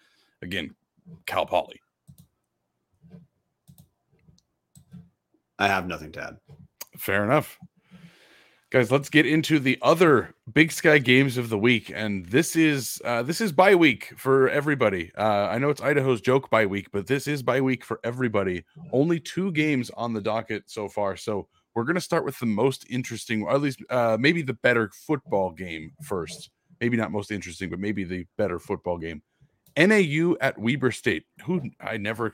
again, 0.42 0.74
Cal 1.26 1.46
Poly. 1.46 1.80
I 5.58 5.68
have 5.68 5.86
nothing 5.86 6.12
to 6.12 6.22
add. 6.22 6.36
Fair 6.96 7.24
enough. 7.24 7.58
Guys 8.72 8.90
let's 8.90 9.10
get 9.10 9.26
into 9.26 9.58
the 9.58 9.78
other 9.82 10.34
big 10.50 10.72
sky 10.72 10.96
games 10.96 11.36
of 11.36 11.50
the 11.50 11.58
week. 11.58 11.92
And 11.94 12.24
this 12.24 12.56
is 12.56 13.02
uh, 13.04 13.22
this 13.22 13.42
is 13.42 13.52
bye 13.52 13.74
week 13.74 14.14
for 14.16 14.48
everybody. 14.48 15.12
Uh, 15.14 15.48
i 15.50 15.58
know 15.58 15.68
it's 15.68 15.82
idaho's 15.82 16.22
joke 16.22 16.48
bye 16.48 16.64
week 16.64 16.88
but 16.90 17.06
this 17.06 17.26
is 17.26 17.42
bye 17.42 17.60
week 17.60 17.84
for 17.84 18.00
everybody. 18.02 18.64
Only 18.90 19.20
two 19.20 19.52
games 19.52 19.90
on 19.90 20.14
the 20.14 20.22
docket 20.22 20.70
so 20.70 20.88
far. 20.88 21.18
So 21.18 21.48
we're 21.74 21.84
going 21.84 21.96
to 21.96 22.00
start 22.00 22.24
with 22.24 22.38
the 22.38 22.46
most 22.46 22.86
interesting 22.88 23.42
or 23.42 23.52
at 23.52 23.60
least 23.60 23.82
uh, 23.90 24.16
maybe 24.18 24.40
the 24.40 24.54
better 24.54 24.90
football 25.06 25.50
game 25.50 25.92
first. 26.02 26.48
Maybe 26.80 26.96
not 26.96 27.12
most 27.12 27.30
interesting 27.30 27.68
but 27.68 27.78
maybe 27.78 28.04
the 28.04 28.26
better 28.38 28.58
football 28.58 28.96
game. 28.96 29.20
Nau 29.76 30.34
at 30.40 30.58
weber 30.58 30.92
state. 30.92 31.24
Who 31.44 31.60
i 31.78 31.98
never 31.98 32.32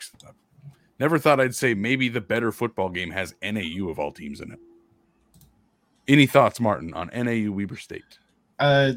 never 0.98 1.18
thought 1.18 1.40
i'd 1.40 1.54
say 1.54 1.74
maybe 1.74 2.08
the 2.08 2.20
better 2.20 2.52
football 2.52 2.88
game 2.88 3.10
has 3.10 3.34
nau 3.42 3.88
of 3.88 3.98
all 3.98 4.12
teams 4.12 4.40
in 4.40 4.52
it 4.52 4.58
any 6.08 6.26
thoughts, 6.26 6.58
Martin, 6.58 6.94
on 6.94 7.10
NAU 7.14 7.52
Weber 7.52 7.76
State? 7.76 8.18
Uh, 8.58 8.92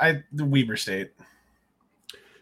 I 0.00 0.22
the 0.32 0.44
Weber 0.44 0.76
State. 0.76 1.12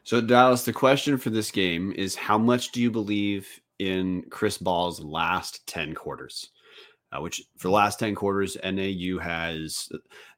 So 0.04 0.20
Dallas, 0.20 0.64
the 0.64 0.72
question 0.72 1.18
for 1.18 1.30
this 1.30 1.50
game 1.50 1.92
is: 1.92 2.16
How 2.16 2.38
much 2.38 2.72
do 2.72 2.80
you 2.80 2.90
believe 2.90 3.46
in 3.78 4.24
Chris 4.30 4.58
Ball's 4.58 5.00
last 5.00 5.66
ten 5.66 5.94
quarters? 5.94 6.50
Uh, 7.12 7.20
which 7.20 7.42
for 7.58 7.68
the 7.68 7.74
last 7.74 7.98
ten 7.98 8.14
quarters, 8.14 8.56
NAU 8.64 9.18
has 9.18 9.90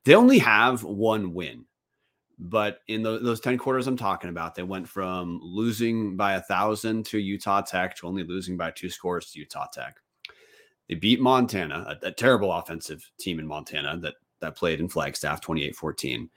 they 0.05 0.17
only 0.17 0.39
have 0.39 0.83
one 0.83 1.33
win, 1.33 1.65
but 2.39 2.81
in 2.89 3.03
the, 3.03 3.19
those 3.19 3.41
ten 3.41 3.59
quarters 3.59 3.87
I'm 3.87 3.97
talking 3.97 4.31
about, 4.31 4.55
they 4.55 4.63
went 4.63 4.89
from 4.89 5.41
losing 5.43 6.17
by 6.17 6.35
a 6.35 6.43
thousand 6.43 7.07
to 7.07 7.19
Utah 7.19 7.63
Tech 7.63 7.97
to 7.97 8.07
only 8.07 8.25
losing 8.25 8.57
by 8.57 8.71
two 8.71 8.91
scores 8.91 9.31
to 9.31 9.39
Utah 9.39 9.67
Tech. 9.73 9.97
They 10.89 10.95
beat 10.95 11.21
Montana, 11.21 11.97
a, 12.03 12.07
a 12.07 12.13
terrible 12.13 12.53
offensive 12.53 13.11
team 13.19 13.39
in 13.39 13.47
Montana 13.47 13.99
that 13.99 14.15
that 14.41 14.57
played 14.57 14.81
in 14.81 14.89
Flagstaff 14.89 15.41
28-14 15.41 16.29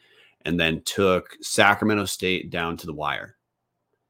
and 0.45 0.60
then 0.60 0.82
took 0.86 1.36
Sacramento 1.41 2.06
State 2.06 2.50
down 2.50 2.78
to 2.78 2.86
the 2.86 2.93
wire. 2.93 3.36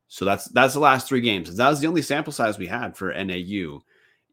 So 0.08 0.24
that's 0.24 0.46
that's 0.50 0.74
the 0.74 0.80
last 0.80 1.08
three 1.08 1.22
games. 1.22 1.54
That 1.56 1.70
was 1.70 1.80
the 1.80 1.88
only 1.88 2.02
sample 2.02 2.32
size 2.32 2.58
we 2.58 2.68
had 2.68 2.96
for 2.96 3.14
NAU. 3.14 3.82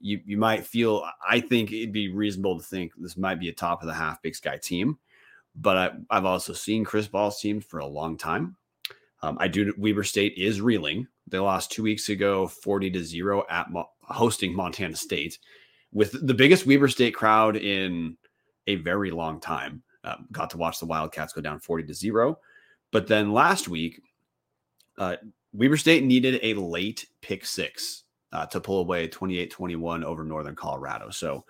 You 0.00 0.20
you 0.24 0.36
might 0.36 0.66
feel 0.66 1.04
I 1.28 1.40
think 1.40 1.72
it'd 1.72 1.92
be 1.92 2.08
reasonable 2.08 2.58
to 2.58 2.64
think 2.64 2.92
this 2.96 3.16
might 3.16 3.40
be 3.40 3.48
a 3.48 3.52
top 3.52 3.82
of 3.82 3.88
the 3.88 3.94
half 3.94 4.22
Big 4.22 4.36
Sky 4.36 4.58
team, 4.62 4.98
but 5.56 5.76
I, 5.76 5.90
I've 6.10 6.24
also 6.24 6.52
seen 6.52 6.84
Chris 6.84 7.06
Ball's 7.06 7.40
team 7.40 7.60
for 7.60 7.78
a 7.78 7.86
long 7.86 8.16
time. 8.16 8.56
Um, 9.22 9.36
I 9.40 9.48
do. 9.48 9.72
Weber 9.78 10.04
State 10.04 10.34
is 10.36 10.60
reeling. 10.60 11.06
They 11.26 11.38
lost 11.38 11.72
two 11.72 11.82
weeks 11.82 12.08
ago, 12.08 12.46
forty 12.46 12.90
to 12.90 13.02
zero 13.02 13.44
at 13.48 13.70
Mo- 13.70 13.90
hosting 14.02 14.54
Montana 14.54 14.96
State 14.96 15.38
with 15.94 16.26
the 16.26 16.34
biggest 16.34 16.66
Weber 16.66 16.88
State 16.88 17.14
crowd 17.14 17.56
in 17.56 18.18
a 18.66 18.74
very 18.76 19.10
long 19.10 19.40
time. 19.40 19.82
Uh, 20.02 20.16
got 20.32 20.50
to 20.50 20.58
watch 20.58 20.78
the 20.78 20.86
Wildcats 20.86 21.32
go 21.32 21.40
down 21.40 21.58
40 21.58 21.84
to 21.84 21.94
zero. 21.94 22.38
But 22.90 23.06
then 23.06 23.32
last 23.32 23.68
week, 23.68 24.02
uh, 24.98 25.16
Weber 25.54 25.78
State 25.78 26.04
needed 26.04 26.40
a 26.42 26.54
late 26.54 27.06
pick 27.22 27.46
six 27.46 28.04
uh, 28.32 28.44
to 28.46 28.60
pull 28.60 28.80
away 28.80 29.08
28 29.08 29.50
21 29.50 30.04
over 30.04 30.24
Northern 30.24 30.54
Colorado. 30.54 31.08
So 31.10 31.44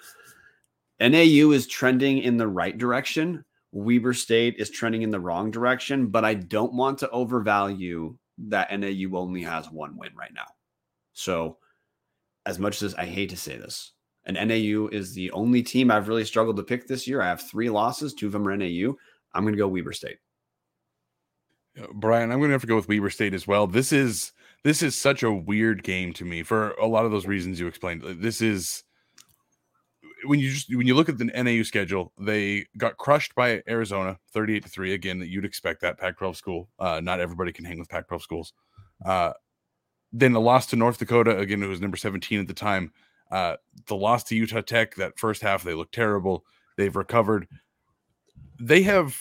NAU 1.00 1.50
is 1.50 1.66
trending 1.66 2.18
in 2.18 2.36
the 2.36 2.46
right 2.46 2.78
direction. 2.78 3.44
Weber 3.74 4.14
State 4.14 4.54
is 4.58 4.70
trending 4.70 5.02
in 5.02 5.10
the 5.10 5.18
wrong 5.18 5.50
direction, 5.50 6.06
but 6.06 6.24
I 6.24 6.34
don't 6.34 6.72
want 6.72 6.98
to 6.98 7.10
overvalue 7.10 8.16
that 8.46 8.70
NAU 8.72 9.18
only 9.18 9.42
has 9.42 9.68
one 9.68 9.96
win 9.96 10.12
right 10.16 10.32
now. 10.32 10.46
So, 11.12 11.58
as 12.46 12.60
much 12.60 12.82
as 12.82 12.94
I 12.94 13.04
hate 13.04 13.30
to 13.30 13.36
say 13.36 13.56
this, 13.56 13.92
and 14.26 14.36
NAU 14.36 14.88
is 14.92 15.12
the 15.12 15.32
only 15.32 15.62
team 15.62 15.90
I've 15.90 16.06
really 16.06 16.24
struggled 16.24 16.56
to 16.56 16.62
pick 16.62 16.86
this 16.86 17.08
year. 17.08 17.20
I 17.20 17.26
have 17.26 17.42
three 17.42 17.68
losses, 17.68 18.14
two 18.14 18.26
of 18.26 18.32
them 18.32 18.46
are 18.46 18.56
NAU. 18.56 18.94
I'm 19.34 19.42
going 19.42 19.54
to 19.54 19.58
go 19.58 19.66
Weber 19.66 19.92
State. 19.92 20.18
Uh, 21.76 21.86
Brian, 21.94 22.30
I'm 22.30 22.38
going 22.38 22.50
to 22.50 22.54
have 22.54 22.60
to 22.60 22.68
go 22.68 22.76
with 22.76 22.88
Weber 22.88 23.10
State 23.10 23.34
as 23.34 23.48
well. 23.48 23.66
This 23.66 23.92
is 23.92 24.32
this 24.62 24.84
is 24.84 24.94
such 24.94 25.24
a 25.24 25.32
weird 25.32 25.82
game 25.82 26.12
to 26.12 26.24
me 26.24 26.44
for 26.44 26.70
a 26.72 26.86
lot 26.86 27.04
of 27.04 27.10
those 27.10 27.26
reasons 27.26 27.58
you 27.58 27.66
explained. 27.66 28.02
This 28.04 28.40
is 28.40 28.84
when 30.24 30.40
you 30.40 30.50
just 30.50 30.74
when 30.74 30.86
you 30.86 30.94
look 30.94 31.08
at 31.08 31.18
the 31.18 31.24
NAU 31.24 31.62
schedule, 31.62 32.12
they 32.18 32.66
got 32.76 32.96
crushed 32.96 33.34
by 33.34 33.62
Arizona, 33.68 34.18
38 34.32 34.62
to 34.62 34.68
three. 34.68 34.94
Again, 34.94 35.18
that 35.18 35.28
you'd 35.28 35.44
expect 35.44 35.80
that 35.82 35.98
Pac-12 35.98 36.36
school. 36.36 36.68
Uh, 36.78 37.00
not 37.02 37.20
everybody 37.20 37.52
can 37.52 37.64
hang 37.64 37.78
with 37.78 37.88
Pac-12 37.88 38.22
schools. 38.22 38.52
Uh, 39.04 39.32
then 40.12 40.34
a 40.34 40.40
loss 40.40 40.66
to 40.66 40.76
North 40.76 40.98
Dakota. 40.98 41.38
Again, 41.38 41.62
it 41.62 41.66
was 41.66 41.80
number 41.80 41.96
17 41.96 42.40
at 42.40 42.46
the 42.46 42.54
time. 42.54 42.92
Uh, 43.30 43.56
the 43.86 43.96
loss 43.96 44.22
to 44.24 44.36
Utah 44.36 44.60
Tech, 44.60 44.94
that 44.94 45.18
first 45.18 45.42
half, 45.42 45.62
they 45.62 45.74
looked 45.74 45.94
terrible. 45.94 46.44
They've 46.76 46.94
recovered. 46.94 47.48
They 48.60 48.82
have 48.82 49.16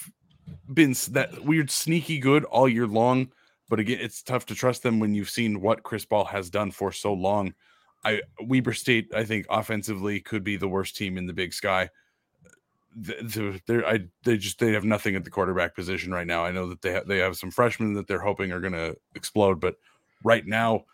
been 0.72 0.95
that 1.12 1.43
weird, 1.43 1.72
sneaky 1.72 2.20
good 2.20 2.43
all 2.45 2.70
year 2.70 2.88
long. 2.88 3.32
But 3.70 3.80
again, 3.80 3.99
it's 4.01 4.22
tough 4.22 4.45
to 4.47 4.56
trust 4.56 4.84
them 4.84 4.99
when 4.99 5.16
you've 5.16 5.30
seen 5.30 5.62
what 5.62 5.84
Chris 5.84 6.06
Ball 6.06 6.26
has 6.26 6.49
done 6.49 6.70
for 6.70 6.91
so 6.91 7.14
long. 7.14 7.54
I 8.04 8.22
Weber 8.41 8.74
State, 8.74 9.12
I 9.16 9.24
think, 9.24 9.45
offensively 9.49 10.20
could 10.20 10.43
be 10.43 10.58
the 10.58 10.68
worst 10.68 10.95
team 10.95 11.18
in 11.18 11.26
the 11.26 11.34
Big 11.34 11.54
Sky. 11.54 11.89
They're, 12.95 13.88
I, 13.88 14.01
they 14.24 14.38
just 14.38 14.60
they 14.60 14.74
have 14.74 14.86
nothing 14.86 15.16
at 15.16 15.24
the 15.24 15.32
quarterback 15.32 15.74
position 15.74 16.12
right 16.12 16.28
now. 16.28 16.45
I 16.45 16.51
know 16.51 16.68
that 16.70 16.82
they 16.82 16.93
ha- 16.93 17.04
they 17.08 17.18
have 17.20 17.38
some 17.38 17.49
freshmen 17.49 17.93
that 17.93 18.08
they're 18.08 18.20
hoping 18.20 18.51
are 18.51 18.60
going 18.60 18.74
to 18.74 18.95
explode, 19.16 19.60
but 19.60 19.76
right 20.24 20.45
now 20.45 20.86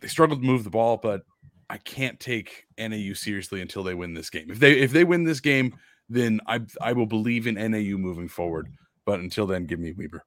they 0.00 0.08
struggle 0.08 0.36
to 0.36 0.42
move 0.42 0.64
the 0.64 0.70
ball. 0.70 0.98
But 0.98 1.22
I 1.68 1.78
can't 1.78 2.20
take 2.20 2.66
NAU 2.78 3.14
seriously 3.14 3.62
until 3.62 3.82
they 3.82 3.94
win 3.94 4.14
this 4.14 4.30
game. 4.30 4.50
If 4.50 4.60
they 4.60 4.78
if 4.78 4.92
they 4.92 5.04
win 5.04 5.24
this 5.24 5.40
game, 5.40 5.74
then 6.08 6.40
I 6.46 6.60
I 6.80 6.92
will 6.92 7.06
believe 7.06 7.46
in 7.46 7.54
NAU 7.54 7.96
moving 7.96 8.28
forward. 8.28 8.68
But 9.04 9.20
until 9.20 9.46
then, 9.46 9.66
give 9.66 9.80
me 9.80 9.92
Weber. 9.92 10.24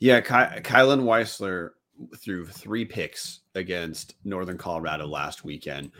Yeah, 0.00 0.20
Ky- 0.20 0.60
Kylan 0.60 1.04
Weisser 1.04 1.70
threw 2.16 2.46
three 2.46 2.84
picks 2.84 3.40
against 3.54 4.14
Northern 4.24 4.58
Colorado 4.58 5.06
last 5.06 5.44
weekend. 5.44 5.90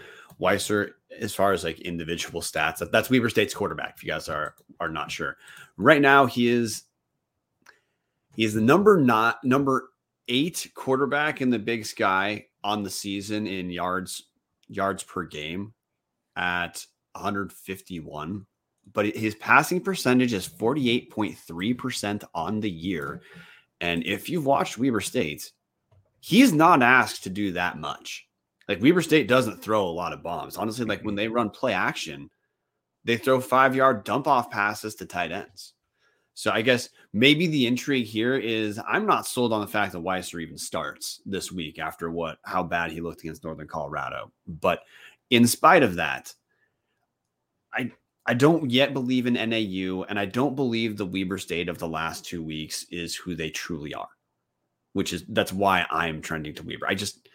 Weisser, 0.40 0.92
as 1.20 1.34
far 1.34 1.52
as 1.52 1.64
like 1.64 1.80
individual 1.80 2.40
stats, 2.40 2.88
that's 2.90 3.10
Weber 3.10 3.28
State's 3.28 3.54
quarterback. 3.54 3.94
If 3.96 4.04
you 4.04 4.10
guys 4.10 4.28
are 4.28 4.54
are 4.80 4.88
not 4.88 5.10
sure, 5.10 5.36
right 5.76 6.00
now 6.00 6.26
he 6.26 6.48
is 6.48 6.84
he 8.34 8.44
is 8.44 8.54
the 8.54 8.60
number 8.60 9.00
not 9.00 9.42
number 9.44 9.90
eight 10.28 10.70
quarterback 10.74 11.40
in 11.40 11.50
the 11.50 11.58
Big 11.58 11.86
Sky 11.86 12.46
on 12.62 12.82
the 12.82 12.90
season 12.90 13.46
in 13.46 13.70
yards 13.70 14.24
yards 14.68 15.02
per 15.02 15.24
game 15.24 15.74
at 16.36 16.84
151 17.12 18.46
but 18.92 19.06
his 19.06 19.34
passing 19.36 19.80
percentage 19.80 20.32
is 20.32 20.48
48.3% 20.48 22.24
on 22.34 22.60
the 22.60 22.70
year 22.70 23.22
and 23.80 24.04
if 24.04 24.28
you've 24.28 24.46
watched 24.46 24.78
Weber 24.78 25.00
State 25.00 25.52
he's 26.24 26.52
not 26.52 26.82
asked 26.82 27.24
to 27.24 27.30
do 27.30 27.52
that 27.52 27.78
much 27.78 28.26
like 28.68 28.80
Weber 28.80 29.02
State 29.02 29.28
doesn't 29.28 29.62
throw 29.62 29.86
a 29.86 29.88
lot 29.88 30.12
of 30.12 30.22
bombs 30.22 30.56
honestly 30.56 30.84
like 30.86 31.02
when 31.02 31.14
they 31.14 31.28
run 31.28 31.50
play 31.50 31.72
action 31.72 32.30
they 33.04 33.16
throw 33.16 33.40
5 33.40 33.74
yard 33.74 34.04
dump 34.04 34.26
off 34.26 34.50
passes 34.50 34.94
to 34.96 35.06
tight 35.06 35.32
ends 35.32 35.74
so 36.34 36.50
I 36.50 36.62
guess 36.62 36.88
maybe 37.12 37.46
the 37.46 37.66
intrigue 37.66 38.06
here 38.06 38.36
is 38.36 38.80
I'm 38.86 39.06
not 39.06 39.26
sold 39.26 39.52
on 39.52 39.60
the 39.60 39.68
fact 39.68 39.92
that 39.92 40.02
Weisser 40.02 40.42
even 40.42 40.58
starts 40.58 41.20
this 41.24 41.52
week 41.52 41.78
after 41.78 42.10
what 42.10 42.38
how 42.42 42.64
bad 42.64 42.90
he 42.90 43.00
looked 43.00 43.20
against 43.20 43.44
Northern 43.44 43.68
Colorado. 43.68 44.32
But 44.46 44.82
in 45.30 45.46
spite 45.46 45.84
of 45.84 45.94
that, 45.94 46.34
I 47.72 47.92
I 48.26 48.34
don't 48.34 48.70
yet 48.70 48.92
believe 48.92 49.26
in 49.26 49.34
NAU, 49.34 50.02
and 50.08 50.18
I 50.18 50.24
don't 50.24 50.56
believe 50.56 50.96
the 50.96 51.06
Weber 51.06 51.38
State 51.38 51.68
of 51.68 51.78
the 51.78 51.88
last 51.88 52.24
two 52.24 52.42
weeks 52.42 52.84
is 52.90 53.14
who 53.14 53.36
they 53.36 53.50
truly 53.50 53.94
are. 53.94 54.08
Which 54.94 55.12
is 55.12 55.24
that's 55.28 55.52
why 55.52 55.86
I'm 55.90 56.22
trending 56.22 56.54
to 56.54 56.62
Weber. 56.62 56.86
I 56.88 56.94
just 56.94 57.28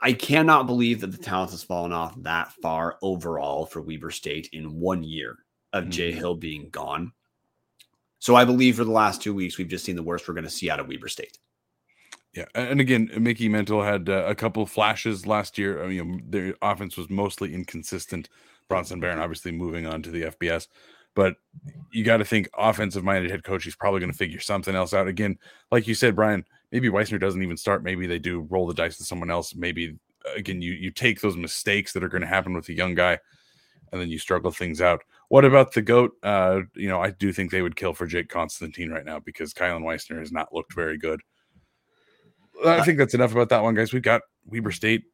I 0.00 0.12
cannot 0.12 0.66
believe 0.66 1.00
that 1.02 1.12
the 1.12 1.18
talent 1.18 1.52
has 1.52 1.62
fallen 1.62 1.92
off 1.92 2.20
that 2.22 2.50
far 2.60 2.98
overall 3.02 3.66
for 3.66 3.80
Weber 3.80 4.10
State 4.10 4.48
in 4.52 4.80
one 4.80 5.04
year 5.04 5.36
of 5.72 5.88
Jay 5.88 6.10
Mhm. 6.12 6.16
Hill 6.16 6.34
being 6.34 6.68
gone. 6.70 7.12
So 8.18 8.34
I 8.34 8.44
believe 8.44 8.76
for 8.76 8.84
the 8.84 8.90
last 8.90 9.22
two 9.22 9.32
weeks, 9.34 9.58
we've 9.58 9.68
just 9.68 9.84
seen 9.84 9.96
the 9.96 10.02
worst 10.02 10.26
we're 10.26 10.34
going 10.34 10.44
to 10.44 10.50
see 10.50 10.70
out 10.70 10.80
of 10.80 10.88
Weber 10.88 11.08
State. 11.08 11.38
Yeah, 12.34 12.46
and 12.54 12.80
again, 12.80 13.10
Mickey 13.18 13.48
Mental 13.48 13.82
had 13.82 14.08
uh, 14.08 14.24
a 14.26 14.34
couple 14.34 14.64
flashes 14.64 15.26
last 15.26 15.58
year. 15.58 15.82
I 15.82 15.86
mean, 15.88 15.96
you 15.96 16.04
know, 16.04 16.18
their 16.28 16.54
offense 16.62 16.96
was 16.96 17.10
mostly 17.10 17.52
inconsistent. 17.54 18.28
Bronson 18.68 19.00
Barron 19.00 19.18
obviously 19.18 19.52
moving 19.52 19.86
on 19.86 20.02
to 20.02 20.10
the 20.10 20.22
FBS, 20.22 20.68
but 21.14 21.36
you 21.92 22.04
got 22.04 22.18
to 22.18 22.24
think 22.24 22.48
offensive-minded 22.56 23.30
head 23.30 23.44
coach. 23.44 23.64
He's 23.64 23.76
probably 23.76 24.00
going 24.00 24.12
to 24.12 24.16
figure 24.16 24.40
something 24.40 24.74
else 24.74 24.94
out. 24.94 25.08
Again, 25.08 25.38
like 25.70 25.86
you 25.86 25.94
said, 25.94 26.16
Brian, 26.16 26.44
maybe 26.72 26.88
Weisser 26.88 27.20
doesn't 27.20 27.42
even 27.42 27.56
start. 27.56 27.84
Maybe 27.84 28.06
they 28.06 28.18
do 28.18 28.46
roll 28.50 28.66
the 28.66 28.74
dice 28.74 28.96
to 28.96 29.04
someone 29.04 29.30
else. 29.30 29.54
Maybe 29.54 29.96
again, 30.34 30.62
you 30.62 30.72
you 30.72 30.90
take 30.90 31.20
those 31.20 31.36
mistakes 31.36 31.92
that 31.92 32.02
are 32.02 32.08
going 32.08 32.22
to 32.22 32.26
happen 32.26 32.54
with 32.54 32.68
a 32.68 32.74
young 32.74 32.94
guy, 32.94 33.18
and 33.92 34.00
then 34.00 34.08
you 34.08 34.18
struggle 34.18 34.50
things 34.50 34.80
out. 34.80 35.02
What 35.28 35.44
about 35.44 35.72
the 35.72 35.82
goat? 35.82 36.12
Uh, 36.22 36.62
you 36.74 36.88
know, 36.88 37.00
I 37.00 37.10
do 37.10 37.32
think 37.32 37.50
they 37.50 37.62
would 37.62 37.76
kill 37.76 37.94
for 37.94 38.06
Jake 38.06 38.28
Constantine 38.28 38.90
right 38.90 39.04
now 39.04 39.20
because 39.20 39.54
Kylan 39.54 39.82
Weisser 39.82 40.18
has 40.18 40.32
not 40.32 40.52
looked 40.52 40.74
very 40.74 40.98
good. 40.98 41.20
I 42.64 42.82
think 42.82 42.98
that's 42.98 43.14
enough 43.14 43.32
about 43.32 43.48
that 43.48 43.62
one, 43.62 43.74
guys. 43.74 43.92
We've 43.92 44.02
got 44.02 44.22
Weber 44.46 44.72
State. 44.72 45.04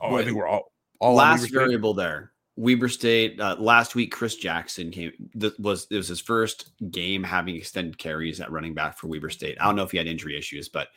Oh, 0.00 0.16
I 0.16 0.24
think 0.24 0.36
we're 0.36 0.48
all 0.48 0.72
all 1.00 1.14
last 1.14 1.50
variable 1.52 1.94
there. 1.94 2.31
Weber 2.56 2.88
State 2.88 3.40
uh, 3.40 3.56
last 3.58 3.94
week. 3.94 4.12
Chris 4.12 4.36
Jackson 4.36 4.90
came. 4.90 5.12
Th- 5.38 5.58
was 5.58 5.86
it 5.90 5.96
was 5.96 6.08
his 6.08 6.20
first 6.20 6.70
game 6.90 7.22
having 7.22 7.56
extended 7.56 7.96
carries 7.98 8.40
at 8.40 8.52
running 8.52 8.74
back 8.74 8.98
for 8.98 9.06
Weber 9.06 9.30
State. 9.30 9.56
I 9.60 9.64
don't 9.64 9.76
know 9.76 9.84
if 9.84 9.90
he 9.90 9.98
had 9.98 10.06
injury 10.06 10.36
issues, 10.36 10.68
but 10.68 10.88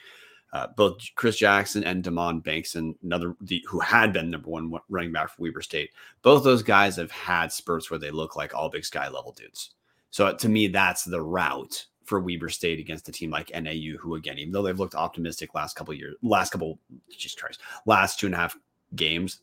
uh, 0.54 0.68
both 0.76 0.98
Chris 1.16 1.38
Jackson 1.38 1.84
and 1.84 2.04
Damon 2.04 2.42
Bankston, 2.42 2.96
another 3.04 3.36
the, 3.42 3.64
who 3.68 3.80
had 3.80 4.14
been 4.14 4.30
number 4.30 4.50
one 4.50 4.72
running 4.90 5.12
back 5.12 5.30
for 5.30 5.42
Weber 5.42 5.62
State, 5.62 5.92
both 6.22 6.44
those 6.44 6.64
guys 6.64 6.96
have 6.96 7.12
had 7.12 7.52
spurts 7.52 7.90
where 7.90 8.00
they 8.00 8.12
look 8.12 8.36
like 8.36 8.56
all 8.56 8.70
Big 8.70 8.86
Sky 8.86 9.10
level 9.10 9.34
dudes. 9.34 9.72
So 10.12 10.34
to 10.34 10.50
me, 10.50 10.68
that's 10.68 11.04
the 11.04 11.22
route 11.22 11.86
for 12.06 12.22
Weber 12.22 12.50
State 12.50 12.80
against 12.80 13.10
a 13.10 13.12
team 13.12 13.32
like 13.32 13.52
NAU, 13.54 13.98
who 14.00 14.16
again, 14.16 14.40
even 14.40 14.54
though 14.54 14.62
they've 14.62 14.80
looked 14.80 14.96
optimistic 14.96 15.54
last 15.54 15.76
couple 15.76 15.94
years, 15.94 16.16
last 16.22 16.52
couple, 16.52 16.80
Jesus 17.10 17.36
Christ, 17.36 17.60
last 17.86 18.20
two 18.20 18.28
and 18.28 18.36
a 18.36 18.38
half 18.38 18.58
games, 18.96 19.40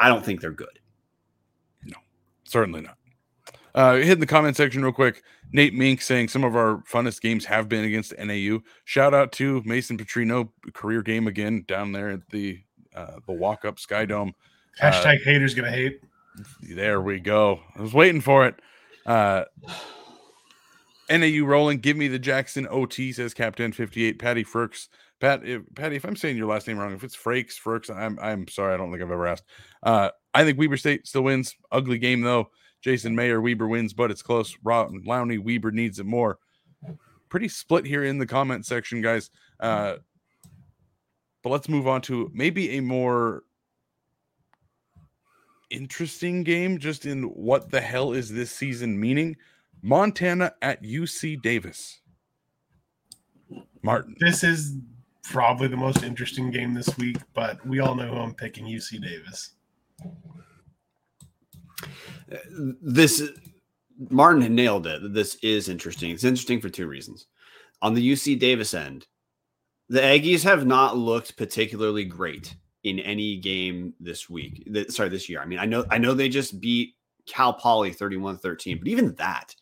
I 0.00 0.08
don't 0.08 0.24
think 0.24 0.40
they're 0.40 0.50
good. 0.50 0.79
Certainly 2.50 2.80
not. 2.80 2.96
Uh, 3.76 3.94
hit 3.94 4.10
in 4.10 4.18
the 4.18 4.26
comment 4.26 4.56
section 4.56 4.82
real 4.82 4.92
quick. 4.92 5.22
Nate 5.52 5.72
Mink 5.72 6.02
saying 6.02 6.26
some 6.26 6.42
of 6.42 6.56
our 6.56 6.78
funnest 6.78 7.20
games 7.20 7.44
have 7.44 7.68
been 7.68 7.84
against 7.84 8.12
NAU. 8.18 8.58
Shout 8.84 9.14
out 9.14 9.30
to 9.32 9.62
Mason 9.64 9.96
Petrino, 9.96 10.48
career 10.72 11.00
game 11.02 11.28
again 11.28 11.64
down 11.68 11.92
there 11.92 12.10
at 12.10 12.28
the 12.30 12.58
uh, 12.96 13.20
the 13.24 13.32
walk 13.32 13.64
up 13.64 13.78
Sky 13.78 14.04
Dome. 14.04 14.34
Hashtag 14.80 15.22
haters 15.22 15.54
gonna 15.54 15.70
hate. 15.70 16.00
There 16.60 17.00
we 17.00 17.20
go. 17.20 17.60
I 17.76 17.82
was 17.82 17.94
waiting 17.94 18.20
for 18.20 18.46
it. 18.46 18.56
Uh, 19.06 19.44
NAU 21.08 21.44
rolling. 21.44 21.78
Give 21.78 21.96
me 21.96 22.08
the 22.08 22.18
Jackson 22.18 22.66
OT, 22.68 23.12
says 23.12 23.32
Captain 23.32 23.70
58. 23.70 24.18
Patty 24.18 24.44
Furks. 24.44 24.88
Pat, 25.20 25.44
if, 25.44 25.62
Patty, 25.76 25.94
if 25.94 26.04
I'm 26.04 26.16
saying 26.16 26.36
your 26.36 26.48
last 26.48 26.66
name 26.66 26.78
wrong, 26.78 26.94
if 26.94 27.04
it's 27.04 27.16
Frakes, 27.16 27.54
Furks, 27.62 27.94
I'm 27.94 28.18
I'm 28.20 28.48
sorry. 28.48 28.74
I 28.74 28.76
don't 28.76 28.90
think 28.90 29.02
I've 29.02 29.10
ever 29.12 29.28
asked. 29.28 29.44
Uh, 29.84 30.10
I 30.34 30.44
think 30.44 30.58
Weber 30.58 30.76
State 30.76 31.06
still 31.06 31.22
wins. 31.22 31.56
Ugly 31.72 31.98
game 31.98 32.20
though. 32.20 32.50
Jason 32.82 33.14
Mayer, 33.14 33.40
Weber 33.40 33.68
wins, 33.68 33.92
but 33.92 34.10
it's 34.10 34.22
close. 34.22 34.56
Rob 34.62 34.90
Lowney, 35.06 35.42
Weber 35.42 35.70
needs 35.70 35.98
it 35.98 36.06
more. 36.06 36.38
Pretty 37.28 37.48
split 37.48 37.84
here 37.84 38.04
in 38.04 38.18
the 38.18 38.26
comment 38.26 38.64
section, 38.64 39.02
guys. 39.02 39.30
Uh, 39.58 39.96
but 41.42 41.50
let's 41.50 41.68
move 41.68 41.86
on 41.86 42.00
to 42.02 42.30
maybe 42.32 42.78
a 42.78 42.80
more 42.80 43.42
interesting 45.70 46.42
game 46.42 46.78
just 46.78 47.06
in 47.06 47.24
what 47.24 47.70
the 47.70 47.80
hell 47.80 48.12
is 48.12 48.28
this 48.32 48.50
season 48.50 48.98
meaning 48.98 49.36
montana 49.82 50.52
at 50.62 50.82
uc 50.82 51.40
davis 51.42 52.00
martin 53.82 54.16
This 54.18 54.42
is 54.42 54.74
probably 55.30 55.68
the 55.68 55.76
most 55.76 56.02
interesting 56.02 56.50
game 56.50 56.74
this 56.74 56.96
week, 56.98 57.16
but 57.34 57.64
we 57.66 57.80
all 57.80 57.94
know 57.94 58.08
who 58.08 58.16
I'm 58.16 58.34
picking. 58.34 58.66
UC 58.66 59.00
Davis. 59.02 59.52
This 62.82 63.22
Martin 64.08 64.42
had 64.42 64.52
nailed 64.52 64.86
it. 64.86 65.12
This 65.12 65.36
is 65.42 65.68
interesting. 65.68 66.10
It's 66.10 66.24
interesting 66.24 66.60
for 66.60 66.68
two 66.68 66.86
reasons. 66.86 67.26
On 67.82 67.94
the 67.94 68.12
UC 68.12 68.38
Davis 68.38 68.74
end, 68.74 69.06
the 69.88 70.00
Aggies 70.00 70.44
have 70.44 70.66
not 70.66 70.96
looked 70.96 71.36
particularly 71.36 72.04
great 72.04 72.54
in 72.84 72.98
any 73.00 73.36
game 73.36 73.92
this 74.00 74.30
week. 74.30 74.66
sorry, 74.88 75.08
this 75.08 75.28
year. 75.28 75.40
I 75.40 75.46
mean, 75.46 75.58
I 75.58 75.66
know 75.66 75.84
I 75.90 75.98
know 75.98 76.14
they 76.14 76.28
just 76.28 76.60
beat 76.60 76.94
Cal 77.26 77.52
Poly 77.52 77.92
31-13, 77.92 78.78
but 78.78 78.88
even 78.88 79.14
that 79.16 79.54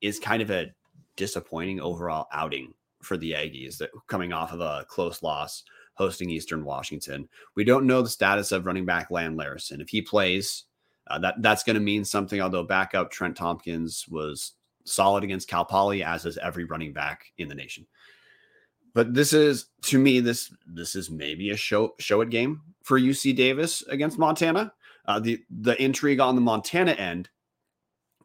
is 0.00 0.18
kind 0.18 0.42
of 0.42 0.50
a 0.50 0.70
disappointing 1.16 1.80
overall 1.80 2.26
outing 2.32 2.74
for 3.02 3.16
the 3.16 3.32
Aggies 3.32 3.78
that 3.78 3.90
coming 4.06 4.32
off 4.32 4.52
of 4.52 4.60
a 4.60 4.84
close 4.88 5.22
loss 5.22 5.64
hosting 5.98 6.30
Eastern 6.30 6.64
Washington. 6.64 7.28
We 7.56 7.64
don't 7.64 7.86
know 7.86 8.00
the 8.00 8.08
status 8.08 8.52
of 8.52 8.64
running 8.64 8.86
back 8.86 9.10
Lan 9.10 9.36
Larison. 9.36 9.82
If 9.82 9.88
he 9.88 10.00
plays, 10.00 10.64
uh, 11.08 11.18
that 11.18 11.34
that's 11.42 11.64
going 11.64 11.74
to 11.74 11.80
mean 11.80 12.04
something. 12.04 12.40
Although 12.40 12.62
backup 12.62 13.10
Trent 13.10 13.36
Tompkins 13.36 14.06
was 14.08 14.52
solid 14.84 15.24
against 15.24 15.48
Cal 15.48 15.64
Poly, 15.64 16.02
as 16.02 16.24
is 16.24 16.38
every 16.38 16.64
running 16.64 16.92
back 16.92 17.26
in 17.36 17.48
the 17.48 17.54
nation. 17.54 17.86
But 18.94 19.12
this 19.12 19.32
is 19.32 19.66
to 19.82 19.98
me 19.98 20.20
this 20.20 20.54
this 20.66 20.94
is 20.94 21.10
maybe 21.10 21.50
a 21.50 21.56
show 21.56 21.94
show 21.98 22.20
it 22.20 22.30
game 22.30 22.62
for 22.84 22.98
UC 22.98 23.36
Davis 23.36 23.82
against 23.88 24.18
Montana. 24.18 24.72
Uh, 25.06 25.18
the 25.18 25.40
the 25.50 25.80
intrigue 25.82 26.20
on 26.20 26.36
the 26.36 26.40
Montana 26.40 26.92
end 26.92 27.28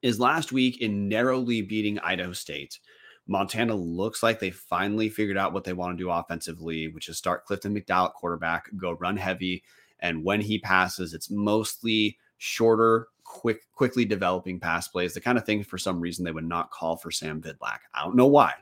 is 0.03 0.19
last 0.19 0.51
week 0.51 0.81
in 0.81 1.09
narrowly 1.09 1.61
beating 1.61 1.97
Idaho 1.99 2.33
State. 2.33 2.79
Montana 3.27 3.73
looks 3.73 4.21
like 4.21 4.39
they 4.39 4.51
finally 4.51 5.09
figured 5.09 5.37
out 5.37 5.53
what 5.53 5.63
they 5.63 5.73
want 5.73 5.97
to 5.97 6.03
do 6.03 6.09
offensively, 6.09 6.89
which 6.89 7.07
is 7.07 7.17
start 7.17 7.45
Clifton 7.45 7.73
McDowell 7.73 8.07
at 8.07 8.13
quarterback, 8.13 8.69
go 8.75 8.93
run 8.93 9.15
heavy, 9.15 9.63
and 9.99 10.23
when 10.23 10.41
he 10.41 10.59
passes, 10.59 11.13
it's 11.13 11.29
mostly 11.29 12.17
shorter, 12.37 13.07
quick, 13.23 13.61
quickly 13.71 14.03
developing 14.03 14.59
pass 14.59 14.89
plays. 14.89 15.13
The 15.13 15.21
kind 15.21 15.37
of 15.37 15.45
thing 15.45 15.63
for 15.63 15.77
some 15.77 16.01
reason 16.01 16.25
they 16.25 16.31
would 16.31 16.43
not 16.43 16.71
call 16.71 16.97
for 16.97 17.11
Sam 17.11 17.41
Vidlak. 17.41 17.79
I 17.93 18.03
don't 18.03 18.17
know 18.17 18.27
why, 18.27 18.53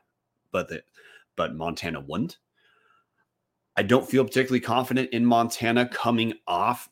but 0.51 0.69
the, 0.69 0.83
but 1.35 1.55
Montana 1.55 1.99
wouldn't. 1.99 2.37
I 3.75 3.83
don't 3.83 4.07
feel 4.07 4.23
particularly 4.23 4.59
confident 4.59 5.09
in 5.11 5.25
Montana 5.25 5.87
coming 5.87 6.33
off 6.45 6.89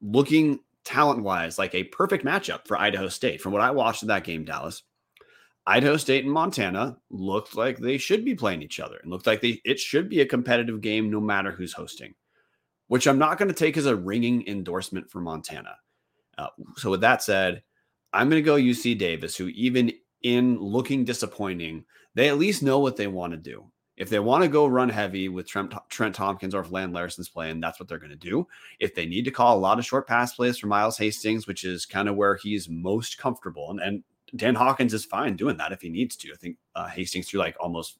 looking 0.00 0.60
talent 0.84 1.22
wise 1.22 1.58
like 1.58 1.74
a 1.74 1.84
perfect 1.84 2.24
matchup 2.24 2.66
for 2.68 2.78
Idaho 2.78 3.08
State. 3.08 3.40
From 3.40 3.52
what 3.52 3.62
I 3.62 3.70
watched 3.70 4.02
in 4.02 4.08
that 4.08 4.24
game, 4.24 4.44
Dallas, 4.44 4.82
Idaho 5.70 5.96
State 5.96 6.24
and 6.24 6.32
Montana 6.32 6.98
looked 7.10 7.54
like 7.56 7.78
they 7.78 7.96
should 7.96 8.24
be 8.24 8.34
playing 8.34 8.60
each 8.60 8.80
other 8.80 8.96
and 8.96 9.08
looked 9.08 9.28
like 9.28 9.40
they 9.40 9.60
it 9.64 9.78
should 9.78 10.08
be 10.08 10.20
a 10.20 10.26
competitive 10.26 10.80
game 10.80 11.10
no 11.10 11.20
matter 11.20 11.52
who's 11.52 11.72
hosting. 11.72 12.12
which 12.88 13.06
I'm 13.06 13.18
not 13.18 13.38
going 13.38 13.46
to 13.46 13.54
take 13.54 13.76
as 13.76 13.86
a 13.86 13.94
ringing 13.94 14.44
endorsement 14.48 15.08
for 15.08 15.20
Montana. 15.20 15.76
Uh, 16.36 16.48
so, 16.76 16.90
with 16.90 17.02
that 17.02 17.22
said, 17.22 17.62
I'm 18.12 18.28
going 18.28 18.42
to 18.42 18.44
go 18.44 18.56
UC 18.56 18.98
Davis, 18.98 19.36
who, 19.36 19.46
even 19.48 19.92
in 20.22 20.58
looking 20.58 21.04
disappointing, 21.04 21.84
they 22.16 22.28
at 22.28 22.38
least 22.38 22.64
know 22.64 22.80
what 22.80 22.96
they 22.96 23.06
want 23.06 23.32
to 23.32 23.36
do. 23.36 23.64
If 23.96 24.10
they 24.10 24.18
want 24.18 24.42
to 24.42 24.48
go 24.48 24.66
run 24.66 24.88
heavy 24.88 25.28
with 25.28 25.46
Trent, 25.46 25.72
Trent 25.88 26.16
Tompkins 26.16 26.52
or 26.52 26.62
if 26.62 26.72
Lan 26.72 26.92
Larison's 26.92 27.28
playing, 27.28 27.60
that's 27.60 27.78
what 27.78 27.88
they're 27.88 27.98
going 27.98 28.10
to 28.10 28.16
do. 28.16 28.48
If 28.80 28.96
they 28.96 29.06
need 29.06 29.24
to 29.26 29.30
call 29.30 29.56
a 29.56 29.60
lot 29.60 29.78
of 29.78 29.86
short 29.86 30.08
pass 30.08 30.34
plays 30.34 30.58
for 30.58 30.66
Miles 30.66 30.98
Hastings, 30.98 31.46
which 31.46 31.62
is 31.62 31.86
kind 31.86 32.08
of 32.08 32.16
where 32.16 32.34
he's 32.34 32.68
most 32.68 33.18
comfortable, 33.18 33.70
and, 33.70 33.78
and 33.78 34.02
Dan 34.36 34.54
Hawkins 34.54 34.94
is 34.94 35.04
fine 35.04 35.36
doing 35.36 35.56
that 35.56 35.72
if 35.72 35.80
he 35.80 35.88
needs 35.88 36.16
to. 36.16 36.32
I 36.32 36.36
think 36.36 36.56
uh, 36.74 36.86
Hastings 36.86 37.28
threw 37.28 37.40
like 37.40 37.56
almost 37.60 37.98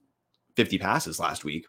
50 0.56 0.78
passes 0.78 1.18
last 1.18 1.44
week. 1.44 1.66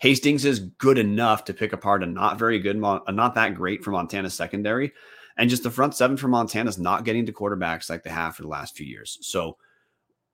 Hastings 0.00 0.44
is 0.44 0.60
good 0.60 0.98
enough 0.98 1.44
to 1.44 1.54
pick 1.54 1.72
apart 1.72 2.02
a 2.02 2.06
not 2.06 2.38
very 2.38 2.58
good, 2.58 2.76
not 2.76 3.34
that 3.34 3.54
great 3.54 3.84
for 3.84 3.90
Montana 3.90 4.30
secondary. 4.30 4.92
And 5.36 5.48
just 5.48 5.62
the 5.62 5.70
front 5.70 5.94
seven 5.94 6.16
for 6.16 6.28
Montana 6.28 6.68
is 6.68 6.78
not 6.78 7.04
getting 7.04 7.26
to 7.26 7.32
quarterbacks 7.32 7.88
like 7.88 8.02
they 8.02 8.10
have 8.10 8.36
for 8.36 8.42
the 8.42 8.48
last 8.48 8.76
few 8.76 8.86
years. 8.86 9.18
So, 9.22 9.56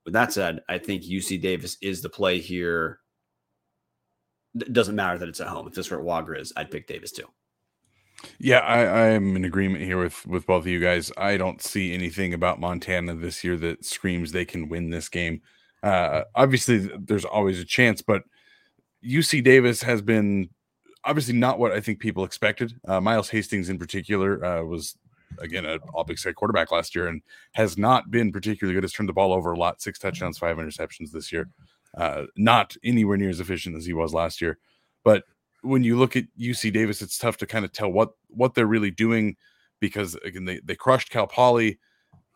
with 0.05 0.13
that 0.13 0.33
said, 0.33 0.61
I 0.69 0.77
think 0.77 1.03
UC 1.03 1.41
Davis 1.41 1.77
is 1.81 2.01
the 2.01 2.09
play 2.09 2.39
here. 2.39 2.99
It 4.55 4.73
doesn't 4.73 4.95
matter 4.95 5.17
that 5.17 5.29
it's 5.29 5.41
at 5.41 5.47
home. 5.47 5.67
If 5.67 5.73
this 5.75 5.91
were 5.91 5.99
at 5.99 6.03
Wa-Grizz, 6.03 6.53
I'd 6.55 6.71
pick 6.71 6.87
Davis 6.87 7.11
too. 7.11 7.27
Yeah, 8.39 8.59
I, 8.59 9.13
I'm 9.13 9.35
in 9.35 9.45
agreement 9.45 9.83
here 9.83 9.99
with 10.01 10.25
with 10.25 10.45
both 10.45 10.63
of 10.63 10.67
you 10.67 10.79
guys. 10.79 11.11
I 11.17 11.37
don't 11.37 11.61
see 11.61 11.93
anything 11.93 12.33
about 12.33 12.59
Montana 12.59 13.15
this 13.15 13.43
year 13.43 13.57
that 13.57 13.85
screams 13.85 14.31
they 14.31 14.45
can 14.45 14.69
win 14.69 14.89
this 14.89 15.09
game. 15.09 15.41
Uh, 15.83 16.23
obviously, 16.35 16.89
there's 16.97 17.25
always 17.25 17.59
a 17.59 17.65
chance, 17.65 18.01
but 18.01 18.23
UC 19.05 19.43
Davis 19.43 19.81
has 19.83 20.01
been 20.01 20.49
obviously 21.03 21.35
not 21.35 21.59
what 21.59 21.71
I 21.71 21.79
think 21.79 21.99
people 21.99 22.23
expected. 22.23 22.73
Uh, 22.87 22.99
Miles 22.99 23.29
Hastings, 23.29 23.69
in 23.69 23.77
particular, 23.77 24.43
uh, 24.43 24.63
was 24.63 24.97
again 25.39 25.65
an 25.65 25.79
All 25.93 26.03
Big 26.03 26.17
Sky 26.17 26.33
quarterback 26.33 26.71
last 26.71 26.95
year 26.95 27.07
and 27.07 27.21
has 27.53 27.77
not 27.77 28.09
been 28.09 28.31
particularly 28.31 28.75
good. 28.75 28.83
Has 28.83 28.93
turned 28.93 29.09
the 29.09 29.13
ball 29.13 29.33
over 29.33 29.51
a 29.51 29.57
lot, 29.57 29.81
six 29.81 29.99
touchdowns, 29.99 30.37
five 30.37 30.57
interceptions 30.57 31.11
this 31.11 31.31
year. 31.31 31.49
Uh, 31.95 32.25
not 32.35 32.75
anywhere 32.83 33.17
near 33.17 33.29
as 33.29 33.39
efficient 33.39 33.75
as 33.75 33.85
he 33.85 33.93
was 33.93 34.13
last 34.13 34.41
year. 34.41 34.57
But 35.03 35.23
when 35.61 35.83
you 35.83 35.97
look 35.97 36.15
at 36.15 36.25
UC 36.39 36.73
Davis, 36.73 37.01
it's 37.01 37.17
tough 37.17 37.37
to 37.37 37.47
kind 37.47 37.65
of 37.65 37.71
tell 37.71 37.91
what 37.91 38.11
what 38.29 38.53
they're 38.53 38.67
really 38.67 38.91
doing 38.91 39.35
because 39.79 40.15
again 40.15 40.45
they 40.45 40.59
they 40.63 40.75
crushed 40.75 41.09
Cal 41.09 41.27
Poly. 41.27 41.79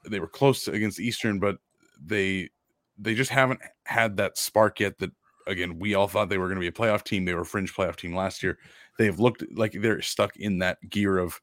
They 0.07 0.19
were 0.19 0.27
close 0.27 0.67
against 0.67 0.99
Eastern, 0.99 1.39
but 1.39 1.57
they 2.03 2.49
they 2.97 3.15
just 3.15 3.31
haven't 3.31 3.61
had 3.85 4.17
that 4.17 4.37
spark 4.37 4.79
yet 4.79 4.97
that 4.99 5.11
again 5.47 5.79
we 5.79 5.95
all 5.95 6.07
thought 6.07 6.29
they 6.29 6.37
were 6.37 6.47
going 6.47 6.55
to 6.55 6.61
be 6.61 6.67
a 6.67 6.71
playoff 6.71 7.03
team. 7.03 7.25
They 7.25 7.33
were 7.33 7.41
a 7.41 7.45
fringe 7.45 7.73
playoff 7.73 7.95
team 7.95 8.15
last 8.15 8.43
year. 8.43 8.57
They've 8.97 9.19
looked 9.19 9.43
like 9.55 9.73
they're 9.73 10.01
stuck 10.01 10.35
in 10.37 10.59
that 10.59 10.77
gear 10.89 11.17
of 11.17 11.39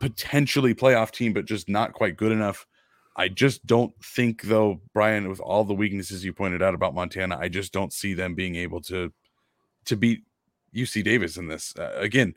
potentially 0.00 0.74
playoff 0.74 1.10
team, 1.10 1.32
but 1.32 1.44
just 1.44 1.68
not 1.68 1.92
quite 1.92 2.16
good 2.16 2.32
enough. 2.32 2.66
I 3.16 3.28
just 3.28 3.64
don't 3.64 3.92
think, 4.02 4.42
though, 4.42 4.80
Brian, 4.92 5.28
with 5.28 5.40
all 5.40 5.64
the 5.64 5.74
weaknesses 5.74 6.24
you 6.24 6.32
pointed 6.32 6.62
out 6.62 6.74
about 6.74 6.94
Montana, 6.94 7.38
I 7.38 7.48
just 7.48 7.72
don't 7.72 7.92
see 7.92 8.12
them 8.12 8.34
being 8.34 8.56
able 8.56 8.80
to 8.82 9.12
to 9.86 9.96
beat 9.96 10.22
UC 10.74 11.04
Davis 11.04 11.36
in 11.36 11.48
this. 11.48 11.74
Uh, 11.76 11.92
again, 11.96 12.34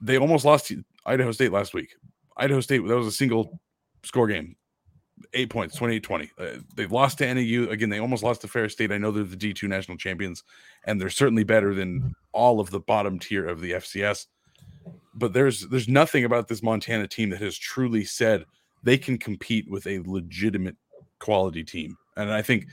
they 0.00 0.18
almost 0.18 0.44
lost 0.44 0.72
Idaho 1.06 1.32
State 1.32 1.52
last 1.52 1.74
week. 1.74 1.94
Idaho 2.36 2.60
State, 2.60 2.86
that 2.86 2.96
was 2.96 3.06
a 3.06 3.12
single 3.12 3.60
score 4.02 4.26
game, 4.26 4.56
eight 5.34 5.50
points, 5.50 5.76
28 5.76 6.02
20. 6.02 6.30
Uh, 6.38 6.46
they've 6.74 6.92
lost 6.92 7.18
to 7.18 7.34
NAU. 7.34 7.70
Again, 7.70 7.90
they 7.90 8.00
almost 8.00 8.22
lost 8.22 8.40
to 8.42 8.48
Ferris 8.48 8.72
State. 8.72 8.92
I 8.92 8.98
know 8.98 9.10
they're 9.10 9.24
the 9.24 9.36
D2 9.36 9.68
national 9.68 9.98
champions, 9.98 10.42
and 10.84 11.00
they're 11.00 11.10
certainly 11.10 11.44
better 11.44 11.74
than 11.74 12.14
all 12.32 12.60
of 12.60 12.70
the 12.70 12.80
bottom 12.80 13.18
tier 13.18 13.46
of 13.46 13.60
the 13.60 13.72
FCS 13.72 14.26
but 15.14 15.32
there's 15.32 15.68
there's 15.68 15.88
nothing 15.88 16.24
about 16.24 16.48
this 16.48 16.62
Montana 16.62 17.06
team 17.06 17.30
that 17.30 17.40
has 17.40 17.56
truly 17.56 18.04
said 18.04 18.44
they 18.82 18.96
can 18.96 19.18
compete 19.18 19.70
with 19.70 19.86
a 19.86 20.00
legitimate 20.00 20.76
quality 21.18 21.64
team. 21.64 21.96
And 22.16 22.32
I 22.32 22.42
think 22.42 22.66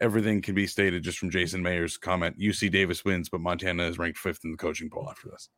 everything 0.00 0.42
can 0.42 0.54
be 0.54 0.66
stated 0.66 1.02
just 1.02 1.18
from 1.18 1.30
Jason 1.30 1.62
Mayer's 1.62 1.96
comment. 1.96 2.38
UC 2.38 2.70
Davis 2.70 3.04
wins, 3.04 3.28
but 3.28 3.40
Montana 3.40 3.84
is 3.84 3.98
ranked 3.98 4.18
fifth 4.18 4.44
in 4.44 4.50
the 4.50 4.56
coaching 4.56 4.90
poll 4.90 5.08
after 5.08 5.28
this. 5.28 5.48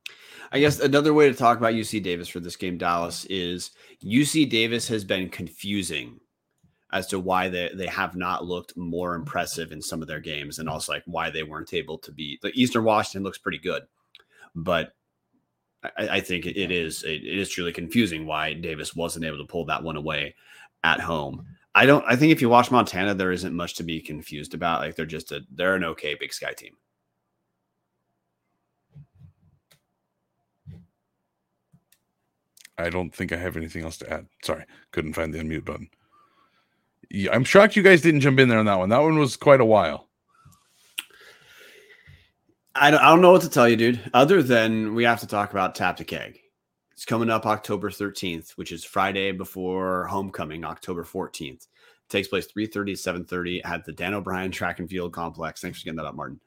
I 0.53 0.61
guess 0.61 0.80
another 0.80 1.14
way 1.14 1.28
to 1.28 1.34
talk 1.34 1.59
about 1.59 1.74
UC 1.74 2.03
Davis 2.03 2.28
for 2.28 2.41
this 2.41 2.57
game, 2.57 2.78
Dallas, 2.78 3.24
is 3.26 3.70
UC 4.05 4.51
Davis 4.51 4.89
has 4.89 5.05
been 5.05 5.28
confusing 5.28 6.20
as 6.93 7.07
to 7.09 7.18
why 7.18 7.49
they, 7.49 7.70
they 7.74 7.87
have 7.87 8.14
not 8.14 8.45
looked 8.45 8.76
more 8.76 9.14
impressive 9.14 9.72
in 9.72 9.82
some 9.82 10.03
of 10.03 10.09
their 10.09 10.20
games 10.20 10.59
and 10.59 10.68
also 10.68 10.93
like 10.93 11.03
why 11.07 11.30
they 11.30 11.43
weren't 11.43 11.74
able 11.74 11.99
to 11.99 12.12
beat 12.12 12.41
the 12.41 12.53
Eastern 12.55 12.84
Washington 12.84 13.24
looks 13.24 13.39
pretty 13.39 13.59
good. 13.59 13.82
But 14.55 14.93
I, 15.82 16.09
I 16.09 16.20
think 16.20 16.47
it 16.47 16.70
is 16.70 17.03
it 17.03 17.24
is 17.24 17.51
truly 17.51 17.72
confusing 17.72 18.26
why 18.26 18.53
Davis 18.55 18.95
wasn't 18.95 19.24
able 19.24 19.39
to 19.39 19.47
pull 19.47 19.64
that 19.66 19.82
one 19.82 19.97
away 19.97 20.34
at 20.84 21.01
home. 21.01 21.47
I 21.76 21.84
don't. 21.84 22.02
I 22.08 22.16
think 22.16 22.32
if 22.32 22.40
you 22.40 22.48
watch 22.48 22.70
Montana, 22.70 23.14
there 23.14 23.30
isn't 23.30 23.54
much 23.54 23.74
to 23.74 23.82
be 23.82 24.00
confused 24.00 24.54
about. 24.54 24.80
Like 24.80 24.96
they're 24.96 25.04
just 25.04 25.30
a 25.30 25.42
they're 25.52 25.74
an 25.74 25.84
okay 25.84 26.16
Big 26.18 26.32
Sky 26.32 26.54
team. 26.54 26.74
I 32.78 32.88
don't 32.88 33.14
think 33.14 33.30
I 33.30 33.36
have 33.36 33.58
anything 33.58 33.84
else 33.84 33.98
to 33.98 34.10
add. 34.10 34.26
Sorry, 34.42 34.64
couldn't 34.90 35.12
find 35.12 35.34
the 35.34 35.38
unmute 35.38 35.66
button. 35.66 35.90
Yeah, 37.10 37.34
I'm 37.34 37.44
shocked 37.44 37.76
you 37.76 37.82
guys 37.82 38.00
didn't 38.00 38.22
jump 38.22 38.40
in 38.40 38.48
there 38.48 38.58
on 38.58 38.66
that 38.66 38.78
one. 38.78 38.88
That 38.88 39.02
one 39.02 39.18
was 39.18 39.36
quite 39.36 39.60
a 39.60 39.64
while. 39.64 40.08
I 42.74 42.90
don't, 42.90 43.00
I 43.00 43.10
don't 43.10 43.20
know 43.20 43.32
what 43.32 43.42
to 43.42 43.50
tell 43.50 43.68
you, 43.68 43.76
dude, 43.76 44.00
other 44.14 44.42
than 44.42 44.94
we 44.94 45.04
have 45.04 45.20
to 45.20 45.26
talk 45.26 45.50
about 45.50 45.74
Tap 45.74 45.98
the 45.98 46.04
Keg. 46.04 46.40
It's 46.97 47.05
coming 47.05 47.28
up 47.28 47.44
October 47.44 47.90
13th, 47.90 48.53
which 48.53 48.72
is 48.72 48.82
Friday 48.82 49.30
before 49.30 50.07
homecoming, 50.07 50.64
October 50.64 51.05
14th. 51.05 51.51
It 51.51 51.68
takes 52.09 52.26
place 52.26 52.47
3.30 52.47 52.70
to 52.72 52.92
7.30 52.92 53.61
at 53.66 53.84
the 53.84 53.92
Dan 53.92 54.14
O'Brien 54.14 54.51
Track 54.51 54.78
and 54.78 54.88
Field 54.88 55.12
Complex. 55.12 55.61
Thanks 55.61 55.78
for 55.78 55.84
getting 55.84 55.99
that 55.99 56.07
up, 56.07 56.14
Martin. 56.14 56.40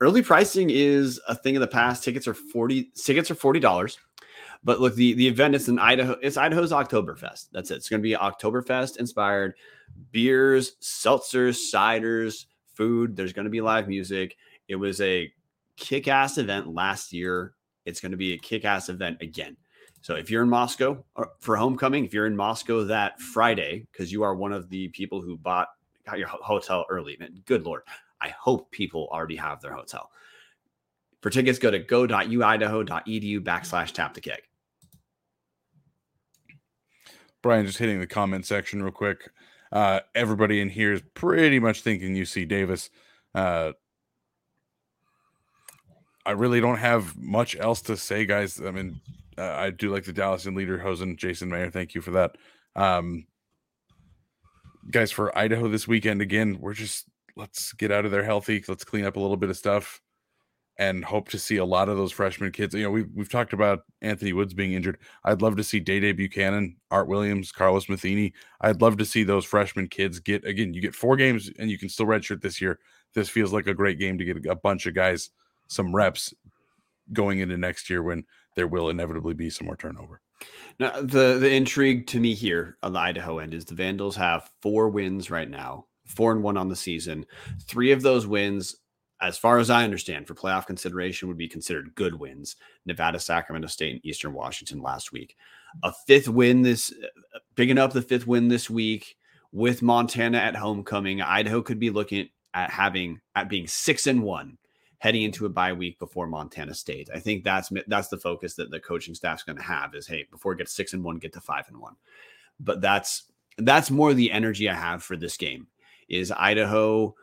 Early 0.00 0.22
pricing 0.22 0.70
is 0.70 1.20
a 1.28 1.34
thing 1.34 1.56
of 1.56 1.60
the 1.60 1.66
past. 1.66 2.02
Tickets 2.02 2.26
are 2.26 2.32
40 2.32 2.90
tickets 2.96 3.30
are 3.30 3.34
$40. 3.34 3.98
But 4.64 4.80
look, 4.80 4.94
the, 4.94 5.12
the 5.12 5.28
event 5.28 5.54
is 5.54 5.68
in 5.68 5.78
Idaho. 5.78 6.16
It's 6.22 6.38
Idaho's 6.38 6.72
Oktoberfest. 6.72 7.48
That's 7.52 7.70
it. 7.70 7.74
It's 7.74 7.90
going 7.90 8.00
to 8.00 8.02
be 8.02 8.14
Oktoberfest 8.14 8.96
inspired 8.96 9.52
beers, 10.10 10.76
seltzers, 10.80 11.70
ciders, 11.70 12.46
food. 12.72 13.14
There's 13.14 13.34
going 13.34 13.44
to 13.44 13.50
be 13.50 13.60
live 13.60 13.88
music. 13.88 14.38
It 14.68 14.76
was 14.76 15.02
a 15.02 15.30
kick 15.76 16.08
ass 16.08 16.38
event 16.38 16.66
last 16.66 17.12
year. 17.12 17.52
It's 17.84 18.00
going 18.00 18.12
to 18.12 18.16
be 18.16 18.32
a 18.32 18.38
kick 18.38 18.64
ass 18.64 18.88
event 18.88 19.18
again. 19.20 19.58
So 20.02 20.16
if 20.16 20.30
you're 20.30 20.42
in 20.42 20.48
Moscow 20.48 21.02
uh, 21.16 21.24
for 21.38 21.56
homecoming, 21.56 22.04
if 22.04 22.12
you're 22.12 22.26
in 22.26 22.36
Moscow 22.36 22.84
that 22.84 23.20
Friday, 23.20 23.86
because 23.90 24.10
you 24.10 24.24
are 24.24 24.34
one 24.34 24.52
of 24.52 24.68
the 24.68 24.88
people 24.88 25.22
who 25.22 25.36
bought 25.38 25.68
got 26.04 26.18
your 26.18 26.26
hotel 26.28 26.84
early, 26.90 27.16
good 27.46 27.64
lord, 27.64 27.82
I 28.20 28.28
hope 28.30 28.70
people 28.72 29.08
already 29.12 29.36
have 29.36 29.60
their 29.60 29.72
hotel. 29.72 30.10
For 31.20 31.30
tickets, 31.30 31.60
go 31.60 31.70
to 31.70 31.78
go.uidaho.edu 31.78 33.40
backslash 33.40 33.92
tap 33.92 34.14
the 34.14 34.20
keg. 34.20 34.42
Brian, 37.40 37.64
just 37.64 37.78
hitting 37.78 38.00
the 38.00 38.06
comment 38.06 38.44
section 38.44 38.82
real 38.82 38.92
quick. 38.92 39.30
Uh, 39.70 40.00
everybody 40.16 40.60
in 40.60 40.68
here 40.68 40.92
is 40.92 41.02
pretty 41.14 41.60
much 41.60 41.80
thinking 41.80 42.14
UC 42.14 42.48
Davis. 42.48 42.90
Uh, 43.34 43.72
I 46.26 46.32
really 46.32 46.60
don't 46.60 46.78
have 46.78 47.16
much 47.16 47.56
else 47.56 47.80
to 47.82 47.96
say, 47.96 48.26
guys. 48.26 48.60
I 48.60 48.70
mean, 48.72 49.00
uh, 49.38 49.52
I 49.52 49.70
do 49.70 49.92
like 49.92 50.04
the 50.04 50.12
Dallas 50.12 50.46
and 50.46 50.56
Lederhosen, 50.56 51.16
Jason 51.16 51.48
Mayer. 51.48 51.70
Thank 51.70 51.94
you 51.94 52.00
for 52.00 52.12
that. 52.12 52.36
Um, 52.76 53.26
guys, 54.90 55.10
for 55.10 55.36
Idaho 55.36 55.68
this 55.68 55.88
weekend, 55.88 56.20
again, 56.20 56.58
we're 56.60 56.74
just 56.74 57.06
let's 57.36 57.72
get 57.72 57.90
out 57.90 58.04
of 58.04 58.10
there 58.10 58.24
healthy. 58.24 58.62
Let's 58.66 58.84
clean 58.84 59.04
up 59.04 59.16
a 59.16 59.20
little 59.20 59.36
bit 59.36 59.50
of 59.50 59.56
stuff 59.56 60.00
and 60.78 61.04
hope 61.04 61.28
to 61.28 61.38
see 61.38 61.56
a 61.56 61.64
lot 61.64 61.88
of 61.88 61.96
those 61.96 62.12
freshman 62.12 62.50
kids. 62.50 62.74
You 62.74 62.84
know, 62.84 62.90
we've, 62.90 63.08
we've 63.14 63.30
talked 63.30 63.52
about 63.52 63.80
Anthony 64.00 64.32
Woods 64.32 64.54
being 64.54 64.72
injured. 64.72 64.98
I'd 65.24 65.42
love 65.42 65.56
to 65.56 65.64
see 65.64 65.80
Day 65.80 66.00
Day 66.00 66.12
Buchanan, 66.12 66.76
Art 66.90 67.08
Williams, 67.08 67.52
Carlos 67.52 67.88
Matheny. 67.88 68.32
I'd 68.60 68.80
love 68.80 68.96
to 68.98 69.04
see 69.04 69.22
those 69.22 69.44
freshman 69.44 69.88
kids 69.88 70.18
get, 70.18 70.44
again, 70.46 70.72
you 70.72 70.80
get 70.80 70.94
four 70.94 71.16
games 71.16 71.50
and 71.58 71.70
you 71.70 71.78
can 71.78 71.88
still 71.88 72.06
redshirt 72.06 72.40
this 72.40 72.60
year. 72.60 72.78
This 73.14 73.28
feels 73.28 73.52
like 73.52 73.66
a 73.66 73.74
great 73.74 73.98
game 73.98 74.16
to 74.18 74.24
get 74.24 74.46
a 74.46 74.56
bunch 74.56 74.86
of 74.86 74.94
guys– 74.94 75.30
some 75.72 75.94
reps 75.94 76.34
going 77.12 77.40
into 77.40 77.56
next 77.56 77.90
year 77.90 78.02
when 78.02 78.24
there 78.54 78.66
will 78.66 78.88
inevitably 78.88 79.34
be 79.34 79.50
some 79.50 79.66
more 79.66 79.76
turnover. 79.76 80.20
Now, 80.78 81.00
the 81.00 81.38
the 81.38 81.52
intrigue 81.52 82.06
to 82.08 82.20
me 82.20 82.34
here 82.34 82.76
on 82.82 82.92
the 82.92 82.98
Idaho 82.98 83.38
end 83.38 83.54
is 83.54 83.64
the 83.64 83.74
Vandals 83.74 84.16
have 84.16 84.50
four 84.60 84.88
wins 84.88 85.30
right 85.30 85.48
now, 85.48 85.86
four 86.06 86.32
and 86.32 86.42
one 86.42 86.56
on 86.56 86.68
the 86.68 86.76
season. 86.76 87.26
Three 87.66 87.92
of 87.92 88.02
those 88.02 88.26
wins, 88.26 88.76
as 89.20 89.38
far 89.38 89.58
as 89.58 89.70
I 89.70 89.84
understand, 89.84 90.26
for 90.26 90.34
playoff 90.34 90.66
consideration, 90.66 91.28
would 91.28 91.38
be 91.38 91.48
considered 91.48 91.94
good 91.94 92.18
wins. 92.18 92.56
Nevada, 92.86 93.20
Sacramento 93.20 93.68
State, 93.68 93.92
and 93.92 94.06
Eastern 94.06 94.32
Washington 94.32 94.82
last 94.82 95.12
week. 95.12 95.36
A 95.84 95.92
fifth 96.06 96.28
win 96.28 96.62
this, 96.62 96.92
uh, 96.92 97.38
picking 97.54 97.78
up 97.78 97.92
the 97.92 98.02
fifth 98.02 98.26
win 98.26 98.48
this 98.48 98.68
week 98.68 99.16
with 99.52 99.82
Montana 99.82 100.38
at 100.38 100.56
homecoming. 100.56 101.20
Idaho 101.20 101.62
could 101.62 101.78
be 101.78 101.90
looking 101.90 102.28
at 102.54 102.70
having 102.70 103.20
at 103.34 103.48
being 103.48 103.66
six 103.66 104.06
and 104.06 104.22
one 104.22 104.58
heading 105.02 105.22
into 105.22 105.46
a 105.46 105.48
bye 105.48 105.72
week 105.72 105.98
before 105.98 106.28
Montana 106.28 106.72
State. 106.72 107.10
I 107.12 107.18
think 107.18 107.42
that's 107.42 107.72
that's 107.88 108.06
the 108.06 108.16
focus 108.16 108.54
that 108.54 108.70
the 108.70 108.78
coaching 108.78 109.16
staff's 109.16 109.42
going 109.42 109.56
to 109.56 109.62
have 109.62 109.96
is 109.96 110.06
hey, 110.06 110.28
before 110.30 110.52
it 110.52 110.58
gets 110.58 110.72
six 110.72 110.92
and 110.92 111.02
one, 111.02 111.16
get 111.16 111.32
to 111.32 111.40
five 111.40 111.64
and 111.66 111.76
one. 111.76 111.96
But 112.60 112.80
that's 112.80 113.24
that's 113.58 113.90
more 113.90 114.14
the 114.14 114.30
energy 114.30 114.68
I 114.68 114.74
have 114.74 115.02
for 115.02 115.16
this 115.16 115.36
game. 115.36 115.66
Is 116.08 116.30
Idaho 116.30 117.16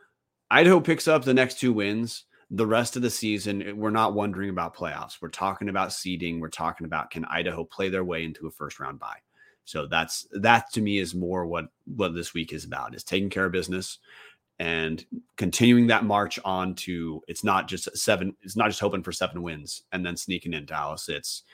Idaho 0.50 0.78
picks 0.78 1.08
up 1.08 1.24
the 1.24 1.32
next 1.32 1.58
two 1.58 1.72
wins. 1.72 2.24
The 2.50 2.66
rest 2.66 2.96
of 2.96 3.02
the 3.02 3.08
season, 3.08 3.78
we're 3.78 3.88
not 3.88 4.12
wondering 4.12 4.50
about 4.50 4.76
playoffs. 4.76 5.22
We're 5.22 5.28
talking 5.30 5.70
about 5.70 5.94
seeding. 5.94 6.38
We're 6.38 6.48
talking 6.50 6.84
about 6.84 7.10
can 7.10 7.24
Idaho 7.26 7.64
play 7.64 7.88
their 7.88 8.04
way 8.04 8.24
into 8.24 8.46
a 8.46 8.50
first 8.50 8.78
round 8.78 8.98
bye. 8.98 9.20
So 9.64 9.86
that's 9.86 10.26
that 10.32 10.70
to 10.72 10.82
me 10.82 10.98
is 10.98 11.14
more 11.14 11.46
what 11.46 11.68
what 11.86 12.14
this 12.14 12.34
week 12.34 12.52
is 12.52 12.66
about 12.66 12.94
is 12.94 13.04
taking 13.04 13.30
care 13.30 13.46
of 13.46 13.52
business 13.52 14.00
and 14.60 15.06
continuing 15.38 15.86
that 15.86 16.04
march 16.04 16.38
on 16.44 16.74
to 16.74 17.22
it's 17.26 17.42
not 17.42 17.66
just 17.66 17.96
seven 17.96 18.36
it's 18.42 18.56
not 18.56 18.68
just 18.68 18.78
hoping 18.78 19.02
for 19.02 19.10
seven 19.10 19.42
wins 19.42 19.84
and 19.92 20.04
then 20.04 20.16
sneaking 20.16 20.52
in 20.52 20.66
dallas. 20.66 21.08
It's 21.08 21.44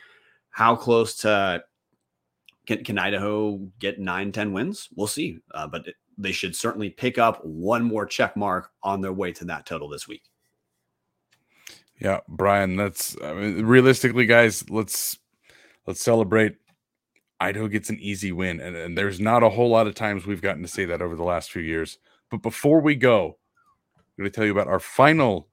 how 0.51 0.75
close 0.75 1.17
to 1.19 1.63
can, 2.67 2.83
can 2.83 2.99
idaho 2.99 3.59
get 3.79 4.01
nine 4.01 4.33
ten 4.33 4.53
wins? 4.53 4.89
We'll 4.97 5.07
see. 5.07 5.39
Uh, 5.55 5.69
but 5.69 5.87
it, 5.87 5.95
they 6.19 6.33
should 6.33 6.57
certainly 6.57 6.91
pick 6.91 7.17
up 7.17 7.45
one 7.45 7.85
more 7.85 8.07
check 8.07 8.37
mark 8.37 8.71
on 8.83 9.01
their 9.01 9.13
way 9.13 9.31
to 9.33 9.45
that 9.45 9.67
total 9.67 9.89
this 9.89 10.09
week. 10.09 10.25
Yeah 12.01 12.21
brian 12.27 12.75
that's 12.75 13.17
I 13.23 13.35
mean, 13.35 13.65
realistically 13.65 14.27
guys 14.27 14.69
let's 14.69 15.17
let's 15.87 16.03
celebrate 16.03 16.57
idaho 17.39 17.69
gets 17.69 17.89
an 17.89 18.01
easy 18.01 18.33
win. 18.33 18.59
And, 18.59 18.75
and 18.75 18.99
there's 18.99 19.21
not 19.21 19.45
a 19.45 19.51
whole 19.51 19.69
lot 19.69 19.87
of 19.87 19.95
times 19.95 20.27
we've 20.27 20.43
gotten 20.43 20.63
to 20.63 20.69
say 20.69 20.87
that 20.87 21.03
over 21.03 21.15
the 21.15 21.23
last 21.23 21.53
few 21.53 21.63
years 21.63 21.99
but 22.31 22.43
before 22.43 22.81
we 22.81 22.95
go, 22.95 23.39
I'm 23.97 24.23
going 24.23 24.31
to 24.31 24.35
tell 24.35 24.45
you 24.45 24.53
about 24.53 24.69
our 24.69 24.81
final 24.81 25.49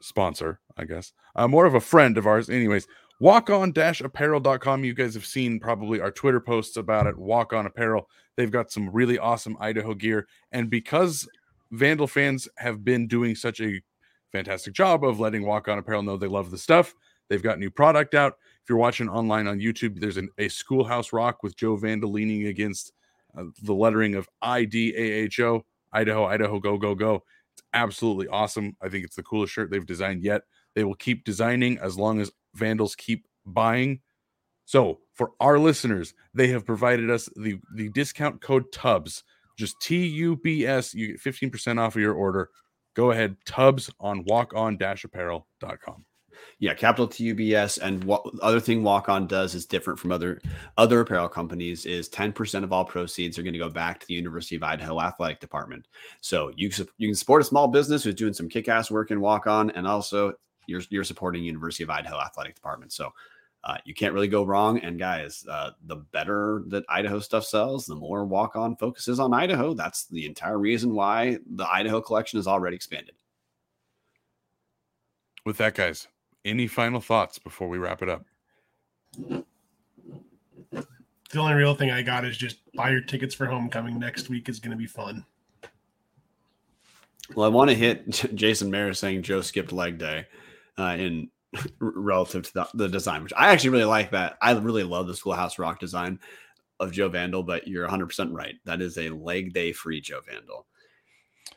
sponsor, 0.00 0.60
I 0.76 0.84
guess, 0.84 1.12
uh, 1.36 1.48
more 1.48 1.66
of 1.66 1.74
a 1.74 1.80
friend 1.80 2.18
of 2.18 2.26
ours. 2.26 2.50
Anyways, 2.50 2.86
walk 3.20 3.50
on 3.50 3.72
apparel.com. 3.76 4.84
You 4.84 4.94
guys 4.94 5.14
have 5.14 5.26
seen 5.26 5.60
probably 5.60 6.00
our 6.00 6.10
Twitter 6.10 6.40
posts 6.40 6.76
about 6.76 7.06
it. 7.06 7.16
Walk 7.16 7.52
on 7.52 7.66
apparel. 7.66 8.08
They've 8.36 8.50
got 8.50 8.70
some 8.70 8.90
really 8.90 9.18
awesome 9.18 9.56
Idaho 9.60 9.94
gear. 9.94 10.26
And 10.52 10.70
because 10.70 11.28
Vandal 11.72 12.06
fans 12.06 12.48
have 12.56 12.84
been 12.84 13.06
doing 13.06 13.34
such 13.34 13.60
a 13.60 13.80
fantastic 14.32 14.74
job 14.74 15.04
of 15.04 15.20
letting 15.20 15.46
Walk 15.46 15.68
on 15.68 15.78
Apparel 15.78 16.02
know 16.02 16.16
they 16.16 16.26
love 16.26 16.50
the 16.50 16.58
stuff, 16.58 16.94
they've 17.28 17.42
got 17.42 17.58
new 17.58 17.70
product 17.70 18.14
out. 18.14 18.34
If 18.62 18.68
you're 18.68 18.78
watching 18.78 19.08
online 19.08 19.46
on 19.46 19.60
YouTube, 19.60 20.00
there's 20.00 20.16
an, 20.16 20.28
a 20.38 20.48
schoolhouse 20.48 21.12
rock 21.12 21.42
with 21.42 21.56
Joe 21.56 21.76
Vandal 21.76 22.10
leaning 22.10 22.46
against 22.46 22.92
uh, 23.36 23.44
the 23.62 23.74
lettering 23.74 24.14
of 24.16 24.28
IDAHO. 24.42 25.62
Idaho, 25.92 26.24
Idaho, 26.24 26.60
go, 26.60 26.78
go, 26.78 26.94
go. 26.94 27.24
It's 27.54 27.62
absolutely 27.72 28.28
awesome. 28.28 28.76
I 28.80 28.88
think 28.88 29.04
it's 29.04 29.16
the 29.16 29.22
coolest 29.22 29.52
shirt 29.52 29.70
they've 29.70 29.86
designed 29.86 30.22
yet. 30.22 30.42
They 30.74 30.84
will 30.84 30.94
keep 30.94 31.24
designing 31.24 31.78
as 31.78 31.98
long 31.98 32.20
as 32.20 32.30
Vandals 32.54 32.94
keep 32.94 33.26
buying. 33.44 34.00
So, 34.66 35.00
for 35.14 35.32
our 35.40 35.58
listeners, 35.58 36.14
they 36.32 36.48
have 36.48 36.64
provided 36.64 37.10
us 37.10 37.28
the, 37.36 37.58
the 37.74 37.88
discount 37.90 38.40
code 38.40 38.70
TUBS, 38.72 39.24
just 39.58 39.80
T 39.80 40.06
U 40.06 40.36
B 40.36 40.64
S. 40.64 40.94
You 40.94 41.08
get 41.08 41.20
15% 41.20 41.78
off 41.78 41.96
of 41.96 42.02
your 42.02 42.14
order. 42.14 42.50
Go 42.94 43.10
ahead, 43.10 43.36
TUBS 43.46 43.90
on 44.00 44.24
walkon 44.24 44.80
apparel.com 45.04 46.04
yeah, 46.60 46.74
capital 46.74 47.08
TUBS. 47.08 47.78
And 47.78 48.04
what 48.04 48.22
other 48.42 48.60
thing 48.60 48.82
Walk 48.82 49.08
On 49.08 49.26
does 49.26 49.54
is 49.54 49.64
different 49.64 49.98
from 49.98 50.12
other 50.12 50.40
other 50.76 51.00
apparel 51.00 51.28
companies 51.28 51.86
is 51.86 52.08
10% 52.10 52.62
of 52.62 52.72
all 52.72 52.84
proceeds 52.84 53.38
are 53.38 53.42
going 53.42 53.54
to 53.54 53.58
go 53.58 53.70
back 53.70 53.98
to 53.98 54.06
the 54.06 54.14
University 54.14 54.56
of 54.56 54.62
Idaho 54.62 55.00
Athletic 55.00 55.40
Department. 55.40 55.88
So 56.20 56.52
you 56.56 56.70
you 56.98 57.08
can 57.08 57.14
support 57.14 57.40
a 57.40 57.46
small 57.46 57.66
business 57.66 58.04
who's 58.04 58.14
doing 58.14 58.34
some 58.34 58.48
kick-ass 58.48 58.90
work 58.90 59.10
in 59.10 59.22
Walk 59.22 59.46
On, 59.46 59.70
and 59.70 59.86
also 59.86 60.34
you're 60.66 60.82
you're 60.90 61.02
supporting 61.02 61.42
University 61.42 61.82
of 61.82 61.90
Idaho 61.90 62.20
Athletic 62.20 62.54
Department. 62.54 62.92
So 62.92 63.10
uh, 63.64 63.78
you 63.86 63.94
can't 63.94 64.12
really 64.12 64.28
go 64.28 64.44
wrong. 64.44 64.78
And 64.80 64.98
guys, 64.98 65.46
uh, 65.50 65.70
the 65.86 65.96
better 65.96 66.62
that 66.68 66.84
Idaho 66.90 67.20
stuff 67.20 67.44
sells, 67.44 67.86
the 67.86 67.94
more 67.94 68.26
Walk 68.26 68.54
On 68.54 68.76
focuses 68.76 69.18
on 69.18 69.32
Idaho. 69.32 69.72
That's 69.72 70.06
the 70.08 70.26
entire 70.26 70.58
reason 70.58 70.94
why 70.94 71.38
the 71.46 71.66
Idaho 71.66 72.02
collection 72.02 72.38
is 72.38 72.46
already 72.46 72.76
expanded. 72.76 73.14
With 75.46 75.56
that, 75.56 75.74
guys, 75.74 76.06
any 76.44 76.66
final 76.66 77.00
thoughts 77.00 77.38
before 77.38 77.68
we 77.68 77.78
wrap 77.78 78.02
it 78.02 78.08
up? 78.08 78.24
The 81.32 81.38
only 81.38 81.54
real 81.54 81.74
thing 81.74 81.90
I 81.90 82.02
got 82.02 82.24
is 82.24 82.36
just 82.36 82.58
buy 82.74 82.90
your 82.90 83.02
tickets 83.02 83.34
for 83.34 83.46
homecoming 83.46 83.98
next 83.98 84.28
week 84.28 84.48
is 84.48 84.58
going 84.58 84.72
to 84.72 84.76
be 84.76 84.86
fun. 84.86 85.24
Well, 87.34 87.46
I 87.46 87.48
want 87.48 87.70
to 87.70 87.76
hit 87.76 88.34
Jason 88.34 88.70
Mayer 88.70 88.92
saying 88.94 89.22
Joe 89.22 89.40
skipped 89.40 89.72
leg 89.72 89.98
day 89.98 90.26
uh, 90.76 90.96
in 90.98 91.30
relative 91.78 92.44
to 92.44 92.52
the, 92.54 92.68
the, 92.74 92.88
design, 92.88 93.22
which 93.22 93.32
I 93.36 93.52
actually 93.52 93.70
really 93.70 93.84
like 93.84 94.10
that. 94.10 94.36
I 94.42 94.52
really 94.52 94.82
love 94.82 95.06
the 95.06 95.14
Schoolhouse 95.14 95.58
Rock 95.58 95.78
design 95.78 96.18
of 96.80 96.92
Joe 96.92 97.08
Vandal, 97.08 97.42
but 97.42 97.68
you're 97.68 97.86
100% 97.86 98.32
right. 98.32 98.54
That 98.64 98.80
is 98.80 98.98
a 98.98 99.10
leg 99.10 99.52
day 99.52 99.72
free 99.72 100.00
Joe 100.00 100.20
Vandal. 100.28 100.66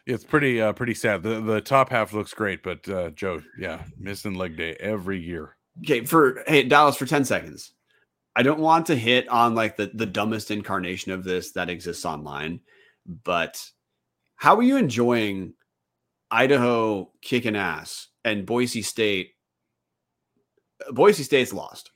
It's 0.05 0.23
pretty 0.23 0.61
uh, 0.61 0.73
pretty 0.73 0.93
sad. 0.93 1.23
The 1.23 1.39
the 1.41 1.61
top 1.61 1.89
half 1.89 2.13
looks 2.13 2.33
great, 2.33 2.63
but 2.63 2.87
uh, 2.89 3.11
Joe, 3.11 3.41
yeah, 3.57 3.83
missing 3.97 4.33
leg 4.33 4.57
day 4.57 4.75
every 4.79 5.19
year. 5.19 5.55
Okay, 5.79 6.05
for 6.05 6.43
hey 6.47 6.63
Dallas 6.63 6.97
for 6.97 7.05
10 7.05 7.25
seconds. 7.25 7.73
I 8.35 8.43
don't 8.43 8.59
want 8.59 8.87
to 8.87 8.95
hit 8.95 9.27
on 9.29 9.55
like 9.55 9.77
the 9.77 9.91
the 9.93 10.05
dumbest 10.05 10.51
incarnation 10.51 11.11
of 11.11 11.23
this 11.23 11.51
that 11.51 11.69
exists 11.69 12.05
online, 12.05 12.59
but 13.23 13.63
how 14.35 14.57
are 14.57 14.63
you 14.63 14.77
enjoying 14.77 15.53
Idaho 16.29 17.11
kicking 17.21 17.55
ass 17.55 18.09
and 18.25 18.45
Boise 18.45 18.81
State? 18.81 19.31
Boise 20.91 21.23
State's 21.23 21.53
lost. 21.53 21.91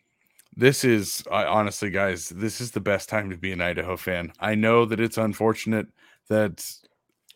This 0.56 0.84
is 0.84 1.24
uh, 1.30 1.46
honestly, 1.48 1.90
guys, 1.90 2.30
this 2.30 2.62
is 2.62 2.72
the 2.72 2.80
best 2.80 3.10
time 3.10 3.30
to 3.32 3.38
be 3.38 3.52
an 3.52 3.62
Idaho 3.62 3.98
fan. 3.98 4.32
I 4.40 4.56
know 4.56 4.86
that 4.86 5.00
it's 5.00 5.18
unfortunate 5.18 5.88
that 6.30 6.66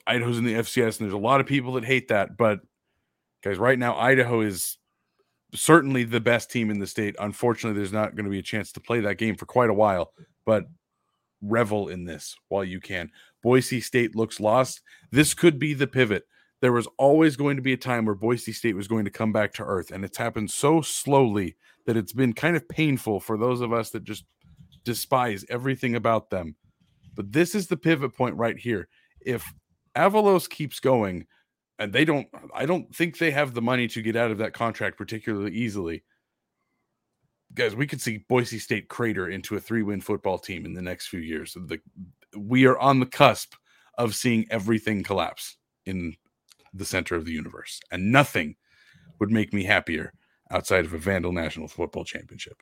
Idaho's 0.08 0.38
in 0.38 0.44
the 0.44 0.56
FCS, 0.56 1.00
and 1.00 1.08
there's 1.08 1.14
a 1.14 1.18
lot 1.18 1.42
of 1.42 1.48
people 1.48 1.74
that 1.74 1.86
hate 1.86 2.08
that. 2.10 2.38
But 2.38 2.60
guys, 3.44 3.58
right 3.58 3.78
now, 3.78 3.96
Idaho 3.98 4.42
is 4.42 4.78
certainly 5.54 6.04
the 6.04 6.20
best 6.20 6.50
team 6.50 6.70
in 6.70 6.80
the 6.80 6.88
state. 6.88 7.16
Unfortunately, 7.20 7.78
there's 7.78 7.94
not 7.94 8.16
going 8.16 8.26
to 8.26 8.32
be 8.32 8.40
a 8.40 8.44
chance 8.44 8.72
to 8.74 8.80
play 8.80 9.00
that 9.02 9.18
game 9.18 9.36
for 9.36 9.46
quite 9.46 9.70
a 9.70 9.74
while, 9.74 10.14
but 10.46 10.66
revel 11.42 11.90
in 11.90 12.06
this 12.06 12.36
while 12.50 12.64
you 12.64 12.80
can. 12.80 13.10
Boise 13.44 13.82
State 13.82 14.16
looks 14.16 14.40
lost. 14.40 14.82
This 15.12 15.34
could 15.34 15.60
be 15.60 15.74
the 15.74 15.88
pivot. 15.88 16.24
There 16.62 16.72
was 16.72 16.88
always 16.98 17.36
going 17.36 17.56
to 17.56 17.64
be 17.64 17.74
a 17.74 17.78
time 17.78 18.06
where 18.06 18.16
Boise 18.16 18.54
State 18.54 18.76
was 18.76 18.88
going 18.88 19.06
to 19.06 19.12
come 19.12 19.34
back 19.34 19.54
to 19.54 19.64
earth, 19.64 19.92
and 19.92 20.06
it's 20.06 20.18
happened 20.18 20.52
so 20.52 20.82
slowly 20.82 21.58
that 21.88 21.98
it's 21.98 22.14
been 22.14 22.34
kind 22.34 22.56
of 22.56 22.70
painful 22.70 23.20
for 23.20 23.38
those 23.38 23.62
of 23.62 23.74
us 23.74 23.90
that 23.90 24.04
just 24.04 24.26
despise 24.84 25.44
everything 25.50 25.96
about 25.96 26.30
them. 26.30 26.56
But 27.16 27.32
this 27.32 27.56
is 27.56 27.68
the 27.68 27.78
pivot 27.78 28.16
point 28.16 28.36
right 28.36 28.58
here. 28.58 28.88
If 29.22 29.52
Avalos 29.96 30.50
keeps 30.50 30.80
going, 30.80 31.26
and 31.80 31.92
they 31.92 32.06
don't. 32.06 32.28
I 32.54 32.66
don't 32.66 32.94
think 32.96 33.18
they 33.18 33.32
have 33.32 33.54
the 33.54 33.62
money 33.62 33.88
to 33.90 34.02
get 34.02 34.16
out 34.16 34.32
of 34.32 34.38
that 34.38 34.54
contract 34.54 34.98
particularly 34.98 35.52
easily. 35.52 36.04
Guys, 37.54 37.76
we 37.76 37.88
could 37.88 38.02
see 38.02 38.24
Boise 38.30 38.60
State 38.60 38.88
crater 38.88 39.30
into 39.30 39.58
a 39.58 39.60
three-win 39.60 40.00
football 40.00 40.40
team 40.40 40.66
in 40.66 40.74
the 40.74 40.82
next 40.82 41.08
few 41.08 41.20
years. 41.20 41.54
The, 41.54 41.80
we 42.38 42.66
are 42.66 42.80
on 42.80 43.02
the 43.02 43.06
cusp 43.06 43.56
of 43.98 44.16
seeing 44.16 44.46
everything 44.50 45.04
collapse 45.04 45.58
in 45.86 46.16
the 46.74 46.86
center 46.86 47.16
of 47.16 47.26
the 47.26 47.34
universe, 47.34 47.82
and 47.92 48.12
nothing 48.12 48.56
would 49.20 49.32
make 49.32 49.54
me 49.54 49.66
happier 49.66 50.14
outside 50.50 50.86
of 50.86 50.94
a 50.94 50.98
Vandal 50.98 51.34
National 51.34 51.68
Football 51.68 52.06
Championship. 52.06 52.62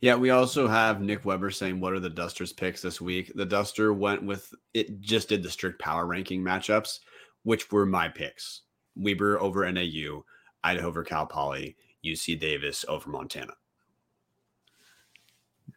Yeah, 0.00 0.16
we 0.16 0.30
also 0.30 0.66
have 0.66 1.00
Nick 1.00 1.24
Weber 1.24 1.50
saying, 1.50 1.80
What 1.80 1.92
are 1.92 2.00
the 2.00 2.10
Dusters 2.10 2.52
picks 2.52 2.82
this 2.82 3.00
week? 3.00 3.32
The 3.34 3.46
Duster 3.46 3.92
went 3.92 4.22
with 4.22 4.52
it, 4.74 5.00
just 5.00 5.28
did 5.28 5.42
the 5.42 5.50
strict 5.50 5.80
power 5.80 6.06
ranking 6.06 6.42
matchups, 6.42 7.00
which 7.44 7.70
were 7.70 7.86
my 7.86 8.08
picks 8.08 8.62
Weber 8.96 9.40
over 9.40 9.70
NAU, 9.70 10.24
Idaho 10.64 10.88
over 10.88 11.04
Cal 11.04 11.26
Poly, 11.26 11.76
UC 12.04 12.38
Davis 12.40 12.84
over 12.88 13.08
Montana. 13.08 13.52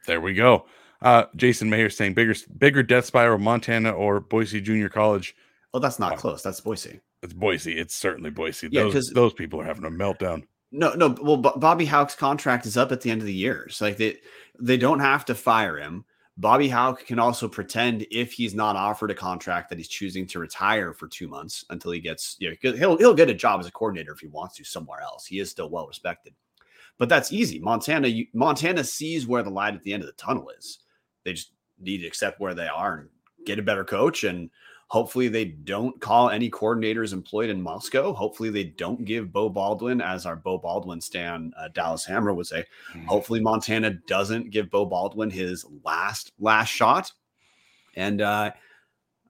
There 0.08 0.22
we 0.22 0.34
go. 0.34 0.66
Uh, 1.02 1.26
Jason 1.36 1.70
Mayer 1.70 1.90
saying 1.90 2.14
bigger 2.14 2.36
bigger 2.58 2.84
death 2.84 3.06
spiral, 3.06 3.38
Montana 3.38 3.92
or 3.92 4.20
Boise 4.20 4.62
Junior 4.62 4.90
College. 4.90 5.36
Oh, 5.74 5.80
that's 5.80 6.00
not 6.00 6.18
close. 6.18 6.42
That's 6.42 6.62
Boise. 6.62 7.02
It's 7.22 7.34
Boise. 7.34 7.78
It's 7.78 7.96
certainly 7.96 8.30
Boise. 8.30 8.70
Yeah, 8.72 8.84
those, 8.84 9.10
those 9.10 9.34
people 9.34 9.60
are 9.60 9.66
having 9.66 9.86
a 9.86 9.90
meltdown. 9.90 10.44
No, 10.72 10.94
no. 10.94 11.16
Well, 11.22 11.38
Bobby 11.38 11.86
Hauck's 11.86 12.16
contract 12.16 12.66
is 12.66 12.78
up 12.78 12.92
at 12.92 13.02
the 13.02 13.12
end 13.12 13.22
of 13.22 13.28
the 13.28 13.34
year, 13.34 13.68
so 13.70 13.86
like 13.86 13.98
they 13.98 14.18
they 14.60 14.78
don't 14.78 15.00
have 15.00 15.26
to 15.26 15.36
fire 15.36 15.78
him. 15.78 16.06
Bobby 16.38 16.68
Hauck 16.68 17.06
can 17.06 17.18
also 17.18 17.48
pretend 17.48 18.06
if 18.12 18.34
he's 18.34 18.54
not 18.54 18.76
offered 18.76 19.10
a 19.10 19.16
contract 19.16 19.70
that 19.70 19.78
he's 19.78 19.88
choosing 19.88 20.28
to 20.28 20.40
retire 20.40 20.92
for 20.92 21.08
two 21.08 21.30
months 21.30 21.64
until 21.70 21.92
he 21.92 22.02
gets 22.02 22.36
you 22.40 22.50
know 22.50 22.74
he'll 22.78 22.98
he'll 22.98 23.14
get 23.14 23.30
a 23.30 23.34
job 23.34 23.60
as 23.60 23.68
a 23.68 23.72
coordinator 23.72 24.12
if 24.12 24.20
he 24.20 24.28
wants 24.28 24.56
to 24.58 24.64
somewhere 24.64 25.02
else. 25.02 25.26
He 25.26 25.40
is 25.40 25.50
still 25.50 25.70
well 25.70 25.88
respected, 25.88 26.34
but 26.98 27.10
that's 27.10 27.32
easy. 27.32 27.60
Montana 27.60 28.10
Montana 28.34 28.84
sees 28.84 29.28
where 29.28 29.44
the 29.44 29.50
light 29.50 29.76
at 29.76 29.84
the 29.84 29.94
end 29.94 30.04
of 30.04 30.08
the 30.08 30.14
tunnel 30.14 30.50
is. 30.58 30.80
They 31.24 31.34
just 31.34 31.52
need 31.80 32.00
to 32.00 32.08
accept 32.08 32.40
where 32.40 32.54
they 32.54 32.68
are 32.68 32.98
and 32.98 33.10
get 33.46 33.60
a 33.60 33.64
better 33.64 33.86
coach 33.86 34.24
and 34.24 34.50
Hopefully, 34.88 35.28
they 35.28 35.46
don't 35.46 36.00
call 36.00 36.30
any 36.30 36.50
coordinators 36.50 37.12
employed 37.12 37.50
in 37.50 37.62
Moscow. 37.62 38.14
Hopefully, 38.14 38.52
they 38.52 38.66
don't 38.66 39.04
give 39.04 39.32
Beau 39.32 39.50
Baldwin, 39.50 40.00
as 40.00 40.26
our 40.26 40.36
Beau 40.36 40.60
Baldwin 40.60 41.02
stand 41.02 41.54
uh, 41.58 41.70
Dallas 41.70 42.06
Hammer 42.06 42.34
would 42.34 42.46
say. 42.46 42.66
Hmm. 42.92 43.06
Hopefully, 43.06 43.42
Montana 43.42 43.92
doesn't 44.08 44.52
give 44.52 44.70
Beau 44.70 44.86
Baldwin 44.86 45.32
his 45.32 45.66
last 45.84 46.34
last 46.40 46.70
shot. 46.70 47.12
And 47.96 48.22
uh, 48.22 48.52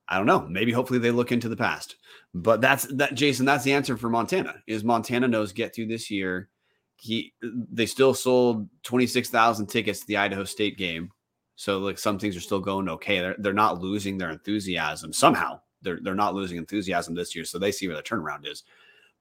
I 0.07 0.17
don't 0.17 0.25
know. 0.25 0.41
Maybe 0.41 0.71
hopefully 0.71 0.99
they 0.99 1.11
look 1.11 1.31
into 1.31 1.49
the 1.49 1.55
past. 1.55 1.95
But 2.33 2.59
that's 2.59 2.85
that, 2.95 3.13
Jason. 3.13 3.45
That's 3.45 3.63
the 3.63 3.73
answer 3.73 3.95
for 3.95 4.09
Montana. 4.09 4.55
Is 4.67 4.83
Montana 4.83 5.27
knows 5.27 5.53
get 5.53 5.73
through 5.73 5.87
this 5.87 6.11
year. 6.11 6.49
He 6.97 7.33
they 7.41 7.85
still 7.85 8.13
sold 8.13 8.67
twenty 8.83 9.07
six 9.07 9.29
thousand 9.29 9.67
tickets 9.67 10.01
to 10.01 10.07
the 10.07 10.17
Idaho 10.17 10.43
State 10.43 10.77
game, 10.77 11.11
so 11.55 11.79
like 11.79 11.97
some 11.97 12.19
things 12.19 12.35
are 12.35 12.41
still 12.41 12.59
going 12.59 12.89
okay. 12.89 13.19
They're 13.19 13.35
they're 13.39 13.53
not 13.53 13.81
losing 13.81 14.17
their 14.17 14.31
enthusiasm 14.31 15.13
somehow. 15.13 15.61
They're 15.81 15.99
they're 16.01 16.15
not 16.15 16.35
losing 16.35 16.57
enthusiasm 16.57 17.15
this 17.15 17.35
year, 17.35 17.45
so 17.45 17.57
they 17.57 17.71
see 17.71 17.87
where 17.87 17.95
the 17.97 18.03
turnaround 18.03 18.47
is. 18.47 18.63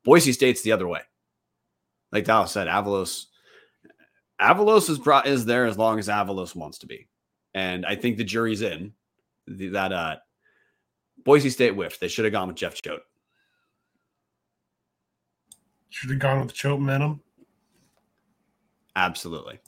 Boise 0.05 0.33
State's 0.33 0.63
the 0.63 0.73
other 0.73 0.89
way. 0.89 1.01
Like 2.13 2.25
Dallas 2.25 2.53
said, 2.53 2.67
Avalos 2.67 3.27
Avalos 4.41 4.91
is 4.91 4.99
brought 4.99 5.27
is 5.27 5.45
there 5.45 5.67
as 5.67 5.79
long 5.79 5.99
as 5.99 6.09
Avalos 6.09 6.57
wants 6.57 6.79
to 6.79 6.87
be, 6.87 7.09
and 7.55 7.87
I 7.87 7.95
think 7.95 8.17
the 8.17 8.25
jury's 8.25 8.63
in 8.63 8.93
the, 9.47 9.69
that 9.69 9.93
uh 9.93 10.17
Boise 11.25 11.51
State 11.51 11.75
whiffed. 11.75 12.01
They 12.01 12.09
should 12.09 12.25
have 12.25 12.33
gone 12.33 12.49
with 12.49 12.57
Jeff 12.57 12.75
Choate. 12.75 13.01
Should 15.91 16.11
have 16.11 16.19
gone 16.19 16.41
with 16.41 16.53
Choate 16.53 16.81
Venom. 16.81 17.21
Absolutely. 18.97 19.61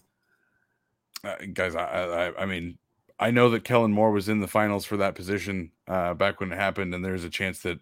Uh, 1.26 1.36
guys, 1.52 1.74
I, 1.74 1.82
I, 1.82 2.42
I 2.42 2.46
mean, 2.46 2.78
I 3.18 3.30
know 3.30 3.50
that 3.50 3.64
Kellen 3.64 3.92
Moore 3.92 4.12
was 4.12 4.28
in 4.28 4.40
the 4.40 4.46
finals 4.46 4.84
for 4.84 4.96
that 4.98 5.14
position 5.14 5.72
uh, 5.88 6.14
back 6.14 6.40
when 6.40 6.52
it 6.52 6.56
happened, 6.56 6.94
and 6.94 7.04
there's 7.04 7.24
a 7.24 7.30
chance 7.30 7.60
that 7.60 7.78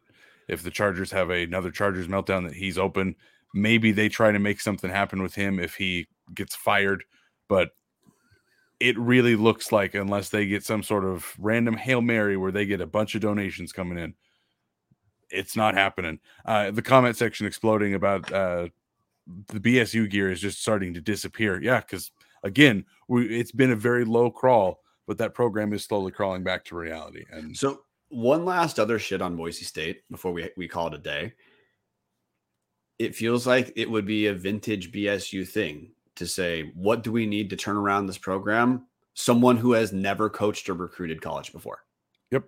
if 0.49 0.63
the 0.63 0.71
Chargers 0.71 1.11
have 1.11 1.31
another 1.31 1.71
Chargers 1.71 2.09
meltdown, 2.09 2.47
that 2.47 2.57
he's 2.57 2.79
open. 2.79 3.17
Maybe 3.53 3.93
they 3.93 4.09
try 4.09 4.33
to 4.33 4.39
make 4.39 4.61
something 4.61 4.91
happen 4.91 5.23
with 5.23 5.35
him 5.35 5.59
if 5.59 5.75
he 5.75 6.07
gets 6.35 6.55
fired, 6.55 7.05
but 7.49 7.71
it 8.81 8.99
really 8.99 9.37
looks 9.37 9.73
like 9.73 9.95
unless 9.95 10.29
they 10.29 10.47
get 10.47 10.65
some 10.65 10.83
sort 10.83 11.05
of 11.05 11.33
random 11.39 11.77
hail 11.77 12.01
mary 12.01 12.37
where 12.37 12.53
they 12.53 12.67
get 12.67 12.81
a 12.81 12.87
bunch 12.87 13.15
of 13.15 13.21
donations 13.21 13.73
coming 13.73 13.99
in, 13.99 14.15
it's 15.31 15.57
not 15.57 15.75
happening. 15.75 16.19
Uh, 16.45 16.71
the 16.71 16.83
comment 16.83 17.17
section 17.17 17.47
exploding 17.47 17.95
about 17.95 18.31
uh, 18.33 18.69
the 19.49 19.61
BSU 19.61 20.11
gear 20.11 20.31
is 20.31 20.41
just 20.41 20.61
starting 20.61 20.95
to 20.95 21.01
disappear. 21.01 21.63
Yeah, 21.63 21.81
because 21.81 22.11
again, 22.45 22.85
we, 23.09 23.27
it's 23.27 23.51
been 23.51 23.73
a 23.73 23.77
very 23.77 24.05
low 24.05 24.31
crawl, 24.31 24.81
but 25.07 25.19
that 25.19 25.35
program 25.35 25.73
is 25.73 25.83
slowly 25.85 26.13
crawling 26.13 26.45
back 26.45 26.65
to 26.67 26.77
reality. 26.77 27.25
And 27.31 27.57
So 27.57 27.81
one 28.11 28.45
last 28.45 28.79
other 28.79 28.99
shit 28.99 29.21
on 29.21 29.37
Boise 29.37 29.65
State 29.65 30.03
before 30.11 30.33
we 30.33 30.49
we 30.57 30.69
call 30.69 30.87
it 30.87 30.95
a 30.95 30.99
day. 30.99 31.33
It 32.99 33.17
feels 33.17 33.45
like 33.45 33.73
it 33.75 33.91
would 33.91 34.07
be 34.07 34.29
a 34.29 34.35
vintage 34.35 34.93
BSU 34.93 35.49
thing 35.49 35.91
to 36.15 36.27
say, 36.27 36.71
what 36.75 37.03
do 37.03 37.11
we 37.11 37.27
need 37.27 37.51
to 37.51 37.57
turn 37.57 37.77
around 37.77 38.07
this 38.07 38.19
program? 38.19 38.87
Someone 39.15 39.57
who 39.57 39.73
has 39.73 39.93
never 39.93 40.31
coached 40.31 40.69
or 40.69 40.75
recruited 40.75 41.21
college 41.21 41.53
before. 41.53 41.81
Yep. 42.31 42.45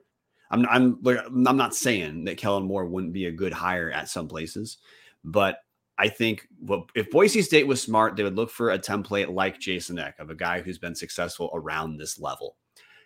I'm 0.51 0.67
I'm 0.67 1.01
I'm 1.47 1.57
not 1.57 1.75
saying 1.75 2.25
that 2.25 2.37
Kellen 2.37 2.65
Moore 2.65 2.87
wouldn't 2.87 3.13
be 3.13 3.27
a 3.27 3.33
good 3.33 3.53
hire 3.53 3.91
at 3.91 4.09
some 4.09 4.29
places, 4.29 4.79
but 5.25 5.59
I 5.99 6.09
think 6.09 6.47
what 6.61 6.85
if 6.95 7.11
Boise 7.11 7.43
State 7.43 7.67
was 7.67 7.83
smart, 7.83 8.17
they 8.17 8.23
would 8.23 8.37
look 8.37 8.51
for 8.51 8.71
a 8.71 8.79
template 8.79 9.33
like 9.33 9.59
Jason 9.59 9.99
Eck 9.99 10.19
of 10.19 10.31
a 10.31 10.35
guy 10.35 10.61
who's 10.61 10.79
been 10.79 10.95
successful 10.95 11.51
around 11.55 11.97
this 11.97 12.21
level 12.21 12.57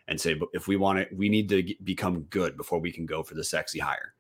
and 0.09 0.20
say, 0.20 0.34
"But 0.34 0.49
if 0.53 0.66
we 0.66 0.76
want 0.76 0.99
it, 0.99 1.09
we 1.16 1.28
need 1.28 1.49
to 1.51 1.62
get, 1.62 1.84
become 1.84 2.22
good 2.22 2.57
before 2.57 2.80
we 2.80 2.91
can 2.91 3.07
go 3.07 3.22
for 3.22 3.34
the 3.34 3.45
sexy 3.45 3.78
hire. 3.78 4.14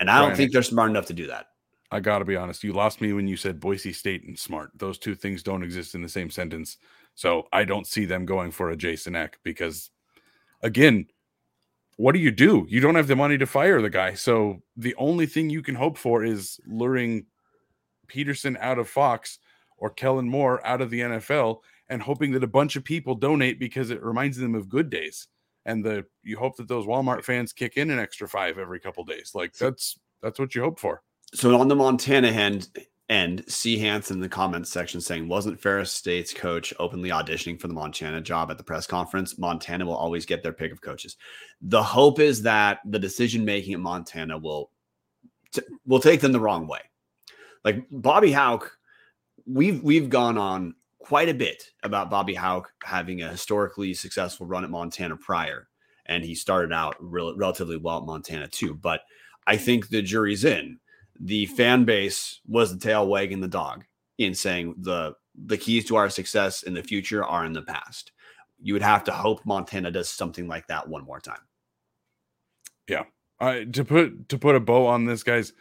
And 0.00 0.10
I 0.10 0.20
don't 0.20 0.36
think 0.36 0.52
they're 0.52 0.62
smart 0.62 0.90
enough 0.90 1.06
to 1.06 1.12
do 1.12 1.26
that. 1.26 1.46
I 1.90 2.00
got 2.00 2.18
to 2.18 2.24
be 2.24 2.36
honest, 2.36 2.62
you 2.64 2.72
lost 2.72 3.00
me 3.00 3.12
when 3.12 3.26
you 3.26 3.36
said 3.36 3.60
Boise 3.60 3.92
State 3.92 4.24
and 4.24 4.38
smart. 4.38 4.70
Those 4.76 4.98
two 4.98 5.14
things 5.14 5.42
don't 5.42 5.62
exist 5.62 5.94
in 5.94 6.02
the 6.02 6.08
same 6.08 6.30
sentence. 6.30 6.76
So 7.14 7.48
I 7.52 7.64
don't 7.64 7.86
see 7.86 8.04
them 8.04 8.26
going 8.26 8.52
for 8.52 8.70
a 8.70 8.76
Jason 8.76 9.16
Eck 9.16 9.38
because, 9.42 9.90
again, 10.62 11.06
what 11.96 12.12
do 12.12 12.20
you 12.20 12.30
do? 12.30 12.66
You 12.68 12.80
don't 12.80 12.94
have 12.94 13.08
the 13.08 13.16
money 13.16 13.38
to 13.38 13.46
fire 13.46 13.82
the 13.82 13.90
guy. 13.90 14.14
So 14.14 14.62
the 14.76 14.94
only 14.96 15.26
thing 15.26 15.50
you 15.50 15.62
can 15.62 15.74
hope 15.74 15.98
for 15.98 16.22
is 16.22 16.60
luring 16.66 17.26
Petersen 18.08 18.56
out 18.60 18.78
of 18.78 18.88
Fox 18.88 19.38
or 19.76 19.90
Kellen 19.90 20.28
Moore 20.28 20.66
out 20.66 20.80
of 20.80 20.90
the 20.90 21.00
NFL 21.00 21.60
and 21.88 22.02
hoping 22.02 22.32
that 22.32 22.44
a 22.44 22.48
bunch 22.48 22.76
of 22.76 22.84
people 22.84 23.14
donate 23.14 23.58
because 23.58 23.90
it 23.90 24.02
reminds 24.02 24.36
them 24.36 24.54
of 24.54 24.68
good 24.68 24.90
days. 24.90 25.28
And 25.64 25.84
the 25.84 26.06
you 26.22 26.38
hope 26.38 26.56
that 26.56 26.68
those 26.68 26.86
Walmart 26.86 27.24
fans 27.24 27.52
kick 27.52 27.76
in 27.76 27.90
an 27.90 27.98
extra 27.98 28.28
five 28.28 28.58
every 28.58 28.80
couple 28.80 29.04
days. 29.04 29.32
Like 29.34 29.52
that's 29.54 29.98
that's 30.22 30.38
what 30.38 30.54
you 30.54 30.62
hope 30.62 30.78
for. 30.78 31.02
So 31.34 31.58
on 31.60 31.68
the 31.68 31.76
Montana 31.76 32.28
end, 32.28 32.68
end 33.08 33.44
C. 33.48 33.78
Hansen 33.78 34.16
in 34.16 34.20
the 34.20 34.28
comments 34.28 34.70
section 34.70 35.00
saying, 35.00 35.28
wasn't 35.28 35.60
Ferris 35.60 35.92
State's 35.92 36.32
coach 36.32 36.72
openly 36.78 37.10
auditioning 37.10 37.60
for 37.60 37.68
the 37.68 37.74
Montana 37.74 38.20
job 38.20 38.50
at 38.50 38.58
the 38.58 38.64
press 38.64 38.86
conference? 38.86 39.38
Montana 39.38 39.84
will 39.84 39.96
always 39.96 40.26
get 40.26 40.42
their 40.42 40.52
pick 40.52 40.72
of 40.72 40.80
coaches. 40.80 41.16
The 41.60 41.82
hope 41.82 42.18
is 42.18 42.42
that 42.42 42.80
the 42.86 42.98
decision 42.98 43.44
making 43.44 43.74
at 43.74 43.80
Montana 43.80 44.38
will 44.38 44.70
t- 45.52 45.62
will 45.86 46.00
take 46.00 46.20
them 46.20 46.32
the 46.32 46.40
wrong 46.40 46.66
way. 46.66 46.80
Like 47.68 47.84
Bobby 47.90 48.32
Hauck, 48.32 48.78
we've 49.44 49.82
we've 49.82 50.08
gone 50.08 50.38
on 50.38 50.74
quite 51.00 51.28
a 51.28 51.34
bit 51.34 51.62
about 51.82 52.08
Bobby 52.08 52.32
Hauck 52.32 52.72
having 52.82 53.20
a 53.20 53.28
historically 53.28 53.92
successful 53.92 54.46
run 54.46 54.64
at 54.64 54.70
Montana 54.70 55.18
prior, 55.18 55.68
and 56.06 56.24
he 56.24 56.34
started 56.34 56.72
out 56.72 56.96
rel- 56.98 57.36
relatively 57.36 57.76
well 57.76 57.98
at 57.98 58.06
Montana 58.06 58.48
too. 58.48 58.72
But 58.72 59.02
I 59.46 59.58
think 59.58 59.88
the 59.88 60.00
jury's 60.00 60.46
in 60.46 60.80
the 61.20 61.44
fan 61.44 61.84
base 61.84 62.40
was 62.46 62.72
the 62.72 62.80
tail 62.80 63.06
wagging 63.06 63.42
the 63.42 63.48
dog 63.48 63.84
in 64.16 64.34
saying 64.34 64.74
the 64.78 65.12
the 65.34 65.58
keys 65.58 65.84
to 65.88 65.96
our 65.96 66.08
success 66.08 66.62
in 66.62 66.72
the 66.72 66.82
future 66.82 67.22
are 67.22 67.44
in 67.44 67.52
the 67.52 67.60
past. 67.60 68.12
You 68.62 68.72
would 68.72 68.82
have 68.82 69.04
to 69.04 69.12
hope 69.12 69.44
Montana 69.44 69.90
does 69.90 70.08
something 70.08 70.48
like 70.48 70.68
that 70.68 70.88
one 70.88 71.04
more 71.04 71.20
time. 71.20 71.46
Yeah. 72.88 73.04
Uh, 73.38 73.66
to 73.70 73.84
put 73.84 74.30
to 74.30 74.38
put 74.38 74.56
a 74.56 74.60
bow 74.60 74.86
on 74.86 75.04
this, 75.04 75.22
guys, 75.22 75.52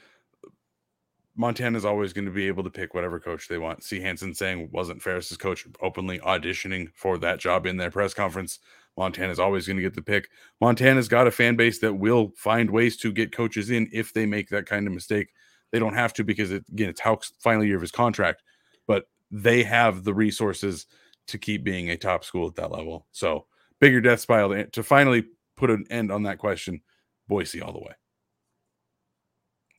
Montana's 1.37 1.85
always 1.85 2.13
going 2.13 2.25
to 2.25 2.31
be 2.31 2.47
able 2.47 2.63
to 2.63 2.69
pick 2.69 2.95
whatever 2.95 3.19
coach 3.19 3.47
they 3.47 3.59
want. 3.59 3.83
See 3.83 4.01
Hansen 4.01 4.33
saying 4.33 4.69
wasn't 4.73 5.01
Ferris's 5.01 5.37
coach 5.37 5.67
openly 5.81 6.17
auditioning 6.19 6.89
for 6.95 7.19
that 7.19 7.39
job 7.39 7.67
in 7.67 7.77
their 7.77 7.91
press 7.91 8.13
conference. 8.13 8.57
Montana's 8.97 9.39
always 9.39 9.67
going 9.67 9.77
to 9.77 9.83
get 9.83 9.93
the 9.93 10.01
pick. 10.01 10.29
Montana's 10.59 11.07
got 11.07 11.27
a 11.27 11.31
fan 11.31 11.55
base 11.55 11.77
that 11.79 11.93
will 11.93 12.33
find 12.35 12.71
ways 12.71 12.97
to 12.97 13.11
get 13.11 13.31
coaches 13.31 13.69
in 13.69 13.87
if 13.93 14.11
they 14.11 14.25
make 14.25 14.49
that 14.49 14.65
kind 14.65 14.87
of 14.87 14.93
mistake. 14.93 15.29
They 15.71 15.77
don't 15.77 15.93
have 15.93 16.11
to 16.13 16.23
because 16.23 16.51
it, 16.51 16.65
again, 16.71 16.89
it's 16.89 17.01
Hauck's 17.01 17.31
final 17.39 17.63
year 17.63 17.75
of 17.75 17.81
his 17.81 17.91
contract, 17.91 18.41
but 18.87 19.05
they 19.29 19.61
have 19.63 20.03
the 20.03 20.15
resources 20.15 20.87
to 21.27 21.37
keep 21.37 21.63
being 21.63 21.91
a 21.91 21.97
top 21.97 22.23
school 22.23 22.47
at 22.47 22.55
that 22.55 22.71
level. 22.71 23.05
So 23.11 23.45
bigger 23.79 24.01
death 24.01 24.21
spiral 24.21 24.49
to, 24.49 24.65
to 24.67 24.81
finally 24.81 25.25
put 25.55 25.69
an 25.69 25.85
end 25.91 26.11
on 26.11 26.23
that 26.23 26.39
question. 26.39 26.81
Boise 27.27 27.61
all 27.61 27.73
the 27.73 27.79
way. 27.79 27.93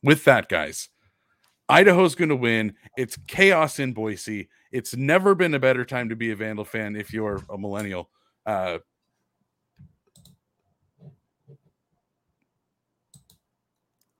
With 0.01 0.23
that, 0.23 0.47
guys, 0.47 0.87
Idaho's 1.69 2.15
going 2.15 2.29
to 2.29 2.35
win. 2.35 2.73
It's 2.97 3.17
chaos 3.27 3.79
in 3.79 3.93
Boise. 3.93 4.49
It's 4.71 4.95
never 4.95 5.35
been 5.35 5.53
a 5.53 5.59
better 5.59 5.85
time 5.85 6.09
to 6.09 6.15
be 6.15 6.31
a 6.31 6.35
Vandal 6.35 6.65
fan 6.65 6.95
if 6.95 7.13
you're 7.13 7.43
a 7.49 7.57
millennial. 7.57 8.09
Uh, 8.45 8.79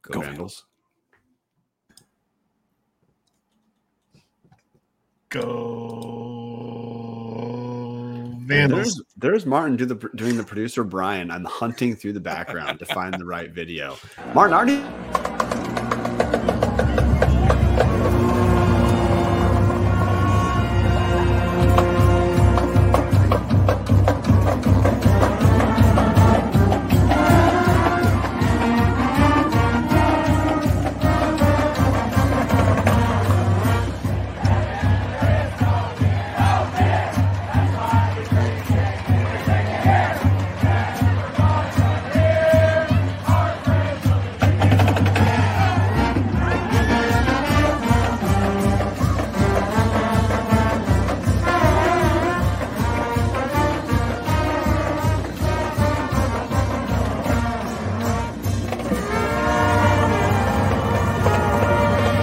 Go, 0.04 0.14
Go 0.14 0.22
Vandals. 0.22 0.66
Go 5.30 6.20
Vandals. 8.42 8.82
There's, 8.82 9.02
there's 9.18 9.46
Martin 9.46 9.76
do 9.76 9.86
the, 9.86 10.10
doing 10.16 10.36
the 10.38 10.44
producer 10.44 10.84
Brian. 10.84 11.30
I'm 11.30 11.46
hunting 11.46 11.96
through 11.96 12.14
the 12.14 12.20
background 12.20 12.80
to 12.80 12.86
find 12.88 13.14
the 13.14 13.26
right 13.26 13.52
video. 13.52 13.98
Martin, 14.34 14.56
already 14.56 15.19